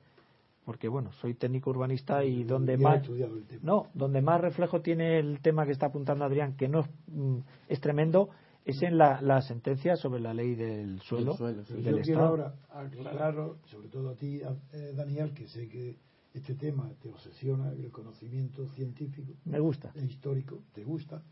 porque 0.65 0.89
bueno 0.89 1.13
soy 1.21 1.35
técnico 1.35 1.71
urbanista 1.71 2.25
y 2.25 2.43
donde 2.45 2.77
más 2.77 3.01
estudiado 3.03 3.37
el 3.37 3.45
tema. 3.45 3.61
no 3.63 3.87
donde 3.95 4.21
más 4.23 4.41
reflejo 4.41 4.81
tiene 4.81 5.19
el 5.19 5.41
tema 5.41 5.67
que 5.67 5.73
está 5.73 5.87
apuntando 5.87 6.25
Adrián 6.25 6.57
que 6.57 6.69
no 6.69 6.81
es, 6.81 6.87
mm, 7.09 7.39
es 7.69 7.81
tremendo 7.81 8.31
es 8.65 8.83
en 8.83 8.97
la, 8.97 9.21
la 9.21 9.43
sentencia 9.43 9.95
sobre 9.95 10.21
la 10.21 10.33
ley 10.33 10.55
del 10.55 10.99
suelo, 11.03 11.35
suelo, 11.35 11.65
sí. 11.67 11.75
Pero 11.77 11.83
del 11.83 11.97
yo 11.99 12.03
quiero 12.03 12.25
ahora 12.25 12.55
aclararlo, 12.71 13.59
sobre 13.67 13.89
todo 13.89 14.09
a 14.09 14.15
ti, 14.15 14.43
a- 14.43 14.57
eh, 14.73 14.93
Daniel, 14.97 15.35
que 15.35 15.47
sé 15.49 15.69
que 15.69 15.97
este 16.33 16.55
tema 16.55 16.91
te 17.03 17.11
obsesiona, 17.11 17.73
el 17.73 17.91
conocimiento 17.91 18.67
científico 18.69 19.35
me 19.45 19.61
gusta 19.61 19.93
e 19.95 20.03
histórico 20.07 20.61
te 20.73 20.83
gusta. 20.83 21.23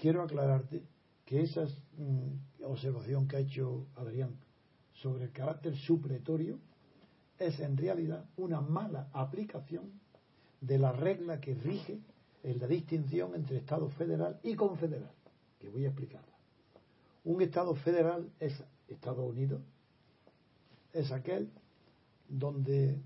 Quiero 0.00 0.20
aclararte 0.22 0.82
que 1.28 1.42
esa 1.42 1.66
mm, 1.98 2.64
observación 2.64 3.28
que 3.28 3.36
ha 3.36 3.40
hecho 3.40 3.88
Adrián 3.96 4.34
sobre 4.94 5.24
el 5.24 5.30
carácter 5.30 5.76
supletorio 5.76 6.58
es 7.38 7.60
en 7.60 7.76
realidad 7.76 8.24
una 8.38 8.62
mala 8.62 9.10
aplicación 9.12 9.92
de 10.62 10.78
la 10.78 10.90
regla 10.90 11.38
que 11.38 11.52
rige 11.52 12.00
en 12.42 12.58
la 12.58 12.66
distinción 12.66 13.34
entre 13.34 13.58
Estado 13.58 13.90
federal 13.90 14.40
y 14.42 14.54
confederal, 14.54 15.12
que 15.58 15.68
voy 15.68 15.84
a 15.84 15.88
explicarla. 15.88 16.34
Un 17.24 17.42
Estado 17.42 17.74
federal 17.74 18.32
es 18.40 18.64
Estados 18.88 19.28
Unidos, 19.28 19.60
es 20.94 21.12
aquel 21.12 21.50
donde 22.26 23.02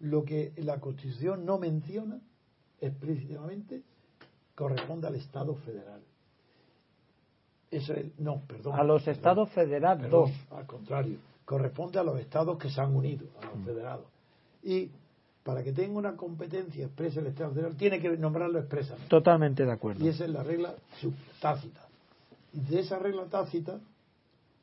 lo 0.00 0.26
que 0.26 0.52
la 0.58 0.78
Constitución 0.78 1.46
no 1.46 1.58
menciona 1.58 2.20
explícitamente 2.82 3.82
corresponde 4.54 5.06
al 5.06 5.14
Estado 5.14 5.54
federal. 5.54 6.02
Eso 7.70 7.92
es, 7.94 8.18
no, 8.18 8.42
perdón. 8.46 8.74
a 8.78 8.84
los 8.84 9.06
estados 9.08 9.50
federados 9.50 10.02
perdón, 10.02 10.32
al 10.50 10.66
contrario, 10.66 11.18
corresponde 11.44 11.98
a 11.98 12.02
los 12.04 12.18
estados 12.20 12.58
que 12.58 12.70
se 12.70 12.80
han 12.80 12.94
unido, 12.94 13.26
a 13.42 13.46
Mm. 13.46 13.56
los 13.58 13.64
federados. 13.66 14.06
Y 14.62 14.90
para 15.42 15.62
que 15.62 15.72
tenga 15.72 15.98
una 15.98 16.16
competencia 16.16 16.84
expresa 16.86 17.20
el 17.20 17.26
Estado 17.28 17.52
federal, 17.52 17.76
tiene 17.76 18.00
que 18.00 18.16
nombrarlo 18.16 18.58
expresamente. 18.58 19.08
totalmente 19.08 19.64
de 19.64 19.72
acuerdo 19.72 20.04
Y 20.04 20.08
esa 20.08 20.24
es 20.24 20.30
la 20.30 20.42
regla 20.42 20.74
tácita. 21.40 21.86
Y 22.52 22.60
de 22.60 22.80
esa 22.80 22.98
regla 22.98 23.24
tácita, 23.26 23.78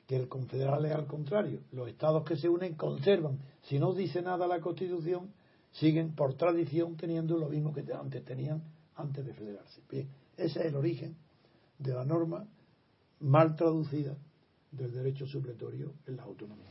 que 0.07 0.15
el 0.17 0.27
confederal 0.27 0.83
es 0.85 0.91
al 0.93 1.05
contrario, 1.05 1.59
los 1.71 1.87
estados 1.87 2.23
que 2.25 2.35
se 2.35 2.49
unen 2.49 2.75
conservan, 2.75 3.37
si 3.63 3.79
no 3.79 3.93
dice 3.93 4.21
nada 4.21 4.47
la 4.47 4.59
Constitución, 4.59 5.31
siguen 5.71 6.13
por 6.13 6.33
tradición 6.35 6.95
teniendo 6.97 7.37
lo 7.37 7.47
mismo 7.49 7.73
que 7.73 7.83
te- 7.83 7.93
antes 7.93 8.23
tenían 8.25 8.61
antes 8.95 9.25
de 9.25 9.33
federarse. 9.33 9.81
Bien, 9.89 10.07
ese 10.37 10.59
es 10.59 10.65
el 10.67 10.75
origen 10.75 11.15
de 11.79 11.93
la 11.93 12.03
norma 12.03 12.45
mal 13.23 13.55
traducida 13.55 14.15
del 14.71 14.91
derecho 14.93 15.25
supletorio 15.25 15.93
en 16.07 16.17
la 16.17 16.23
autonomía. 16.23 16.69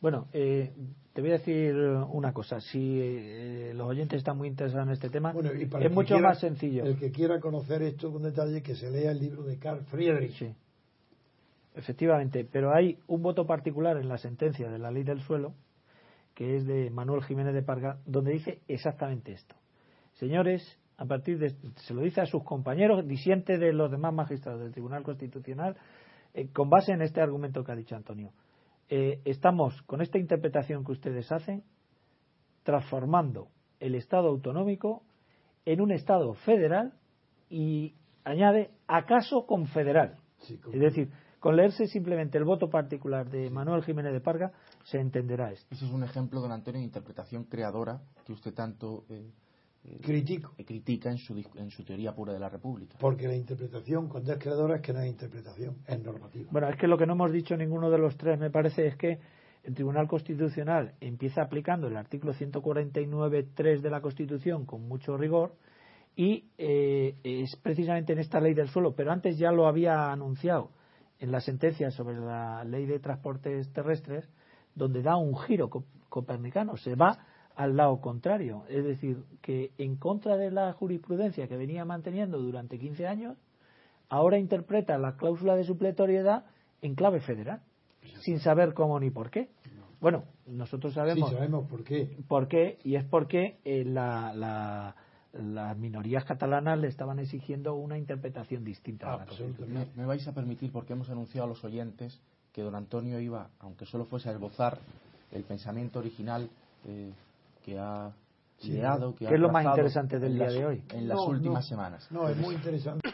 Bueno, 0.00 0.26
eh, 0.32 0.72
te 1.12 1.20
voy 1.20 1.30
a 1.30 1.34
decir 1.34 1.74
una 1.76 2.32
cosa. 2.32 2.60
Si 2.60 2.98
eh, 3.00 3.72
los 3.74 3.86
oyentes 3.86 4.18
están 4.18 4.36
muy 4.36 4.48
interesados 4.48 4.88
en 4.88 4.92
este 4.94 5.10
tema, 5.10 5.32
Bueno, 5.32 5.52
y 5.54 5.66
para 5.66 5.84
es 5.86 5.92
mucho 5.92 6.14
quiera- 6.14 6.28
más 6.28 6.40
sencillo. 6.40 6.84
El 6.84 6.96
que 6.98 7.12
quiera 7.12 7.38
conocer 7.38 7.82
esto 7.82 8.10
con 8.12 8.22
detalle, 8.22 8.62
que 8.62 8.74
se 8.74 8.90
lea 8.90 9.12
el 9.12 9.20
libro 9.20 9.44
de 9.44 9.58
Carl 9.58 9.84
Friedrich. 9.84 10.32
Sí, 10.36 10.52
efectivamente. 11.76 12.44
Pero 12.50 12.74
hay 12.74 12.98
un 13.06 13.22
voto 13.22 13.46
particular 13.46 13.96
en 13.96 14.08
la 14.08 14.18
sentencia 14.18 14.68
de 14.70 14.78
la 14.78 14.90
ley 14.90 15.04
del 15.04 15.20
suelo, 15.22 15.54
que 16.34 16.56
es 16.56 16.66
de 16.66 16.90
Manuel 16.90 17.22
Jiménez 17.22 17.54
de 17.54 17.62
Parga, 17.62 17.98
donde 18.06 18.32
dice 18.32 18.60
exactamente 18.66 19.32
esto. 19.32 19.54
Señores, 20.14 20.78
a 21.02 21.04
partir 21.04 21.36
de 21.36 21.50
se 21.74 21.94
lo 21.94 22.02
dice 22.02 22.20
a 22.20 22.26
sus 22.26 22.44
compañeros, 22.44 23.04
disiente 23.08 23.58
de 23.58 23.72
los 23.72 23.90
demás 23.90 24.14
magistrados 24.14 24.60
del 24.60 24.70
Tribunal 24.70 25.02
Constitucional, 25.02 25.76
eh, 26.32 26.48
con 26.52 26.70
base 26.70 26.92
en 26.92 27.02
este 27.02 27.20
argumento 27.20 27.64
que 27.64 27.72
ha 27.72 27.74
dicho 27.74 27.96
Antonio. 27.96 28.30
Eh, 28.88 29.20
estamos 29.24 29.82
con 29.82 30.00
esta 30.00 30.18
interpretación 30.18 30.84
que 30.84 30.92
ustedes 30.92 31.32
hacen 31.32 31.64
transformando 32.62 33.48
el 33.80 33.96
Estado 33.96 34.28
autonómico 34.28 35.02
en 35.64 35.80
un 35.80 35.90
Estado 35.90 36.34
federal 36.34 36.92
y 37.50 37.96
añade 38.22 38.70
acaso 38.86 39.44
confederal. 39.44 40.18
Sí, 40.38 40.60
Es 40.72 40.80
decir, 40.80 41.10
con 41.40 41.56
leerse 41.56 41.88
simplemente 41.88 42.38
el 42.38 42.44
voto 42.44 42.70
particular 42.70 43.28
de 43.28 43.50
Manuel 43.50 43.82
Jiménez 43.82 44.12
de 44.12 44.20
Parga 44.20 44.52
se 44.84 45.00
entenderá 45.00 45.50
esto. 45.50 45.66
Ese 45.74 45.84
es 45.84 45.90
un 45.90 46.04
ejemplo, 46.04 46.40
don 46.40 46.52
Antonio, 46.52 46.78
de 46.78 46.86
interpretación 46.86 47.42
creadora 47.42 48.00
que 48.24 48.32
usted 48.32 48.54
tanto 48.54 49.04
eh, 49.08 49.32
Critico. 50.00 50.52
eh, 50.58 50.64
critica 50.64 51.10
en 51.10 51.18
su, 51.18 51.34
en 51.56 51.70
su 51.70 51.84
teoría 51.84 52.14
pura 52.14 52.32
de 52.32 52.38
la 52.38 52.48
República. 52.48 52.96
Porque 53.00 53.26
la 53.26 53.34
interpretación, 53.36 54.08
cuando 54.08 54.32
es 54.32 54.38
creadora, 54.38 54.76
es 54.76 54.82
que 54.82 54.92
no 54.92 55.00
es 55.00 55.08
interpretación, 55.10 55.76
es 55.86 56.02
normativa. 56.02 56.48
Bueno, 56.52 56.68
es 56.68 56.76
que 56.76 56.86
lo 56.86 56.96
que 56.96 57.06
no 57.06 57.14
hemos 57.14 57.32
dicho 57.32 57.56
ninguno 57.56 57.90
de 57.90 57.98
los 57.98 58.16
tres, 58.16 58.38
me 58.38 58.50
parece, 58.50 58.86
es 58.86 58.96
que 58.96 59.18
el 59.64 59.74
Tribunal 59.74 60.06
Constitucional 60.08 60.94
empieza 61.00 61.42
aplicando 61.42 61.86
el 61.88 61.96
artículo 61.96 62.32
149.3 62.34 63.80
de 63.80 63.90
la 63.90 64.00
Constitución 64.00 64.66
con 64.66 64.86
mucho 64.88 65.16
rigor 65.16 65.54
y 66.16 66.44
eh, 66.58 67.14
es 67.22 67.56
precisamente 67.56 68.12
en 68.12 68.18
esta 68.18 68.40
ley 68.40 68.54
del 68.54 68.68
suelo, 68.68 68.94
pero 68.94 69.12
antes 69.12 69.38
ya 69.38 69.50
lo 69.50 69.66
había 69.66 70.12
anunciado 70.12 70.70
en 71.18 71.30
la 71.32 71.40
sentencia 71.40 71.90
sobre 71.90 72.18
la 72.18 72.64
ley 72.64 72.86
de 72.86 72.98
transportes 72.98 73.72
terrestres, 73.72 74.28
donde 74.74 75.02
da 75.02 75.16
un 75.16 75.36
giro 75.38 75.70
co- 75.70 75.84
copernicano, 76.08 76.76
se 76.76 76.94
va 76.96 77.18
al 77.56 77.76
lado 77.76 78.00
contrario, 78.00 78.64
es 78.68 78.84
decir, 78.84 79.22
que 79.42 79.72
en 79.78 79.96
contra 79.96 80.36
de 80.36 80.50
la 80.50 80.72
jurisprudencia 80.72 81.48
que 81.48 81.56
venía 81.56 81.84
manteniendo 81.84 82.38
durante 82.38 82.78
15 82.78 83.06
años, 83.06 83.36
ahora 84.08 84.38
interpreta 84.38 84.98
la 84.98 85.16
cláusula 85.16 85.56
de 85.56 85.64
supletoriedad 85.64 86.44
en 86.80 86.94
clave 86.94 87.20
federal, 87.20 87.60
sin 88.22 88.40
saber 88.40 88.74
cómo 88.74 88.98
ni 89.00 89.10
por 89.10 89.30
qué. 89.30 89.48
Bueno, 90.00 90.24
nosotros 90.46 90.94
sabemos 90.94 91.28
Sí, 91.30 91.34
sabemos 91.36 91.68
por 91.68 91.84
qué. 91.84 92.16
por 92.26 92.48
qué, 92.48 92.78
y 92.84 92.96
es 92.96 93.04
porque 93.04 93.58
eh, 93.64 93.84
la- 93.84 94.32
la- 94.34 94.96
las 95.32 95.78
minorías 95.78 96.24
catalanas 96.24 96.78
le 96.78 96.88
estaban 96.88 97.18
exigiendo 97.18 97.74
una 97.74 97.96
interpretación 97.96 98.64
distinta. 98.64 99.12
a 99.14 99.16
la 99.18 99.22
Absolutamente. 99.22 99.92
Me, 99.96 100.02
me 100.02 100.06
vais 100.06 100.26
a 100.28 100.32
permitir, 100.34 100.72
porque 100.72 100.92
hemos 100.92 101.08
anunciado 101.08 101.46
a 101.46 101.48
los 101.48 101.64
oyentes 101.64 102.20
que 102.52 102.62
don 102.62 102.74
Antonio 102.74 103.18
iba, 103.20 103.48
aunque 103.60 103.86
solo 103.86 104.04
fuese 104.04 104.28
a 104.28 104.32
esbozar 104.32 104.78
el 105.30 105.44
pensamiento 105.44 106.00
original 106.00 106.50
eh, 106.86 107.12
que 107.62 107.78
ha 107.78 108.12
ideado, 108.62 109.12
que 109.14 109.24
¿Qué 109.26 109.28
ha 109.28 109.34
es 109.34 109.40
lo 109.40 109.50
más 109.50 109.64
interesante 109.64 110.18
del 110.18 110.34
día 110.34 110.44
las- 110.46 110.54
de 110.54 110.66
hoy? 110.66 110.82
En 110.90 111.08
las 111.08 111.16
No, 111.16 111.26
últimas 111.26 111.64
no. 111.64 111.68
semanas. 111.68 112.06
No, 112.10 112.28
es 112.28 112.36
muy 112.36 112.54
interesante 112.54 113.08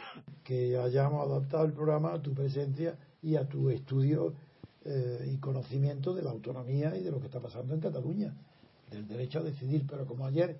que 0.45 0.77
hayamos 0.79 1.27
adaptado 1.29 1.65
el 1.65 1.73
programa 1.73 2.15
a 2.15 2.21
tu 2.23 2.33
presencia 2.35 2.97
y 3.23 3.37
a 3.37 3.47
tu 3.47 3.71
estudio 3.71 4.35
eh, 4.85 5.31
y 5.33 5.37
conocimiento 5.39 6.15
de 6.15 6.23
la 6.23 6.31
autonomía 6.31 6.97
y 6.97 7.03
de 7.03 7.11
lo 7.11 7.19
que 7.21 7.27
está 7.27 7.41
pasando 7.41 7.75
en 7.75 7.81
Cataluña, 7.81 8.35
del 8.91 9.07
derecho 9.07 9.41
a 9.41 9.43
decidir. 9.43 9.85
Pero 9.87 10.07
como 10.07 10.25
ayer 10.27 10.59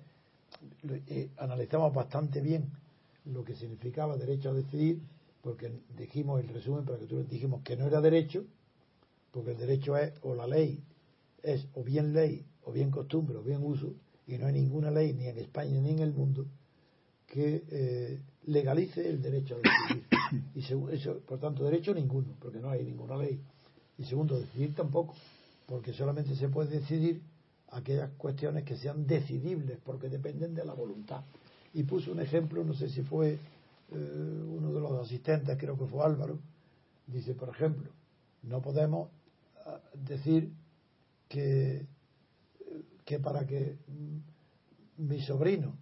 eh, 1.07 1.29
analizamos 1.37 1.93
bastante 1.93 2.41
bien 2.41 2.69
lo 3.25 3.43
que 3.43 3.55
significaba 3.55 4.17
derecho 4.17 4.49
a 4.49 4.53
decidir, 4.53 5.01
porque 5.41 5.71
dijimos 5.97 6.41
el 6.41 6.49
resumen 6.49 6.85
para 6.85 6.99
que 6.99 7.05
tú 7.05 7.23
dijimos 7.23 7.61
que 7.63 7.75
no 7.77 7.87
era 7.87 8.01
derecho, 8.01 8.43
porque 9.31 9.51
el 9.51 9.57
derecho 9.57 9.97
es 9.97 10.13
o 10.21 10.35
la 10.35 10.45
ley 10.47 10.83
es 11.41 11.67
o 11.73 11.83
bien 11.83 12.13
ley 12.13 12.45
o 12.69 12.71
bien 12.71 12.91
costumbre 12.91 13.37
o 13.37 13.43
bien 13.43 13.63
uso, 13.63 13.93
y 14.27 14.37
no 14.37 14.45
hay 14.45 14.53
ninguna 14.53 14.91
ley 14.91 15.13
ni 15.13 15.25
en 15.25 15.39
España 15.39 15.81
ni 15.81 15.89
en 15.89 15.99
el 15.99 16.13
mundo 16.13 16.45
que 17.25 17.63
eh, 17.69 18.19
legalice 18.45 19.07
el 19.07 19.21
derecho 19.21 19.55
a 19.55 19.57
decidir. 19.57 20.05
Y 20.53 20.59
eso, 20.59 21.21
por 21.25 21.39
tanto, 21.39 21.63
derecho 21.63 21.91
ninguno, 21.91 22.35
porque 22.39 22.59
no 22.59 22.69
hay 22.69 22.83
ninguna 22.83 23.17
ley. 23.17 23.39
Y 23.97 24.03
segundo, 24.03 24.39
decidir 24.39 24.75
tampoco, 24.75 25.15
porque 25.65 25.91
solamente 25.91 26.35
se 26.35 26.49
puede 26.49 26.79
decidir 26.79 27.19
aquellas 27.71 28.11
cuestiones 28.11 28.63
que 28.63 28.77
sean 28.77 29.07
decidibles, 29.07 29.79
porque 29.83 30.07
dependen 30.07 30.53
de 30.53 30.63
la 30.63 30.73
voluntad. 30.73 31.23
Y 31.73 31.81
puso 31.81 32.11
un 32.11 32.19
ejemplo, 32.19 32.63
no 32.63 32.75
sé 32.75 32.89
si 32.89 33.01
fue 33.01 33.39
eh, 33.91 34.43
uno 34.55 34.71
de 34.71 34.79
los 34.79 35.03
asistentes, 35.03 35.57
creo 35.57 35.77
que 35.79 35.85
fue 35.85 36.05
Álvaro, 36.05 36.37
dice, 37.07 37.33
por 37.33 37.49
ejemplo, 37.49 37.89
no 38.43 38.61
podemos 38.61 39.09
ah, 39.65 39.79
decir 39.93 40.51
que, 41.27 41.87
que 43.09 43.19
para 43.19 43.43
que 43.47 43.79
mi 44.97 45.19
sobrino 45.21 45.75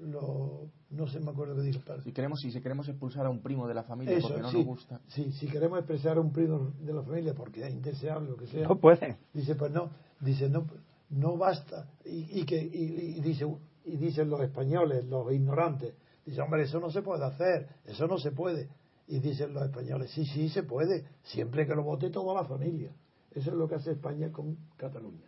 lo, 0.00 0.70
no 0.90 1.06
sé, 1.06 1.20
me 1.20 1.30
acuerdo 1.30 1.54
que 1.54 1.62
dijo 1.62 1.78
el 1.78 1.84
padre. 1.84 2.02
Si 2.02 2.12
queremos, 2.12 2.40
si 2.40 2.50
queremos 2.60 2.88
expulsar 2.88 3.26
a 3.26 3.30
un 3.30 3.40
primo 3.40 3.68
de 3.68 3.74
la 3.74 3.84
familia 3.84 4.16
Eso, 4.18 4.26
porque 4.26 4.42
no 4.42 4.50
sí, 4.50 4.56
nos 4.58 4.66
gusta. 4.66 5.00
sí, 5.06 5.30
si 5.38 5.46
queremos 5.46 5.78
expresar 5.78 6.16
a 6.16 6.20
un 6.20 6.32
primo 6.32 6.72
de 6.80 6.92
la 6.92 7.02
familia 7.04 7.32
porque 7.32 7.64
es 7.64 7.72
indeseable 7.72 8.28
lo 8.30 8.36
que 8.36 8.48
sea, 8.48 8.66
No 8.66 8.80
puede. 8.80 9.18
dice 9.32 9.54
pues 9.54 9.70
no, 9.70 9.90
dice 10.20 10.48
no, 10.48 10.66
no 11.10 11.36
basta 11.36 11.86
y, 12.04 12.40
y 12.40 12.44
que 12.44 12.60
y, 12.60 13.18
y 13.18 13.20
dice 13.20 13.46
y 13.84 13.96
dicen 13.96 14.28
los 14.28 14.40
españoles, 14.40 15.04
los 15.04 15.32
ignorantes, 15.32 15.94
dice 16.26 16.40
hombre 16.40 16.64
eso 16.64 16.80
no 16.80 16.90
se 16.90 17.02
puede 17.02 17.24
hacer, 17.24 17.68
eso 17.84 18.08
no 18.08 18.18
se 18.18 18.32
puede 18.32 18.68
y 19.06 19.20
dicen 19.20 19.54
los 19.54 19.62
españoles 19.62 20.10
sí 20.10 20.26
sí 20.26 20.48
se 20.48 20.64
puede 20.64 21.04
siempre 21.22 21.66
que 21.68 21.74
lo 21.76 21.84
vote 21.84 22.10
toda 22.10 22.34
la 22.34 22.44
familia. 22.48 22.90
Eso 23.34 23.50
es 23.50 23.56
lo 23.56 23.68
que 23.68 23.74
hace 23.74 23.92
España 23.92 24.30
con 24.30 24.56
Cataluña. 24.76 25.24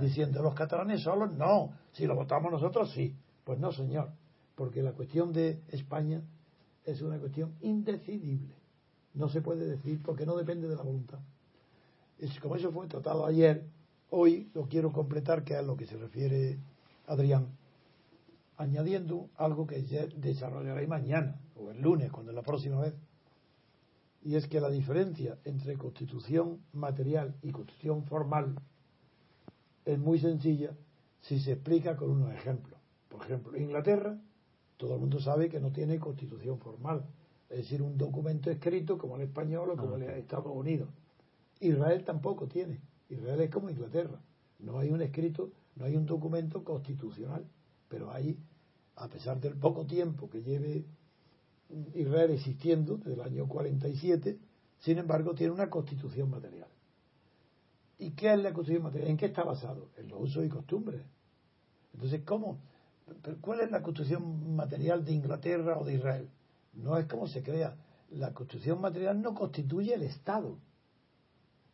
Diciendo 0.00 0.42
los 0.42 0.54
catalanes 0.54 1.02
solos, 1.02 1.36
no. 1.36 1.72
Si 1.92 2.06
lo 2.06 2.14
votamos 2.16 2.50
nosotros, 2.50 2.90
sí. 2.92 3.14
Pues 3.44 3.58
no, 3.58 3.72
señor. 3.72 4.10
Porque 4.54 4.82
la 4.82 4.92
cuestión 4.92 5.32
de 5.32 5.60
España 5.68 6.22
es 6.84 7.02
una 7.02 7.18
cuestión 7.18 7.54
indecidible. 7.60 8.54
No 9.14 9.28
se 9.28 9.42
puede 9.42 9.66
decir 9.66 10.00
porque 10.02 10.24
no 10.24 10.36
depende 10.36 10.66
de 10.66 10.76
la 10.76 10.82
voluntad. 10.82 11.18
Es, 12.18 12.38
como 12.40 12.56
eso 12.56 12.72
fue 12.72 12.86
tratado 12.86 13.26
ayer, 13.26 13.66
hoy 14.10 14.50
lo 14.54 14.66
quiero 14.66 14.92
completar, 14.92 15.44
que 15.44 15.52
es 15.52 15.58
a 15.58 15.62
lo 15.62 15.76
que 15.76 15.86
se 15.86 15.96
refiere 15.96 16.58
Adrián, 17.06 17.48
añadiendo 18.56 19.28
algo 19.36 19.66
que 19.66 19.82
desarrollaré 20.16 20.86
mañana 20.86 21.40
o 21.56 21.70
el 21.70 21.82
lunes, 21.82 22.10
cuando 22.10 22.30
es 22.30 22.36
la 22.36 22.42
próxima 22.42 22.80
vez. 22.80 22.94
Y 24.24 24.36
es 24.36 24.46
que 24.46 24.60
la 24.60 24.70
diferencia 24.70 25.38
entre 25.44 25.76
constitución 25.76 26.60
material 26.72 27.34
y 27.42 27.50
constitución 27.50 28.04
formal 28.04 28.54
es 29.84 29.98
muy 29.98 30.18
sencilla 30.18 30.76
si 31.20 31.40
se 31.40 31.52
explica 31.52 31.96
con 31.96 32.10
unos 32.10 32.32
ejemplos. 32.32 32.78
Por 33.08 33.22
ejemplo, 33.22 33.56
Inglaterra, 33.56 34.18
todo 34.76 34.94
el 34.94 35.00
mundo 35.00 35.20
sabe 35.20 35.48
que 35.48 35.60
no 35.60 35.72
tiene 35.72 35.98
constitución 35.98 36.58
formal, 36.58 37.04
es 37.50 37.58
decir, 37.58 37.82
un 37.82 37.98
documento 37.98 38.50
escrito 38.50 38.96
como 38.96 39.16
el 39.16 39.22
español 39.22 39.70
o 39.70 39.76
como 39.76 39.96
el 39.96 40.02
de 40.02 40.18
Estados 40.18 40.52
Unidos. 40.54 40.88
Israel 41.60 42.04
tampoco 42.04 42.48
tiene. 42.48 42.80
Israel 43.08 43.40
es 43.40 43.50
como 43.50 43.70
Inglaterra. 43.70 44.20
No 44.58 44.78
hay 44.78 44.90
un 44.90 45.02
escrito, 45.02 45.50
no 45.76 45.84
hay 45.84 45.96
un 45.96 46.06
documento 46.06 46.64
constitucional, 46.64 47.44
pero 47.88 48.10
hay, 48.10 48.38
a 48.96 49.08
pesar 49.08 49.40
del 49.40 49.54
poco 49.54 49.86
tiempo 49.86 50.30
que 50.30 50.42
lleve 50.42 50.84
Israel 51.94 52.30
existiendo, 52.30 52.96
desde 52.98 53.14
el 53.14 53.20
año 53.20 53.48
47, 53.48 54.38
sin 54.80 54.98
embargo, 54.98 55.34
tiene 55.34 55.52
una 55.52 55.70
constitución 55.70 56.30
material. 56.30 56.68
¿Y 57.98 58.10
qué 58.10 58.32
es 58.32 58.38
la 58.38 58.52
constitución 58.52 58.84
material? 58.84 59.10
¿En 59.10 59.16
qué 59.16 59.26
está 59.26 59.44
basado? 59.44 59.88
En 59.96 60.08
los 60.08 60.20
usos 60.20 60.44
y 60.44 60.48
costumbres. 60.48 61.02
Entonces, 61.94 62.22
¿cómo? 62.24 62.58
¿Pero 63.22 63.36
¿Cuál 63.40 63.60
es 63.60 63.70
la 63.70 63.82
constitución 63.82 64.56
material 64.56 65.04
de 65.04 65.12
Inglaterra 65.12 65.78
o 65.78 65.84
de 65.84 65.94
Israel? 65.94 66.28
No 66.74 66.96
es 66.98 67.06
como 67.06 67.26
se 67.26 67.42
crea. 67.42 67.76
La 68.10 68.32
constitución 68.32 68.80
material 68.80 69.22
no 69.22 69.34
constituye 69.34 69.94
el 69.94 70.02
Estado, 70.02 70.58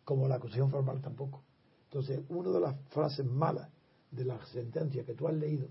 como 0.04 0.28
la 0.28 0.38
constitución 0.38 0.70
formal 0.70 1.00
tampoco. 1.00 1.42
Entonces, 1.84 2.20
una 2.28 2.50
de 2.50 2.60
las 2.60 2.76
frases 2.90 3.24
malas 3.24 3.68
de 4.10 4.24
la 4.24 4.44
sentencia 4.46 5.04
que 5.04 5.14
tú 5.14 5.28
has 5.28 5.34
leído 5.34 5.68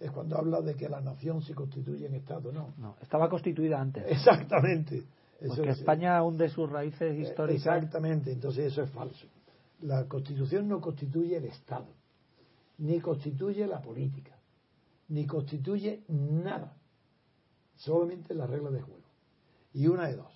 es 0.00 0.10
cuando 0.10 0.36
habla 0.38 0.60
de 0.62 0.74
que 0.74 0.88
la 0.88 1.00
nación 1.00 1.42
se 1.42 1.54
constituye 1.54 2.06
en 2.06 2.14
Estado. 2.14 2.50
No, 2.52 2.72
No, 2.78 2.96
estaba 3.02 3.28
constituida 3.28 3.80
antes. 3.80 4.04
exactamente. 4.08 5.04
Eso 5.40 5.54
Porque 5.56 5.70
es- 5.70 5.78
España 5.78 6.22
hunde 6.22 6.48
sus 6.48 6.68
raíces 6.70 7.14
eh, 7.16 7.20
históricas. 7.20 7.66
Exactamente, 7.76 8.32
entonces 8.32 8.72
eso 8.72 8.82
es 8.82 8.90
falso. 8.90 9.26
La 9.82 10.06
constitución 10.06 10.68
no 10.68 10.80
constituye 10.80 11.36
el 11.36 11.44
Estado, 11.46 11.86
ni 12.78 13.00
constituye 13.00 13.66
la 13.66 13.80
política, 13.80 14.36
ni 15.08 15.26
constituye 15.26 16.02
nada, 16.08 16.74
solamente 17.76 18.34
las 18.34 18.50
reglas 18.50 18.72
de 18.74 18.82
juego. 18.82 19.00
Y 19.72 19.86
una 19.86 20.08
de 20.08 20.16
dos. 20.16 20.32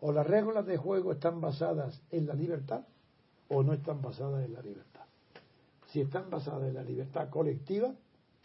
O 0.00 0.12
las 0.12 0.26
reglas 0.26 0.66
de 0.66 0.76
juego 0.76 1.12
están 1.12 1.40
basadas 1.40 2.00
en 2.10 2.26
la 2.26 2.34
libertad 2.34 2.84
o 3.48 3.62
no 3.62 3.72
están 3.72 4.00
basadas 4.02 4.44
en 4.44 4.52
la 4.54 4.62
libertad. 4.62 5.02
Si 5.88 6.00
están 6.00 6.28
basadas 6.30 6.68
en 6.68 6.74
la 6.74 6.82
libertad 6.82 7.28
colectiva, 7.30 7.94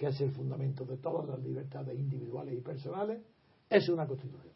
que 0.04 0.10
es 0.10 0.20
el 0.20 0.32
fundamento 0.32 0.84
de 0.84 0.98
todas 0.98 1.30
las 1.30 1.40
libertades 1.40 1.98
individuales 1.98 2.58
y 2.58 2.60
personales, 2.60 3.22
es 3.70 3.88
una 3.88 4.06
constitución. 4.06 4.54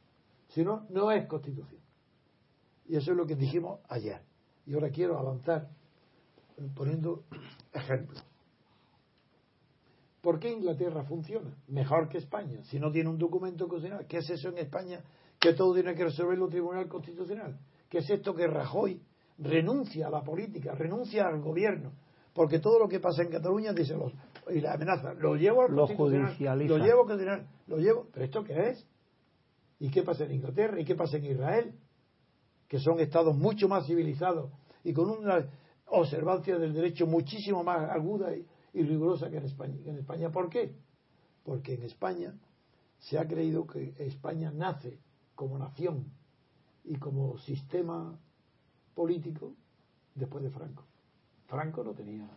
Si 0.50 0.62
no, 0.62 0.86
no 0.90 1.10
es 1.10 1.26
constitución. 1.26 1.80
Y 2.86 2.98
eso 2.98 3.12
es 3.12 3.18
lo 3.18 3.26
que 3.26 3.36
dijimos 3.36 3.80
ayer. 3.88 4.22
Y 4.66 4.74
ahora 4.74 4.90
quiero 4.90 5.18
avanzar 5.18 5.70
eh, 6.58 6.68
poniendo 6.76 7.24
ejemplos. 7.74 8.22
¿Por 10.20 10.38
qué 10.38 10.52
Inglaterra 10.52 11.06
funciona 11.06 11.56
mejor 11.70 12.10
que 12.10 12.18
España 12.18 12.62
si 12.64 12.78
no 12.78 12.92
tiene 12.92 13.10
un 13.10 13.18
documento 13.18 13.70
constitucional? 13.70 14.06
¿Qué 14.06 14.18
es 14.18 14.30
eso 14.30 14.50
en 14.50 14.58
España 14.58 15.02
que 15.40 15.54
todo 15.54 15.74
tiene 15.74 15.96
que 15.96 16.04
resolverlo 16.04 16.46
el 16.46 16.52
Tribunal 16.52 16.90
Constitucional? 16.90 17.58
¿Qué 17.88 18.00
es 18.00 18.10
esto 18.10 18.36
que 18.36 18.48
Rajoy 18.48 19.02
renuncia 19.38 20.08
a 20.08 20.10
la 20.10 20.24
política, 20.24 20.76
renuncia 20.76 21.26
al 21.26 21.40
gobierno? 21.40 21.94
Porque 22.34 22.60
todo 22.60 22.78
lo 22.78 22.88
que 22.88 23.00
pasa 23.00 23.24
en 23.24 23.30
Cataluña 23.30 23.74
dice 23.74 23.96
los 23.96 24.14
y 24.50 24.62
la 24.62 24.74
amenaza, 24.74 25.14
lo 25.14 25.36
llevo 25.36 25.64
al 25.64 25.76
Lo 25.76 25.88
judicializa. 25.88 26.78
lo 26.78 26.84
llevo 26.84 27.10
al 27.10 27.48
lo 27.68 27.78
llevo, 27.78 28.08
pero 28.14 28.26
esto 28.26 28.44
qué 28.44 28.70
es? 28.70 28.88
¿Y 29.80 29.90
qué 29.90 30.04
pasa 30.04 30.24
en 30.24 30.32
Inglaterra? 30.32 30.80
¿Y 30.80 30.86
qué 30.86 30.96
pasa 30.96 31.18
en 31.18 31.26
Israel? 31.26 31.74
que 32.68 32.80
son 32.80 33.00
estados 33.00 33.36
mucho 33.36 33.68
más 33.68 33.86
civilizados 33.88 34.52
y 34.84 34.94
con 34.94 35.10
una 35.10 35.50
observancia 35.88 36.58
del 36.58 36.74
derecho 36.74 37.08
muchísimo 37.08 37.64
más 37.64 37.90
aguda 37.90 38.36
y, 38.36 38.46
y 38.74 38.84
rigurosa 38.84 39.30
que 39.30 39.38
en, 39.38 39.46
España, 39.46 39.76
que 39.84 39.90
en 39.90 39.98
España. 39.98 40.30
¿Por 40.32 40.50
qué? 40.50 40.76
Porque 41.44 41.76
en 41.76 41.84
España 41.84 42.38
se 43.00 43.18
ha 43.18 43.28
creído 43.28 43.66
que 43.66 43.94
España 44.00 44.52
nace 44.52 45.00
como 45.36 45.58
nación 45.58 46.12
y 46.84 46.98
como 46.98 47.38
sistema 47.40 48.20
político 48.94 49.54
después 50.16 50.44
de 50.44 50.50
Franco. 50.50 50.84
Franco 51.48 51.84
no 51.84 51.94
tenía, 51.94 52.30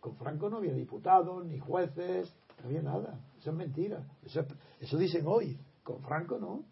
con 0.00 0.16
Franco 0.16 0.48
no 0.48 0.56
había 0.58 0.72
diputados, 0.72 1.44
ni 1.44 1.58
jueces, 1.58 2.34
no 2.62 2.68
había 2.68 2.82
nada. 2.82 3.20
Eso 3.38 3.50
es 3.50 3.56
mentira. 3.56 4.04
Eso, 4.24 4.40
es- 4.40 4.46
eso 4.80 4.96
dicen 4.98 5.24
hoy. 5.26 5.58
Con 5.82 6.02
Franco 6.02 6.38
no. 6.38 6.64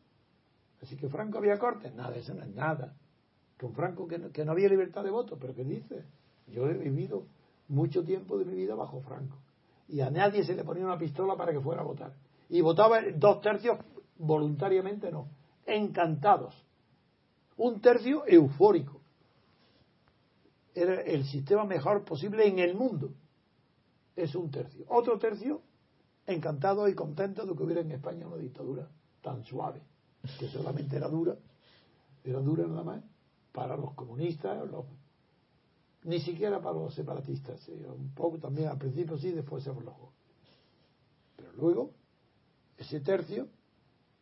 Así 0.82 0.96
que 0.96 1.08
Franco 1.08 1.38
había 1.38 1.58
cortes, 1.58 1.92
nada, 1.94 2.14
eso 2.16 2.34
no 2.34 2.42
es 2.42 2.54
nada. 2.54 2.94
Con 3.58 3.72
Franco 3.74 4.06
que 4.06 4.18
no, 4.18 4.30
que 4.30 4.44
no 4.44 4.52
había 4.52 4.68
libertad 4.68 5.02
de 5.02 5.10
voto, 5.10 5.36
pero 5.40 5.54
¿qué 5.54 5.64
dice? 5.64 6.04
Yo 6.46 6.66
he 6.68 6.74
vivido 6.74 7.26
mucho 7.68 8.04
tiempo 8.04 8.38
de 8.38 8.44
mi 8.44 8.54
vida 8.54 8.74
bajo 8.74 9.00
Franco. 9.00 9.36
Y 9.88 10.00
a 10.00 10.10
nadie 10.10 10.44
se 10.44 10.54
le 10.54 10.64
ponía 10.64 10.84
una 10.84 10.98
pistola 10.98 11.34
para 11.36 11.52
que 11.52 11.60
fuera 11.60 11.80
a 11.82 11.84
votar. 11.84 12.12
Y 12.48 12.60
votaba 12.60 13.00
dos 13.16 13.40
tercios 13.40 13.78
voluntariamente, 14.18 15.10
no. 15.10 15.28
Encantados. 15.66 16.54
Un 17.56 17.80
tercio 17.80 18.24
eufórico. 18.26 18.97
Era 20.78 21.00
el 21.02 21.24
sistema 21.24 21.64
mejor 21.64 22.04
posible 22.04 22.46
en 22.46 22.60
el 22.60 22.74
mundo. 22.76 23.10
Es 24.14 24.34
un 24.36 24.48
tercio. 24.48 24.84
Otro 24.88 25.18
tercio 25.18 25.60
encantado 26.24 26.88
y 26.88 26.94
contento 26.94 27.44
de 27.44 27.56
que 27.56 27.62
hubiera 27.64 27.80
en 27.80 27.90
España 27.90 28.28
una 28.28 28.36
dictadura 28.36 28.88
tan 29.20 29.42
suave, 29.44 29.80
que 30.38 30.46
solamente 30.48 30.96
era 30.96 31.08
dura, 31.08 31.36
era 32.22 32.38
dura 32.38 32.66
nada 32.66 32.84
más 32.84 33.02
para 33.50 33.76
los 33.76 33.92
comunistas, 33.94 34.68
ni 36.04 36.20
siquiera 36.20 36.60
para 36.60 36.78
los 36.78 36.94
separatistas, 36.94 37.68
eh, 37.68 37.86
un 37.88 38.14
poco 38.14 38.38
también 38.38 38.68
al 38.68 38.78
principio 38.78 39.18
sí, 39.18 39.32
después 39.32 39.64
se 39.64 39.70
aflojó. 39.70 40.12
Pero 41.36 41.52
luego, 41.54 41.90
ese 42.76 43.00
tercio, 43.00 43.48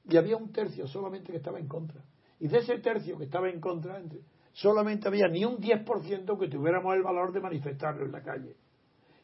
y 0.09 0.17
había 0.17 0.37
un 0.39 0.53
tercio 0.53 0.89
solamente 0.89 1.33
que 1.33 1.39
estaba 1.39 1.59
en 1.59 1.69
contra. 1.69 2.03
Y 2.41 2.49
de 2.49 2.59
ese 2.59 2.79
tercio 2.79 3.19
que 3.19 3.25
estaba 3.25 3.51
en 3.51 3.61
contra, 3.61 3.99
entre- 3.99 4.23
solamente 4.57 5.07
había 5.07 5.29
ni 5.29 5.45
un 5.45 5.59
10% 5.59 6.39
que 6.39 6.49
tuviéramos 6.49 6.95
el 6.95 7.03
valor 7.03 7.33
de 7.33 7.41
manifestarlo 7.41 8.07
en 8.07 8.13
la 8.13 8.23
calle. 8.23 8.57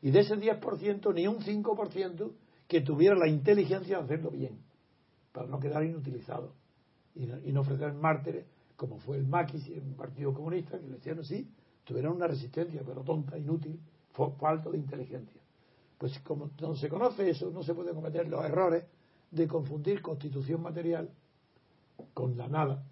Y 0.03 0.11
de 0.11 0.21
ese 0.21 0.37
10%, 0.37 1.15
ni 1.15 1.27
un 1.27 1.39
5% 1.39 2.33
que 2.69 2.81
tuviera 2.83 3.17
la 3.17 3.29
inteligencia 3.29 3.99
de 3.99 4.05
hacerlo 4.05 4.31
bien, 4.31 4.59
para 5.33 5.47
no 5.47 5.59
quedar 5.59 5.85
inutilizado 5.85 6.53
y 7.15 7.27
no, 7.27 7.39
y 7.45 7.53
no 7.53 7.63
ofrecer 7.63 7.95
mártires, 7.95 8.45
como 8.77 8.99
fue 8.99 9.17
el 9.17 9.27
Maquis 9.27 9.67
y 9.69 9.75
el 9.75 9.95
Partido 9.95 10.35
Comunista, 10.35 10.79
que 10.79 10.87
le 10.87 10.95
decían 10.95 11.25
sí, 11.25 11.49
tuvieron 11.85 12.17
una 12.17 12.27
resistencia, 12.27 12.83
pero 12.85 13.03
tonta, 13.03 13.39
inútil, 13.39 13.81
falta 14.39 14.69
de 14.69 14.77
inteligencia. 14.77 15.41
Pues 15.97 16.19
como 16.21 16.51
no 16.61 16.75
se 16.75 16.91
conoce 16.91 17.31
eso, 17.31 17.51
no 17.51 17.63
se 17.63 17.73
pueden 17.73 17.95
cometer 17.95 18.29
los 18.29 18.45
errores 18.45 18.85
de 19.31 19.49
confundir 19.49 20.03
constitución 20.03 20.61
material 20.61 21.09
con 22.13 22.37
la 22.37 22.49
nada, 22.49 22.85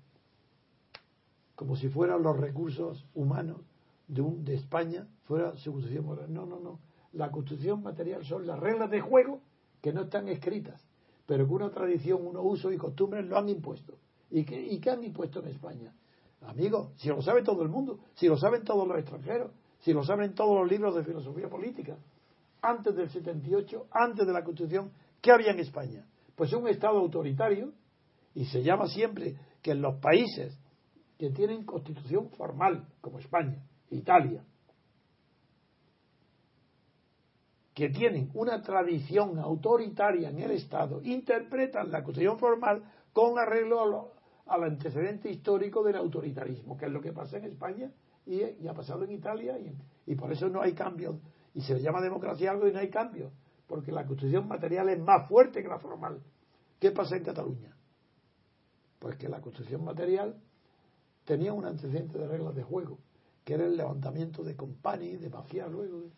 como 1.61 1.77
si 1.77 1.91
fueran 1.91 2.23
los 2.23 2.39
recursos 2.39 3.05
humanos 3.13 3.61
de, 4.09 4.23
un, 4.23 4.43
de 4.47 4.55
España, 4.55 5.07
fuera 5.25 5.55
su 5.57 5.71
constitución 5.71 6.07
moral. 6.07 6.33
No, 6.33 6.47
no, 6.47 6.59
no. 6.59 6.81
La 7.13 7.31
constitución 7.31 7.83
material 7.83 8.25
son 8.25 8.47
las 8.47 8.59
reglas 8.59 8.91
de 8.91 9.03
juego 9.03 9.43
que 9.83 9.93
no 9.93 10.05
están 10.05 10.29
escritas, 10.29 10.83
pero 11.27 11.47
que 11.47 11.53
una 11.53 11.69
tradición, 11.71 12.27
unos 12.27 12.43
usos 12.47 12.73
y 12.73 12.79
costumbres 12.79 13.27
lo 13.27 13.37
han 13.37 13.51
impuesto. 13.51 13.99
¿Y 14.31 14.47
qué, 14.47 14.59
¿Y 14.59 14.81
qué 14.81 14.89
han 14.89 15.05
impuesto 15.05 15.41
en 15.41 15.49
España? 15.49 15.95
Amigos, 16.47 16.95
si 16.97 17.11
lo 17.11 17.21
sabe 17.21 17.43
todo 17.43 17.63
el 17.63 17.69
mundo, 17.69 17.99
si 18.15 18.27
lo 18.27 18.39
saben 18.39 18.65
todos 18.65 18.89
los 18.89 18.97
extranjeros, 18.97 19.53
si 19.81 19.93
lo 19.93 20.03
saben 20.03 20.35
todos 20.35 20.59
los 20.59 20.71
libros 20.71 20.95
de 20.95 21.05
filosofía 21.05 21.51
política, 21.51 21.99
antes 22.63 22.97
del 22.97 23.11
78, 23.11 23.89
antes 23.91 24.27
de 24.27 24.33
la 24.33 24.43
Constitución, 24.43 24.91
¿Qué 25.21 25.31
había 25.31 25.51
en 25.51 25.61
España? 25.61 26.07
Pues 26.35 26.53
un 26.53 26.67
Estado 26.69 26.99
autoritario, 26.99 27.73
y 28.35 28.47
se 28.47 28.63
llama 28.63 28.87
siempre 28.87 29.37
que 29.61 29.73
en 29.73 29.83
los 29.83 29.97
países 29.97 30.59
que 31.21 31.29
tienen 31.29 31.67
constitución 31.67 32.31
formal, 32.31 32.89
como 33.03 33.19
España, 33.19 33.63
Italia, 33.91 34.43
que 37.75 37.91
tienen 37.91 38.31
una 38.33 38.63
tradición 38.63 39.39
autoritaria 39.39 40.31
en 40.31 40.39
el 40.39 40.53
Estado, 40.53 41.03
interpretan 41.03 41.93
la 41.93 42.03
constitución 42.03 42.39
formal 42.39 42.83
con 43.13 43.39
arreglo 43.39 44.15
al 44.47 44.65
antecedente 44.65 45.31
histórico 45.31 45.83
del 45.83 45.97
autoritarismo, 45.97 46.79
que 46.79 46.87
es 46.87 46.91
lo 46.91 47.03
que 47.03 47.13
pasa 47.13 47.37
en 47.37 47.45
España 47.45 47.93
y, 48.25 48.67
ha 48.67 48.73
pasado 48.73 49.05
en 49.05 49.11
Italia, 49.11 49.59
y, 49.59 49.77
y 50.11 50.15
por 50.15 50.33
eso 50.33 50.49
no 50.49 50.63
hay 50.63 50.73
cambio. 50.73 51.21
Y 51.53 51.61
se 51.61 51.75
le 51.75 51.83
llama 51.83 52.01
democracia 52.01 52.51
algo 52.51 52.67
y 52.67 52.73
no 52.73 52.79
hay 52.79 52.89
cambio, 52.89 53.31
porque 53.67 53.93
la 53.93 54.07
constitución 54.07 54.49
material 54.49 54.89
es 54.89 54.99
más 54.99 55.29
fuerte 55.29 55.63
que 55.63 55.69
la 55.69 55.79
formal. 55.79 56.23
¿Qué 56.79 56.93
pasa 56.93 57.15
en 57.15 57.25
Cataluña? 57.25 57.77
Pues 58.99 59.17
que 59.17 59.29
la 59.29 59.43
constitución 59.43 59.85
material 59.85 60.41
tenía 61.31 61.53
un 61.53 61.65
antecedente 61.65 62.19
de 62.19 62.27
reglas 62.27 62.57
de 62.57 62.65
juego, 62.65 62.99
que 63.45 63.55
era 63.55 63.65
el 63.65 63.77
levantamiento 63.77 64.43
de 64.43 64.57
company, 64.57 65.15
de 65.17 65.31
mafia 65.31 65.69
luego. 65.69 66.01
de- 66.01 66.11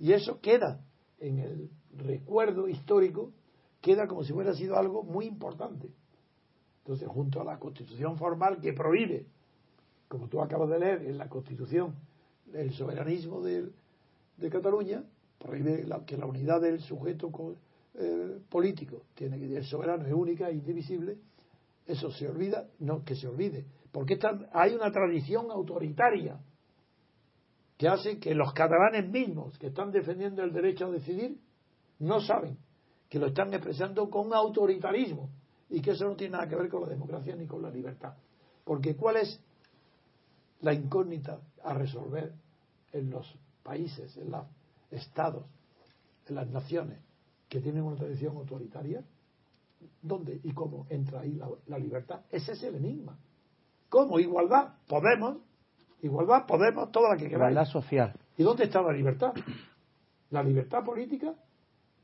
Y 0.00 0.12
eso 0.12 0.40
queda 0.40 0.80
en 1.20 1.38
el 1.38 1.70
recuerdo 1.96 2.66
histórico, 2.66 3.30
queda 3.80 4.08
como 4.08 4.24
si 4.24 4.32
hubiera 4.32 4.54
sido 4.54 4.76
algo 4.76 5.04
muy 5.04 5.26
importante. 5.26 5.88
Entonces, 6.80 7.06
junto 7.06 7.40
a 7.40 7.44
la 7.44 7.60
constitución 7.60 8.16
formal 8.18 8.60
que 8.60 8.72
prohíbe, 8.72 9.26
como 10.08 10.26
tú 10.26 10.40
acabas 10.40 10.68
de 10.70 10.80
leer 10.80 11.02
en 11.02 11.16
la 11.16 11.28
constitución, 11.28 11.94
el 12.52 12.72
soberanismo 12.72 13.40
del- 13.40 13.72
de 14.36 14.50
Cataluña, 14.50 15.04
prohíbe 15.38 15.86
que 16.06 16.16
la 16.16 16.26
unidad 16.26 16.60
del 16.60 16.80
sujeto 16.80 17.30
eh, 17.94 18.38
político, 18.48 19.02
tiene 19.14 19.38
que 19.38 19.56
el 19.56 19.64
soberano 19.64 20.04
es 20.06 20.12
única 20.12 20.48
e 20.48 20.54
indivisible, 20.54 21.18
eso 21.86 22.10
se 22.10 22.28
olvida, 22.28 22.68
no 22.80 23.04
que 23.04 23.14
se 23.16 23.26
olvide, 23.26 23.64
porque 23.92 24.18
hay 24.52 24.74
una 24.74 24.90
tradición 24.92 25.50
autoritaria 25.50 26.38
que 27.76 27.88
hace 27.88 28.18
que 28.18 28.34
los 28.34 28.52
catalanes 28.52 29.08
mismos 29.08 29.56
que 29.58 29.68
están 29.68 29.92
defendiendo 29.92 30.42
el 30.42 30.52
derecho 30.52 30.86
a 30.86 30.90
decidir 30.90 31.38
no 32.00 32.20
saben 32.20 32.58
que 33.08 33.18
lo 33.18 33.26
están 33.28 33.52
expresando 33.54 34.10
con 34.10 34.34
autoritarismo 34.34 35.30
y 35.70 35.80
que 35.80 35.92
eso 35.92 36.06
no 36.06 36.16
tiene 36.16 36.32
nada 36.32 36.48
que 36.48 36.56
ver 36.56 36.68
con 36.68 36.82
la 36.82 36.88
democracia 36.88 37.34
ni 37.36 37.46
con 37.46 37.62
la 37.62 37.70
libertad. 37.70 38.14
Porque 38.64 38.96
¿cuál 38.96 39.16
es 39.16 39.40
la 40.60 40.74
incógnita 40.74 41.40
a 41.62 41.74
resolver 41.74 42.32
en 42.92 43.10
los 43.10 43.32
países, 43.62 44.16
en 44.16 44.30
los 44.30 44.46
estados, 44.90 45.46
en 46.26 46.34
las 46.34 46.48
naciones 46.48 47.00
que 47.48 47.60
tienen 47.60 47.82
una 47.82 47.96
tradición 47.96 48.36
autoritaria? 48.36 49.04
¿Dónde 50.02 50.40
y 50.42 50.52
cómo 50.52 50.86
entra 50.90 51.20
ahí 51.20 51.34
la, 51.34 51.48
la 51.66 51.78
libertad? 51.78 52.22
Ese 52.30 52.52
es 52.52 52.62
el 52.64 52.74
enigma. 52.74 53.18
¿Cómo? 53.88 54.18
Igualdad. 54.18 54.74
Podemos. 54.86 55.38
Igualdad, 56.00 56.46
podemos, 56.46 56.92
toda 56.92 57.10
la 57.10 57.16
que 57.16 57.28
queráis. 57.28 57.52
Igualdad 57.52 57.64
social. 57.64 58.14
¿Y 58.36 58.42
dónde 58.42 58.64
está 58.64 58.80
la 58.82 58.92
libertad? 58.92 59.32
¿La 60.30 60.42
libertad 60.42 60.84
política? 60.84 61.34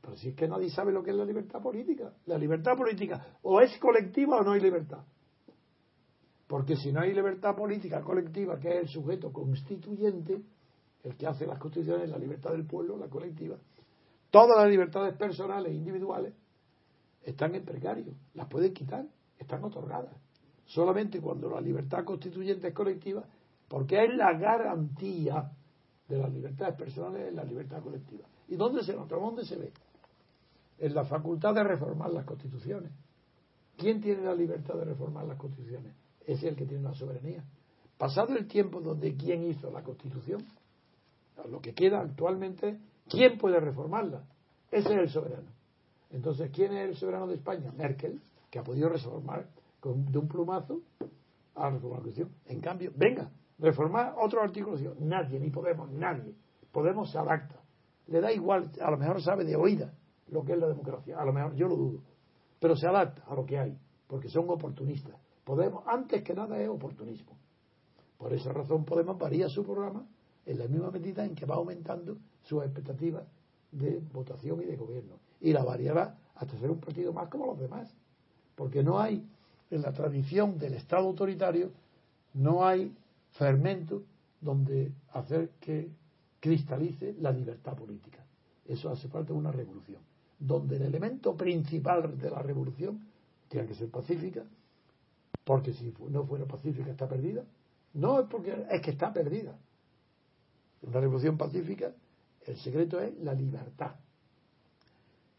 Pero 0.01 0.17
si 0.17 0.29
es 0.29 0.35
que 0.35 0.47
nadie 0.47 0.69
sabe 0.69 0.91
lo 0.91 1.01
que 1.01 1.11
es 1.11 1.15
la 1.15 1.25
libertad 1.25 1.61
política. 1.61 2.13
La 2.25 2.37
libertad 2.37 2.75
política 2.75 3.25
o 3.41 3.61
es 3.61 3.77
colectiva 3.79 4.37
o 4.37 4.43
no 4.43 4.51
hay 4.51 4.61
libertad. 4.61 5.03
Porque 6.47 6.75
si 6.75 6.91
no 6.91 7.01
hay 7.01 7.13
libertad 7.13 7.55
política 7.55 8.01
colectiva, 8.01 8.59
que 8.59 8.69
es 8.69 8.75
el 8.81 8.87
sujeto 8.87 9.31
constituyente, 9.31 10.41
el 11.03 11.15
que 11.15 11.25
hace 11.25 11.47
las 11.47 11.57
constituciones, 11.57 12.09
la 12.09 12.17
libertad 12.17 12.51
del 12.51 12.65
pueblo, 12.65 12.97
la 12.97 13.07
colectiva, 13.07 13.57
todas 14.29 14.57
las 14.57 14.69
libertades 14.69 15.15
personales 15.15 15.71
e 15.71 15.75
individuales 15.75 16.33
están 17.23 17.55
en 17.55 17.65
precario, 17.65 18.13
las 18.33 18.47
pueden 18.47 18.73
quitar, 18.73 19.05
están 19.39 19.63
otorgadas. 19.63 20.15
Solamente 20.65 21.21
cuando 21.21 21.49
la 21.49 21.61
libertad 21.61 22.03
constituyente 22.03 22.69
es 22.69 22.73
colectiva, 22.73 23.23
porque 23.67 24.03
es 24.03 24.15
la 24.15 24.33
garantía 24.33 25.51
de 26.07 26.17
las 26.17 26.31
libertades 26.31 26.75
personales 26.75 27.29
en 27.29 27.35
la 27.35 27.43
libertad 27.43 27.81
colectiva. 27.81 28.25
¿Y 28.47 28.55
dónde 28.55 28.83
se 28.83 28.95
nota? 28.95 29.15
¿Dónde 29.15 29.45
se 29.45 29.55
ve? 29.55 29.71
En 30.79 30.93
la 30.93 31.05
facultad 31.05 31.53
de 31.53 31.63
reformar 31.63 32.11
las 32.11 32.25
constituciones. 32.25 32.91
¿Quién 33.77 34.01
tiene 34.01 34.23
la 34.23 34.35
libertad 34.35 34.75
de 34.75 34.85
reformar 34.85 35.25
las 35.25 35.37
constituciones? 35.37 35.93
Es 36.25 36.43
el 36.43 36.55
que 36.55 36.65
tiene 36.65 36.83
la 36.83 36.93
soberanía. 36.93 37.43
Pasado 37.97 38.35
el 38.35 38.47
tiempo 38.47 38.81
donde 38.81 39.15
quién 39.15 39.43
hizo 39.43 39.71
la 39.71 39.81
constitución, 39.81 40.45
lo 41.49 41.61
que 41.61 41.73
queda 41.73 42.01
actualmente, 42.01 42.77
¿quién 43.09 43.37
puede 43.37 43.59
reformarla? 43.59 44.23
Ese 44.71 44.93
es 44.93 44.99
el 44.99 45.09
soberano. 45.09 45.47
Entonces, 46.11 46.51
¿quién 46.53 46.73
es 46.73 46.89
el 46.89 46.95
soberano 46.95 47.27
de 47.27 47.35
España? 47.35 47.71
Merkel, 47.75 48.21
que 48.49 48.59
ha 48.59 48.63
podido 48.63 48.89
reformar 48.89 49.45
de 49.93 50.17
un 50.17 50.27
plumazo 50.27 50.81
a 51.55 51.69
reformar 51.69 51.99
la 51.99 52.03
Constitución. 52.03 52.35
En 52.45 52.59
cambio, 52.59 52.91
venga, 52.95 53.31
reformar 53.59 54.15
otro 54.21 54.41
artículo. 54.41 54.77
Nadie, 54.99 55.39
ni 55.39 55.49
Podemos, 55.49 55.91
nadie. 55.91 56.35
Podemos 56.71 57.11
se 57.11 57.17
adapta. 57.17 57.61
Le 58.07 58.21
da 58.21 58.31
igual, 58.31 58.71
a 58.81 58.91
lo 58.91 58.97
mejor 58.97 59.21
sabe 59.21 59.45
de 59.45 59.55
oída 59.55 59.93
lo 60.27 60.43
que 60.43 60.53
es 60.53 60.59
la 60.59 60.67
democracia. 60.67 61.17
A 61.19 61.25
lo 61.25 61.33
mejor, 61.33 61.55
yo 61.55 61.67
lo 61.67 61.75
dudo. 61.75 62.01
Pero 62.59 62.75
se 62.75 62.87
adapta 62.87 63.23
a 63.27 63.35
lo 63.35 63.45
que 63.45 63.57
hay, 63.57 63.77
porque 64.07 64.29
son 64.29 64.49
oportunistas. 64.49 65.15
Podemos, 65.43 65.83
antes 65.87 66.23
que 66.23 66.33
nada, 66.33 66.59
es 66.59 66.67
oportunismo. 66.67 67.37
Por 68.17 68.33
esa 68.33 68.51
razón, 68.51 68.85
Podemos 68.85 69.17
varía 69.17 69.47
su 69.49 69.63
programa 69.63 70.07
en 70.45 70.59
la 70.59 70.67
misma 70.67 70.91
medida 70.91 71.25
en 71.25 71.35
que 71.35 71.45
va 71.45 71.55
aumentando 71.55 72.17
sus 72.41 72.63
expectativas 72.63 73.27
de 73.71 73.99
votación 74.13 74.61
y 74.61 74.65
de 74.65 74.75
gobierno. 74.75 75.19
Y 75.41 75.53
la 75.53 75.63
variará 75.63 76.17
hasta 76.35 76.57
ser 76.59 76.71
un 76.71 76.79
partido 76.79 77.13
más 77.13 77.29
como 77.29 77.47
los 77.47 77.59
demás. 77.59 77.93
Porque 78.55 78.83
no 78.83 78.99
hay, 78.99 79.27
en 79.75 79.83
la 79.83 79.93
tradición 79.93 80.57
del 80.57 80.73
Estado 80.73 81.07
autoritario, 81.07 81.71
no 82.33 82.65
hay 82.65 82.93
fermento 83.31 84.03
donde 84.41 84.91
hacer 85.13 85.49
que 85.59 85.89
cristalice 86.39 87.15
la 87.19 87.31
libertad 87.31 87.75
política. 87.75 88.23
Eso 88.65 88.89
hace 88.89 89.07
falta 89.07 89.33
una 89.33 89.51
revolución. 89.51 90.01
Donde 90.39 90.75
el 90.75 90.83
elemento 90.83 91.35
principal 91.35 92.17
de 92.17 92.29
la 92.29 92.41
revolución 92.41 92.99
tiene 93.47 93.67
que 93.67 93.75
ser 93.75 93.89
pacífica, 93.89 94.43
porque 95.43 95.73
si 95.73 95.93
no 96.09 96.25
fuera 96.25 96.45
pacífica 96.45 96.91
está 96.91 97.07
perdida. 97.07 97.43
No 97.93 98.19
es 98.19 98.27
porque 98.27 98.65
es 98.69 98.81
que 98.81 98.91
está 98.91 99.13
perdida. 99.13 99.57
Una 100.81 100.99
revolución 100.99 101.37
pacífica, 101.37 101.93
el 102.45 102.57
secreto 102.57 102.99
es 102.99 103.17
la 103.19 103.33
libertad. 103.33 103.95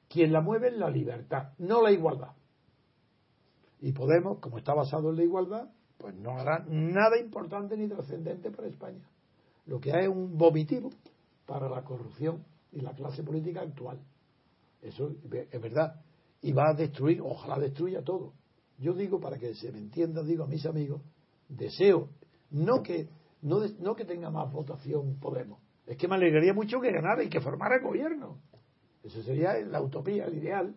Quien 0.08 0.32
la 0.32 0.40
mueve 0.40 0.68
es 0.68 0.76
la 0.76 0.88
libertad, 0.88 1.52
no 1.58 1.82
la 1.82 1.92
igualdad. 1.92 2.32
Y 3.80 3.92
Podemos, 3.92 4.38
como 4.38 4.58
está 4.58 4.74
basado 4.74 5.10
en 5.10 5.16
la 5.16 5.24
igualdad, 5.24 5.70
pues 5.98 6.14
no 6.14 6.38
hará 6.38 6.64
nada 6.68 7.18
importante 7.18 7.76
ni 7.76 7.88
trascendente 7.88 8.50
para 8.50 8.68
España. 8.68 9.08
Lo 9.66 9.80
que 9.80 9.92
hay 9.92 10.04
es 10.04 10.08
un 10.08 10.36
vomitivo 10.36 10.90
para 11.46 11.68
la 11.68 11.82
corrupción 11.82 12.44
y 12.72 12.80
la 12.80 12.94
clase 12.94 13.22
política 13.22 13.62
actual. 13.62 14.00
Eso 14.82 15.10
es 15.10 15.60
verdad. 15.60 16.00
Y 16.42 16.52
va 16.52 16.70
a 16.70 16.74
destruir, 16.74 17.20
ojalá 17.22 17.58
destruya 17.58 18.02
todo. 18.02 18.34
Yo 18.78 18.92
digo, 18.92 19.18
para 19.18 19.38
que 19.38 19.54
se 19.54 19.72
me 19.72 19.78
entienda, 19.78 20.22
digo 20.22 20.44
a 20.44 20.46
mis 20.46 20.64
amigos, 20.66 21.02
deseo 21.48 22.10
no 22.50 22.82
que, 22.82 23.08
no, 23.42 23.60
no 23.80 23.96
que 23.96 24.04
tenga 24.04 24.30
más 24.30 24.52
votación 24.52 25.18
Podemos. 25.18 25.60
Es 25.86 25.96
que 25.96 26.08
me 26.08 26.16
alegraría 26.16 26.52
mucho 26.52 26.80
que 26.80 26.90
ganara 26.90 27.22
y 27.22 27.28
que 27.28 27.40
formara 27.40 27.80
gobierno. 27.80 28.40
Eso 29.02 29.22
sería 29.22 29.54
la 29.60 29.80
utopía, 29.80 30.26
el 30.26 30.34
ideal, 30.34 30.74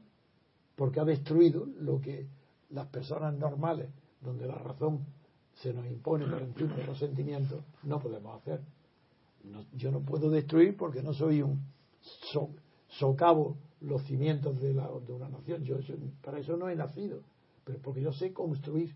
porque 0.75 0.99
ha 0.99 1.03
destruido 1.03 1.65
lo 1.65 1.99
que 1.99 2.27
las 2.69 2.87
personas 2.87 3.33
normales, 3.33 3.89
donde 4.21 4.47
la 4.47 4.55
razón 4.55 5.05
se 5.55 5.73
nos 5.73 5.85
impone 5.87 6.25
por 6.27 6.41
encima 6.41 6.75
de 6.75 6.85
los 6.85 6.97
sentimientos, 6.99 7.63
no 7.83 7.99
podemos 7.99 8.39
hacer. 8.41 8.61
No- 9.43 9.65
yo 9.73 9.91
no 9.91 10.01
puedo 10.01 10.29
destruir 10.29 10.75
porque 10.77 11.01
no 11.01 11.13
soy 11.13 11.41
un 11.41 11.61
so- 12.31 12.49
socavo 12.87 13.57
los 13.81 14.03
cimientos 14.03 14.59
de, 14.61 14.73
la- 14.73 14.89
de 15.05 15.13
una 15.13 15.29
nación. 15.29 15.63
Yo 15.63 15.77
eso- 15.77 15.93
para 16.21 16.39
eso 16.39 16.57
no 16.57 16.69
he 16.69 16.75
nacido, 16.75 17.21
pero 17.65 17.79
porque 17.81 18.01
yo 18.01 18.11
sé 18.13 18.33
construir. 18.33 18.95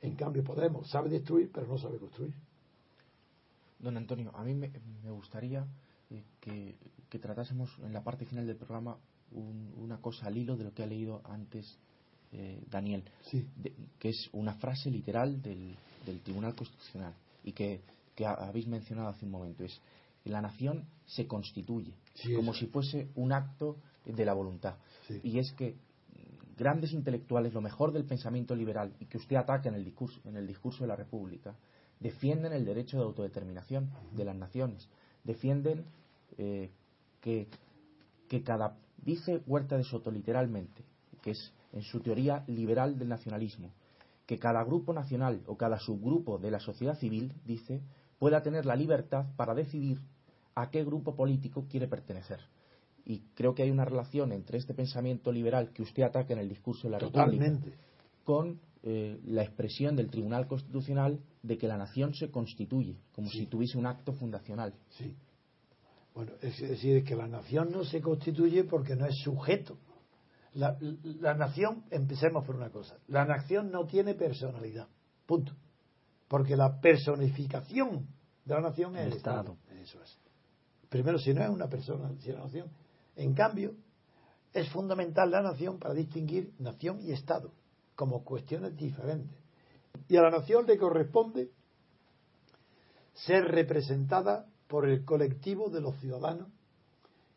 En 0.00 0.16
cambio, 0.16 0.42
Podemos 0.42 0.88
sabe 0.90 1.08
destruir, 1.10 1.50
pero 1.52 1.66
no 1.66 1.78
sabe 1.78 1.98
construir. 1.98 2.34
Don 3.78 3.96
Antonio, 3.96 4.30
a 4.34 4.44
mí 4.44 4.54
me, 4.54 4.70
me 5.02 5.10
gustaría 5.10 5.66
eh, 6.10 6.24
que, 6.40 6.76
que 7.08 7.18
tratásemos 7.18 7.70
en 7.84 7.92
la 7.92 8.02
parte 8.04 8.24
final 8.26 8.46
del 8.46 8.56
programa 8.56 8.96
un- 9.32 9.72
una 9.76 9.98
cosa 10.00 10.26
al 10.26 10.36
hilo 10.36 10.56
de 10.56 10.64
lo 10.64 10.72
que 10.74 10.82
ha 10.82 10.86
leído 10.86 11.22
antes 11.24 11.78
eh, 12.32 12.62
Daniel, 12.70 13.02
Sí. 13.30 13.46
de- 13.56 13.72
que 13.98 14.08
es 14.10 14.28
una 14.32 14.54
frase 14.54 14.90
literal 14.90 15.40
del, 15.42 15.74
del 16.06 16.20
Tribunal 16.20 16.54
Constitucional 16.54 17.14
y 17.44 17.52
que, 17.52 17.80
que 18.14 18.24
ha- 18.26 18.34
habéis 18.34 18.66
mencionado 18.66 19.08
hace 19.08 19.24
un 19.24 19.30
momento. 19.32 19.64
Es 19.64 19.80
que 20.24 20.30
la 20.30 20.40
nación 20.40 20.84
se 21.06 21.26
constituye 21.26 21.92
Sí, 22.14 22.34
como 22.34 22.52
eso. 22.52 22.60
si 22.60 22.66
fuese 22.66 23.08
un 23.16 23.32
acto 23.32 23.76
de 24.04 24.24
la 24.24 24.32
voluntad. 24.34 24.74
Sí. 25.08 25.20
Y 25.22 25.38
es 25.38 25.52
que 25.52 25.74
grandes 26.56 26.92
intelectuales, 26.92 27.52
lo 27.54 27.60
mejor 27.60 27.92
del 27.92 28.04
pensamiento 28.04 28.54
liberal, 28.54 28.92
y 29.00 29.06
que 29.06 29.16
usted 29.18 29.36
ataca 29.36 29.68
en 29.68 29.74
el 29.74 29.84
discurso, 29.84 30.20
en 30.24 30.36
el 30.36 30.46
discurso 30.46 30.84
de 30.84 30.88
la 30.88 30.96
República, 30.96 31.54
defienden 31.98 32.52
el 32.52 32.64
derecho 32.64 32.98
de 32.98 33.04
autodeterminación 33.04 33.90
de 34.16 34.24
las 34.24 34.36
naciones, 34.36 34.88
defienden 35.24 35.84
eh, 36.38 36.70
que, 37.20 37.48
que 38.28 38.42
cada 38.42 38.76
Dice 39.04 39.40
Huerta 39.46 39.76
de 39.76 39.82
Soto 39.84 40.10
literalmente, 40.12 40.84
que 41.22 41.32
es 41.32 41.52
en 41.72 41.82
su 41.82 42.00
teoría 42.00 42.44
liberal 42.46 42.98
del 42.98 43.08
nacionalismo, 43.08 43.72
que 44.26 44.38
cada 44.38 44.62
grupo 44.64 44.92
nacional 44.92 45.42
o 45.46 45.56
cada 45.56 45.78
subgrupo 45.78 46.38
de 46.38 46.50
la 46.50 46.60
sociedad 46.60 46.98
civil, 46.98 47.32
dice, 47.44 47.80
pueda 48.18 48.42
tener 48.42 48.66
la 48.66 48.76
libertad 48.76 49.26
para 49.36 49.54
decidir 49.54 49.98
a 50.54 50.70
qué 50.70 50.84
grupo 50.84 51.14
político 51.14 51.66
quiere 51.68 51.88
pertenecer. 51.88 52.38
Y 53.04 53.20
creo 53.34 53.54
que 53.54 53.62
hay 53.64 53.70
una 53.70 53.84
relación 53.84 54.30
entre 54.32 54.58
este 54.58 54.74
pensamiento 54.74 55.32
liberal 55.32 55.72
que 55.72 55.82
usted 55.82 56.04
ataca 56.04 56.32
en 56.34 56.38
el 56.38 56.48
discurso 56.48 56.86
de 56.86 56.92
la 56.92 56.98
Totalmente. 56.98 57.56
República 57.56 57.76
con 58.24 58.60
eh, 58.84 59.20
la 59.24 59.42
expresión 59.42 59.96
del 59.96 60.08
Tribunal 60.10 60.46
Constitucional 60.46 61.18
de 61.42 61.58
que 61.58 61.66
la 61.66 61.76
nación 61.76 62.14
se 62.14 62.30
constituye, 62.30 62.96
como 63.12 63.28
Sí. 63.28 63.38
si 63.40 63.46
tuviese 63.46 63.76
un 63.78 63.86
acto 63.86 64.12
fundacional. 64.12 64.74
Sí. 64.90 65.14
Bueno, 66.14 66.32
es 66.42 66.60
decir, 66.60 67.02
que 67.04 67.16
la 67.16 67.26
nación 67.26 67.70
no 67.72 67.84
se 67.84 68.00
constituye 68.00 68.64
porque 68.64 68.94
no 68.94 69.06
es 69.06 69.16
sujeto. 69.24 69.76
La, 70.54 70.76
la 71.20 71.34
nación, 71.34 71.84
empecemos 71.90 72.44
por 72.44 72.56
una 72.56 72.70
cosa, 72.70 72.96
la 73.08 73.24
nación 73.24 73.70
no 73.70 73.86
tiene 73.86 74.14
personalidad, 74.14 74.88
punto. 75.26 75.52
Porque 76.28 76.56
la 76.56 76.80
personificación 76.80 78.06
de 78.44 78.54
la 78.54 78.60
nación 78.60 78.96
es 78.96 79.02
el, 79.02 79.12
El 79.12 79.16
Estado. 79.18 79.52
Estado. 79.52 79.80
Eso 79.80 80.02
es. 80.02 80.18
Primero, 80.88 81.18
si 81.18 81.32
no 81.32 81.42
es 81.42 81.50
una 81.50 81.68
persona, 81.68 82.10
si 82.20 82.30
es 82.30 82.34
la 82.34 82.44
nación. 82.44 82.68
En 83.16 83.34
cambio, 83.34 83.74
es 84.52 84.68
fundamental 84.70 85.30
la 85.30 85.42
nación 85.42 85.78
para 85.78 85.94
distinguir 85.94 86.52
nación 86.58 87.00
y 87.00 87.12
Estado 87.12 87.52
como 87.94 88.24
cuestiones 88.24 88.76
diferentes. 88.76 89.38
Y 90.08 90.16
a 90.16 90.22
la 90.22 90.30
nación 90.30 90.66
le 90.66 90.78
corresponde 90.78 91.50
ser 93.14 93.44
representada 93.44 94.46
por 94.68 94.88
el 94.88 95.04
colectivo 95.04 95.68
de 95.68 95.80
los 95.80 95.96
ciudadanos 96.00 96.48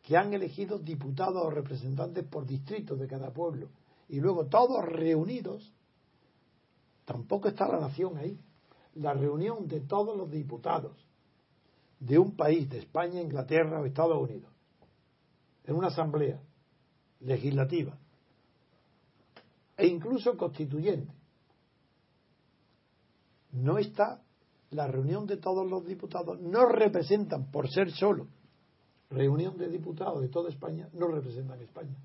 que 0.06 0.16
han 0.16 0.32
elegido 0.32 0.78
diputados 0.78 1.44
o 1.44 1.50
representantes 1.50 2.24
por 2.24 2.46
distritos 2.46 2.96
de 2.96 3.08
cada 3.08 3.32
pueblo 3.32 3.70
y 4.08 4.20
luego 4.20 4.46
todos 4.46 4.84
reunidos, 4.84 5.72
tampoco 7.04 7.48
está 7.48 7.66
la 7.66 7.80
nación 7.80 8.16
ahí, 8.16 8.38
la 8.94 9.14
reunión 9.14 9.66
de 9.66 9.80
todos 9.80 10.16
los 10.16 10.30
diputados 10.30 10.92
de 11.98 12.20
un 12.20 12.36
país, 12.36 12.70
de 12.70 12.78
España, 12.78 13.20
Inglaterra 13.20 13.80
o 13.80 13.84
Estados 13.84 14.16
Unidos, 14.16 14.48
en 15.64 15.74
una 15.74 15.88
asamblea 15.88 16.40
legislativa 17.18 17.98
e 19.76 19.88
incluso 19.88 20.36
constituyente. 20.36 21.12
No 23.50 23.76
está 23.78 24.22
la 24.70 24.86
reunión 24.86 25.26
de 25.26 25.38
todos 25.38 25.68
los 25.68 25.84
diputados, 25.84 26.40
no 26.40 26.66
representan, 26.66 27.50
por 27.50 27.68
ser 27.68 27.90
solo 27.90 28.28
reunión 29.10 29.56
de 29.56 29.68
diputados 29.68 30.20
de 30.20 30.28
toda 30.28 30.50
España, 30.50 30.88
no 30.92 31.08
representan 31.08 31.60
España. 31.60 31.96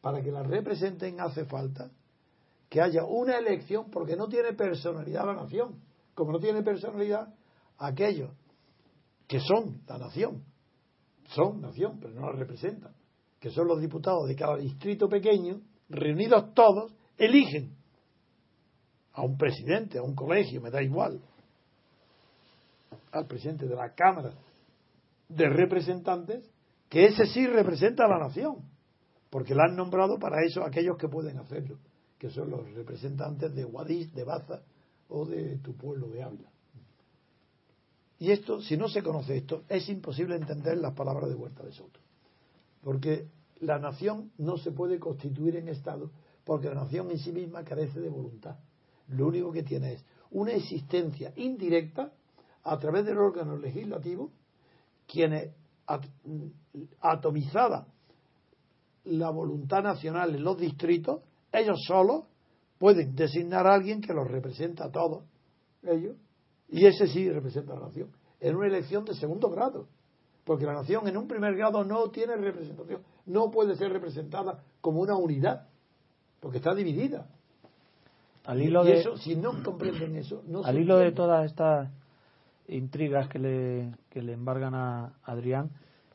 Para 0.00 0.22
que 0.22 0.30
la 0.30 0.42
representen 0.42 1.20
hace 1.20 1.44
falta 1.44 1.90
que 2.68 2.80
haya 2.80 3.04
una 3.04 3.38
elección 3.38 3.90
porque 3.90 4.16
no 4.16 4.28
tiene 4.28 4.52
personalidad 4.52 5.26
la 5.26 5.34
nación. 5.34 5.82
Como 6.14 6.32
no 6.32 6.38
tiene 6.38 6.62
personalidad 6.62 7.34
aquellos 7.78 8.30
que 9.26 9.40
son 9.40 9.82
la 9.86 9.98
nación, 9.98 10.44
son 11.28 11.60
nación, 11.60 11.98
pero 12.00 12.14
no 12.14 12.32
la 12.32 12.32
representan, 12.32 12.92
que 13.38 13.50
son 13.50 13.68
los 13.68 13.80
diputados 13.80 14.26
de 14.26 14.34
cada 14.34 14.56
distrito 14.56 15.08
pequeño, 15.08 15.60
reunidos 15.88 16.54
todos, 16.54 16.92
eligen 17.16 17.76
a 19.12 19.22
un 19.22 19.36
presidente, 19.36 19.98
a 19.98 20.02
un 20.02 20.14
colegio, 20.14 20.60
me 20.60 20.70
da 20.70 20.82
igual, 20.82 21.20
al 23.12 23.26
presidente 23.26 23.66
de 23.66 23.76
la 23.76 23.94
Cámara 23.94 24.32
de 25.28 25.48
Representantes, 25.48 26.50
que 26.88 27.06
ese 27.06 27.26
sí 27.26 27.46
representa 27.46 28.04
a 28.04 28.08
la 28.08 28.18
nación, 28.18 28.56
porque 29.30 29.54
la 29.54 29.64
han 29.64 29.76
nombrado 29.76 30.18
para 30.18 30.42
eso 30.44 30.64
aquellos 30.64 30.96
que 30.96 31.08
pueden 31.08 31.38
hacerlo, 31.38 31.78
que 32.18 32.30
son 32.30 32.50
los 32.50 32.70
representantes 32.72 33.54
de 33.54 33.64
Guadix, 33.64 34.12
de 34.14 34.24
Baza 34.24 34.62
o 35.08 35.26
de 35.26 35.58
tu 35.58 35.76
pueblo 35.76 36.08
de 36.08 36.22
Ávila. 36.22 36.50
Y 38.18 38.32
esto, 38.32 38.60
si 38.60 38.76
no 38.76 38.88
se 38.88 39.02
conoce 39.02 39.36
esto, 39.36 39.64
es 39.68 39.88
imposible 39.88 40.34
entender 40.34 40.78
las 40.78 40.94
palabras 40.94 41.28
de 41.28 41.36
Huerta 41.36 41.62
de 41.62 41.72
Soto. 41.72 42.00
Porque 42.82 43.28
la 43.60 43.78
nación 43.78 44.32
no 44.38 44.56
se 44.56 44.72
puede 44.72 44.98
constituir 44.98 45.56
en 45.56 45.68
Estado 45.68 46.10
porque 46.44 46.68
la 46.68 46.76
nación 46.76 47.10
en 47.10 47.18
sí 47.18 47.30
misma 47.30 47.62
carece 47.62 48.00
de 48.00 48.08
voluntad. 48.08 48.56
Lo 49.08 49.26
único 49.26 49.52
que 49.52 49.62
tiene 49.62 49.92
es 49.92 50.04
una 50.30 50.52
existencia 50.52 51.32
indirecta 51.36 52.12
a 52.62 52.78
través 52.78 53.04
del 53.04 53.18
órgano 53.18 53.56
legislativo, 53.56 54.32
quienes, 55.08 55.52
at- 55.86 56.06
atomizada 57.00 57.86
la 59.04 59.30
voluntad 59.30 59.82
nacional 59.82 60.34
en 60.34 60.44
los 60.44 60.58
distritos, 60.58 61.22
ellos 61.50 61.78
solos 61.86 62.24
pueden 62.78 63.16
designar 63.16 63.66
a 63.66 63.74
alguien 63.74 64.00
que 64.00 64.12
los 64.12 64.28
representa 64.28 64.84
a 64.84 64.90
todos 64.92 65.24
ellos, 65.82 66.16
y 66.68 66.84
ese 66.86 67.06
sí 67.06 67.28
representa 67.30 67.72
a 67.72 67.76
la 67.76 67.86
nación, 67.86 68.10
en 68.40 68.54
una 68.54 68.66
elección 68.66 69.04
de 69.04 69.14
segundo 69.14 69.48
grado, 69.48 69.88
porque 70.44 70.66
la 70.66 70.74
nación 70.74 71.08
en 71.08 71.16
un 71.16 71.26
primer 71.26 71.56
grado 71.56 71.82
no 71.84 72.10
tiene 72.10 72.36
representación, 72.36 73.02
no 73.26 73.50
puede 73.50 73.74
ser 73.76 73.90
representada 73.92 74.62
como 74.80 75.00
una 75.00 75.16
unidad, 75.16 75.66
porque 76.40 76.58
está 76.58 76.74
dividida. 76.74 77.26
Al 78.44 78.62
hilo 78.62 78.84
y 78.84 78.88
de, 78.88 79.00
eso, 79.00 79.16
si 79.16 79.36
no 79.36 79.62
comprenden 79.62 80.16
eso, 80.16 80.42
no 80.46 80.62
al 80.64 80.78
hilo 80.78 80.98
de 80.98 81.12
todas 81.12 81.50
estas 81.50 81.90
intrigas 82.68 83.28
que 83.28 83.38
le, 83.38 83.92
que 84.10 84.22
le 84.22 84.32
embargan 84.34 84.74
a 84.74 85.14
Adrián, 85.24 85.70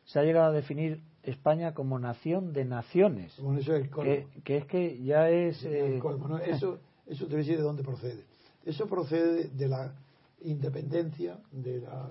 se 0.05 0.19
ha 0.19 0.23
llegado 0.23 0.47
a 0.47 0.51
definir 0.51 1.01
España 1.23 1.73
como 1.73 1.97
nación 1.99 2.53
de 2.53 2.65
naciones. 2.65 3.33
Bueno, 3.39 3.59
eso 3.59 3.75
es 3.75 3.83
el 3.83 3.89
colmo. 3.89 4.11
Que, 4.11 4.27
que 4.43 4.57
es 4.57 4.65
que 4.65 5.01
ya 5.03 5.29
es. 5.29 5.63
El 5.63 5.93
eh, 5.95 5.99
colmo, 5.99 6.27
¿no? 6.27 6.37
Eso, 6.37 6.79
eso 7.07 7.25
te 7.25 7.31
voy 7.31 7.35
a 7.35 7.37
decir 7.39 7.57
de 7.57 7.63
dónde 7.63 7.83
procede. 7.83 8.23
Eso 8.65 8.87
procede 8.87 9.45
de 9.49 9.67
la 9.67 9.93
independencia 10.41 11.37
de 11.51 11.81
la 11.81 12.09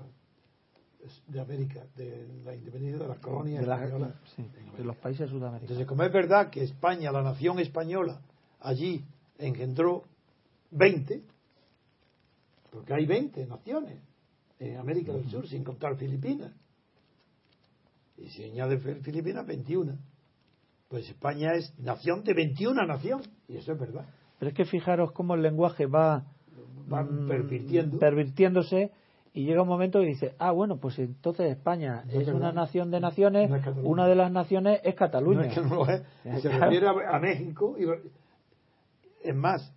de 1.27 1.41
América, 1.41 1.85
de 1.97 2.29
la 2.45 2.55
independencia 2.55 2.99
de 3.03 3.09
las 3.09 3.19
colonias 3.19 3.61
de, 3.63 3.67
la- 3.67 4.15
sí, 4.37 4.47
de 4.79 4.85
los 4.85 4.97
países 4.97 5.29
sudamericanos. 5.29 5.63
Entonces, 5.63 5.87
como 5.87 6.05
es 6.05 6.13
verdad 6.13 6.49
que 6.49 6.63
España, 6.63 7.11
la 7.11 7.23
nación 7.23 7.59
española, 7.59 8.21
allí 8.61 9.05
engendró 9.39 10.05
20, 10.71 11.23
porque 12.71 12.95
hay 12.95 13.05
20 13.07 13.47
naciones 13.47 13.99
en 14.71 14.77
América 14.79 15.13
del 15.13 15.29
Sur, 15.31 15.47
sin 15.49 15.65
contar 15.65 15.97
Filipinas. 15.97 16.53
Y 18.17 18.29
si 18.29 18.45
añade 18.45 18.79
Fi- 18.79 19.01
Filipinas, 19.03 19.47
21. 19.47 19.97
Pues 20.89 21.09
España 21.09 21.53
es 21.55 21.77
nación 21.79 22.23
de 22.23 22.35
21 22.35 22.87
nación, 22.87 23.23
y 23.49 23.57
eso 23.57 23.73
es 23.73 23.79
verdad. 23.81 24.07
Pero 24.39 24.51
es 24.51 24.55
que 24.57 24.65
fijaros 24.65 25.13
cómo 25.13 25.35
el 25.35 25.43
lenguaje 25.43 25.87
va 25.87 26.25
Van 26.87 27.25
mm, 27.25 27.29
pervirtiendo. 27.29 27.99
pervirtiéndose 27.99 28.91
y 29.35 29.45
llega 29.45 29.63
un 29.63 29.69
momento 29.69 30.01
que 30.01 30.07
dice, 30.07 30.35
ah, 30.39 30.51
bueno, 30.53 30.77
pues 30.79 30.99
entonces 30.99 31.51
España 31.51 32.05
No 32.05 32.21
es 32.21 32.29
una 32.29 32.35
verdad. 32.49 32.55
nación 32.55 32.91
de 32.91 33.01
naciones, 33.01 33.49
No 33.49 33.57
es 33.57 33.63
Cataluña. 33.65 33.89
una 33.89 34.07
de 34.07 34.15
las 34.15 34.31
naciones 34.31 34.81
es 34.85 34.95
No 34.95 34.99
Cataluña. 34.99 35.47
es 35.47 35.55
que 35.55 35.61
no 35.63 35.75
lo 35.77 35.89
es. 35.89 36.03
Se 36.43 36.49
refiere 36.51 36.87
a, 36.87 37.17
a 37.17 37.19
México. 37.19 37.77
Y, 37.79 37.87
es 39.27 39.35
más, 39.35 39.73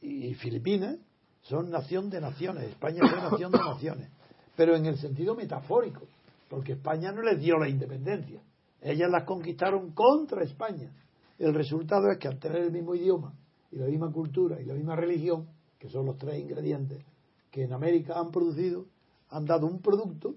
y 0.00 0.32
Filipinas 0.34 0.96
son 1.44 1.70
nación 1.70 2.10
de 2.10 2.20
naciones. 2.20 2.64
España 2.64 3.00
es 3.04 3.30
nación 3.30 3.52
de 3.52 3.58
naciones. 3.58 4.10
Pero 4.56 4.76
en 4.76 4.84
el 4.86 4.98
sentido 4.98 5.34
metafórico. 5.34 6.02
Porque 6.50 6.72
España 6.72 7.10
no 7.12 7.22
les 7.22 7.40
dio 7.40 7.56
la 7.58 7.68
independencia. 7.68 8.40
Ellas 8.82 9.10
las 9.10 9.24
conquistaron 9.24 9.92
contra 9.92 10.42
España. 10.44 10.90
El 11.38 11.54
resultado 11.54 12.10
es 12.10 12.18
que 12.18 12.28
al 12.28 12.38
tener 12.38 12.58
el 12.62 12.70
mismo 12.72 12.94
idioma 12.94 13.32
y 13.72 13.76
la 13.76 13.86
misma 13.86 14.12
cultura 14.12 14.60
y 14.60 14.64
la 14.66 14.74
misma 14.74 14.94
religión, 14.94 15.46
que 15.78 15.88
son 15.88 16.06
los 16.06 16.16
tres 16.16 16.38
ingredientes 16.40 17.02
que 17.50 17.64
en 17.64 17.72
América 17.72 18.14
han 18.18 18.30
producido, 18.30 18.84
han 19.30 19.44
dado 19.46 19.66
un 19.66 19.80
producto 19.80 20.34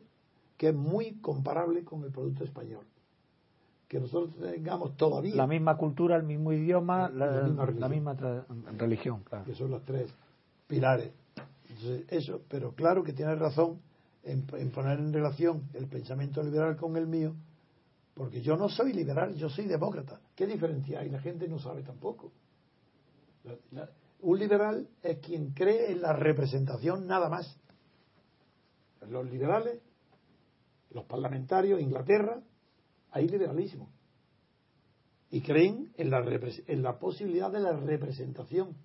que 0.55 0.69
es 0.69 0.75
muy 0.75 1.19
comparable 1.19 1.83
con 1.83 2.03
el 2.03 2.11
producto 2.11 2.43
español. 2.43 2.85
Que 3.87 3.99
nosotros 3.99 4.35
tengamos 4.39 4.97
todavía, 4.97 5.35
La 5.35 5.45
misma 5.47 5.77
cultura, 5.77 6.15
el 6.17 6.23
mismo 6.23 6.51
idioma, 6.51 7.09
La 7.09 7.25
la, 7.27 7.41
misma 7.43 7.63
la 7.63 7.65
religión. 7.65 7.91
misma 7.91 8.15
tra- 8.17 8.45
religión. 8.77 9.23
claro. 9.23 9.45
que 9.45 9.53
son 9.55 9.71
los 9.71 9.83
tres 9.85 10.11
pilares. 10.67 11.11
Eso, 12.09 12.41
pero 12.49 12.73
claro 12.73 13.03
que 13.03 13.13
tiene 13.13 13.35
razón 13.35 13.81
en, 14.23 14.71
poner 14.71 14.99
en 14.99 15.13
relación 15.13 15.69
el 15.73 15.87
pensamiento 15.87 16.43
liberal 16.43 16.75
con 16.75 16.97
el 16.97 17.07
mío, 17.07 17.33
porque 18.13 18.41
yo 18.41 18.57
no 18.57 18.67
soy 18.67 18.93
liberal, 18.93 19.35
yo 19.35 19.49
soy 19.49 19.65
demócrata. 19.65 20.19
¿Qué 20.35 20.45
diferencia 20.45 20.99
hay? 20.99 21.09
La 21.09 21.19
gente 21.19 21.47
no 21.47 21.59
sabe 21.59 21.83
tampoco. 21.83 22.31
Un 24.21 24.39
liberal 24.39 24.87
es 25.01 25.19
quien 25.19 25.51
cree 25.51 25.91
en 25.91 26.01
la 26.01 26.13
representación 26.13 27.07
nada 27.07 27.29
más. 27.29 27.57
Los 29.07 29.29
liberales, 29.29 29.79
los 30.91 31.05
parlamentarios, 31.05 31.79
Inglaterra, 31.79 32.41
hay 33.11 33.27
liberalismo. 33.27 33.89
Y 35.29 35.41
creen 35.41 35.93
en 35.97 36.09
la, 36.09 36.19
en 36.67 36.81
la 36.81 36.97
posibilidad 36.99 37.51
de 37.51 37.59
la 37.59 37.73
representación 37.73 38.75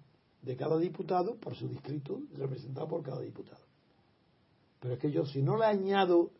de 0.43 0.57
cada 0.57 0.79
diputado 0.79 1.37
por 1.37 1.55
su 1.55 1.69
distrito, 1.69 2.21
representado 2.35 2.89
por 2.89 3.03
cada 3.03 3.21
diputado. 3.21 3.63
Pero 4.81 4.95
es 4.95 5.01
que 5.01 5.13
yo, 5.13 5.25
si 5.25 5.43
no 5.43 5.57
le 5.57 5.65
añado 5.65 6.31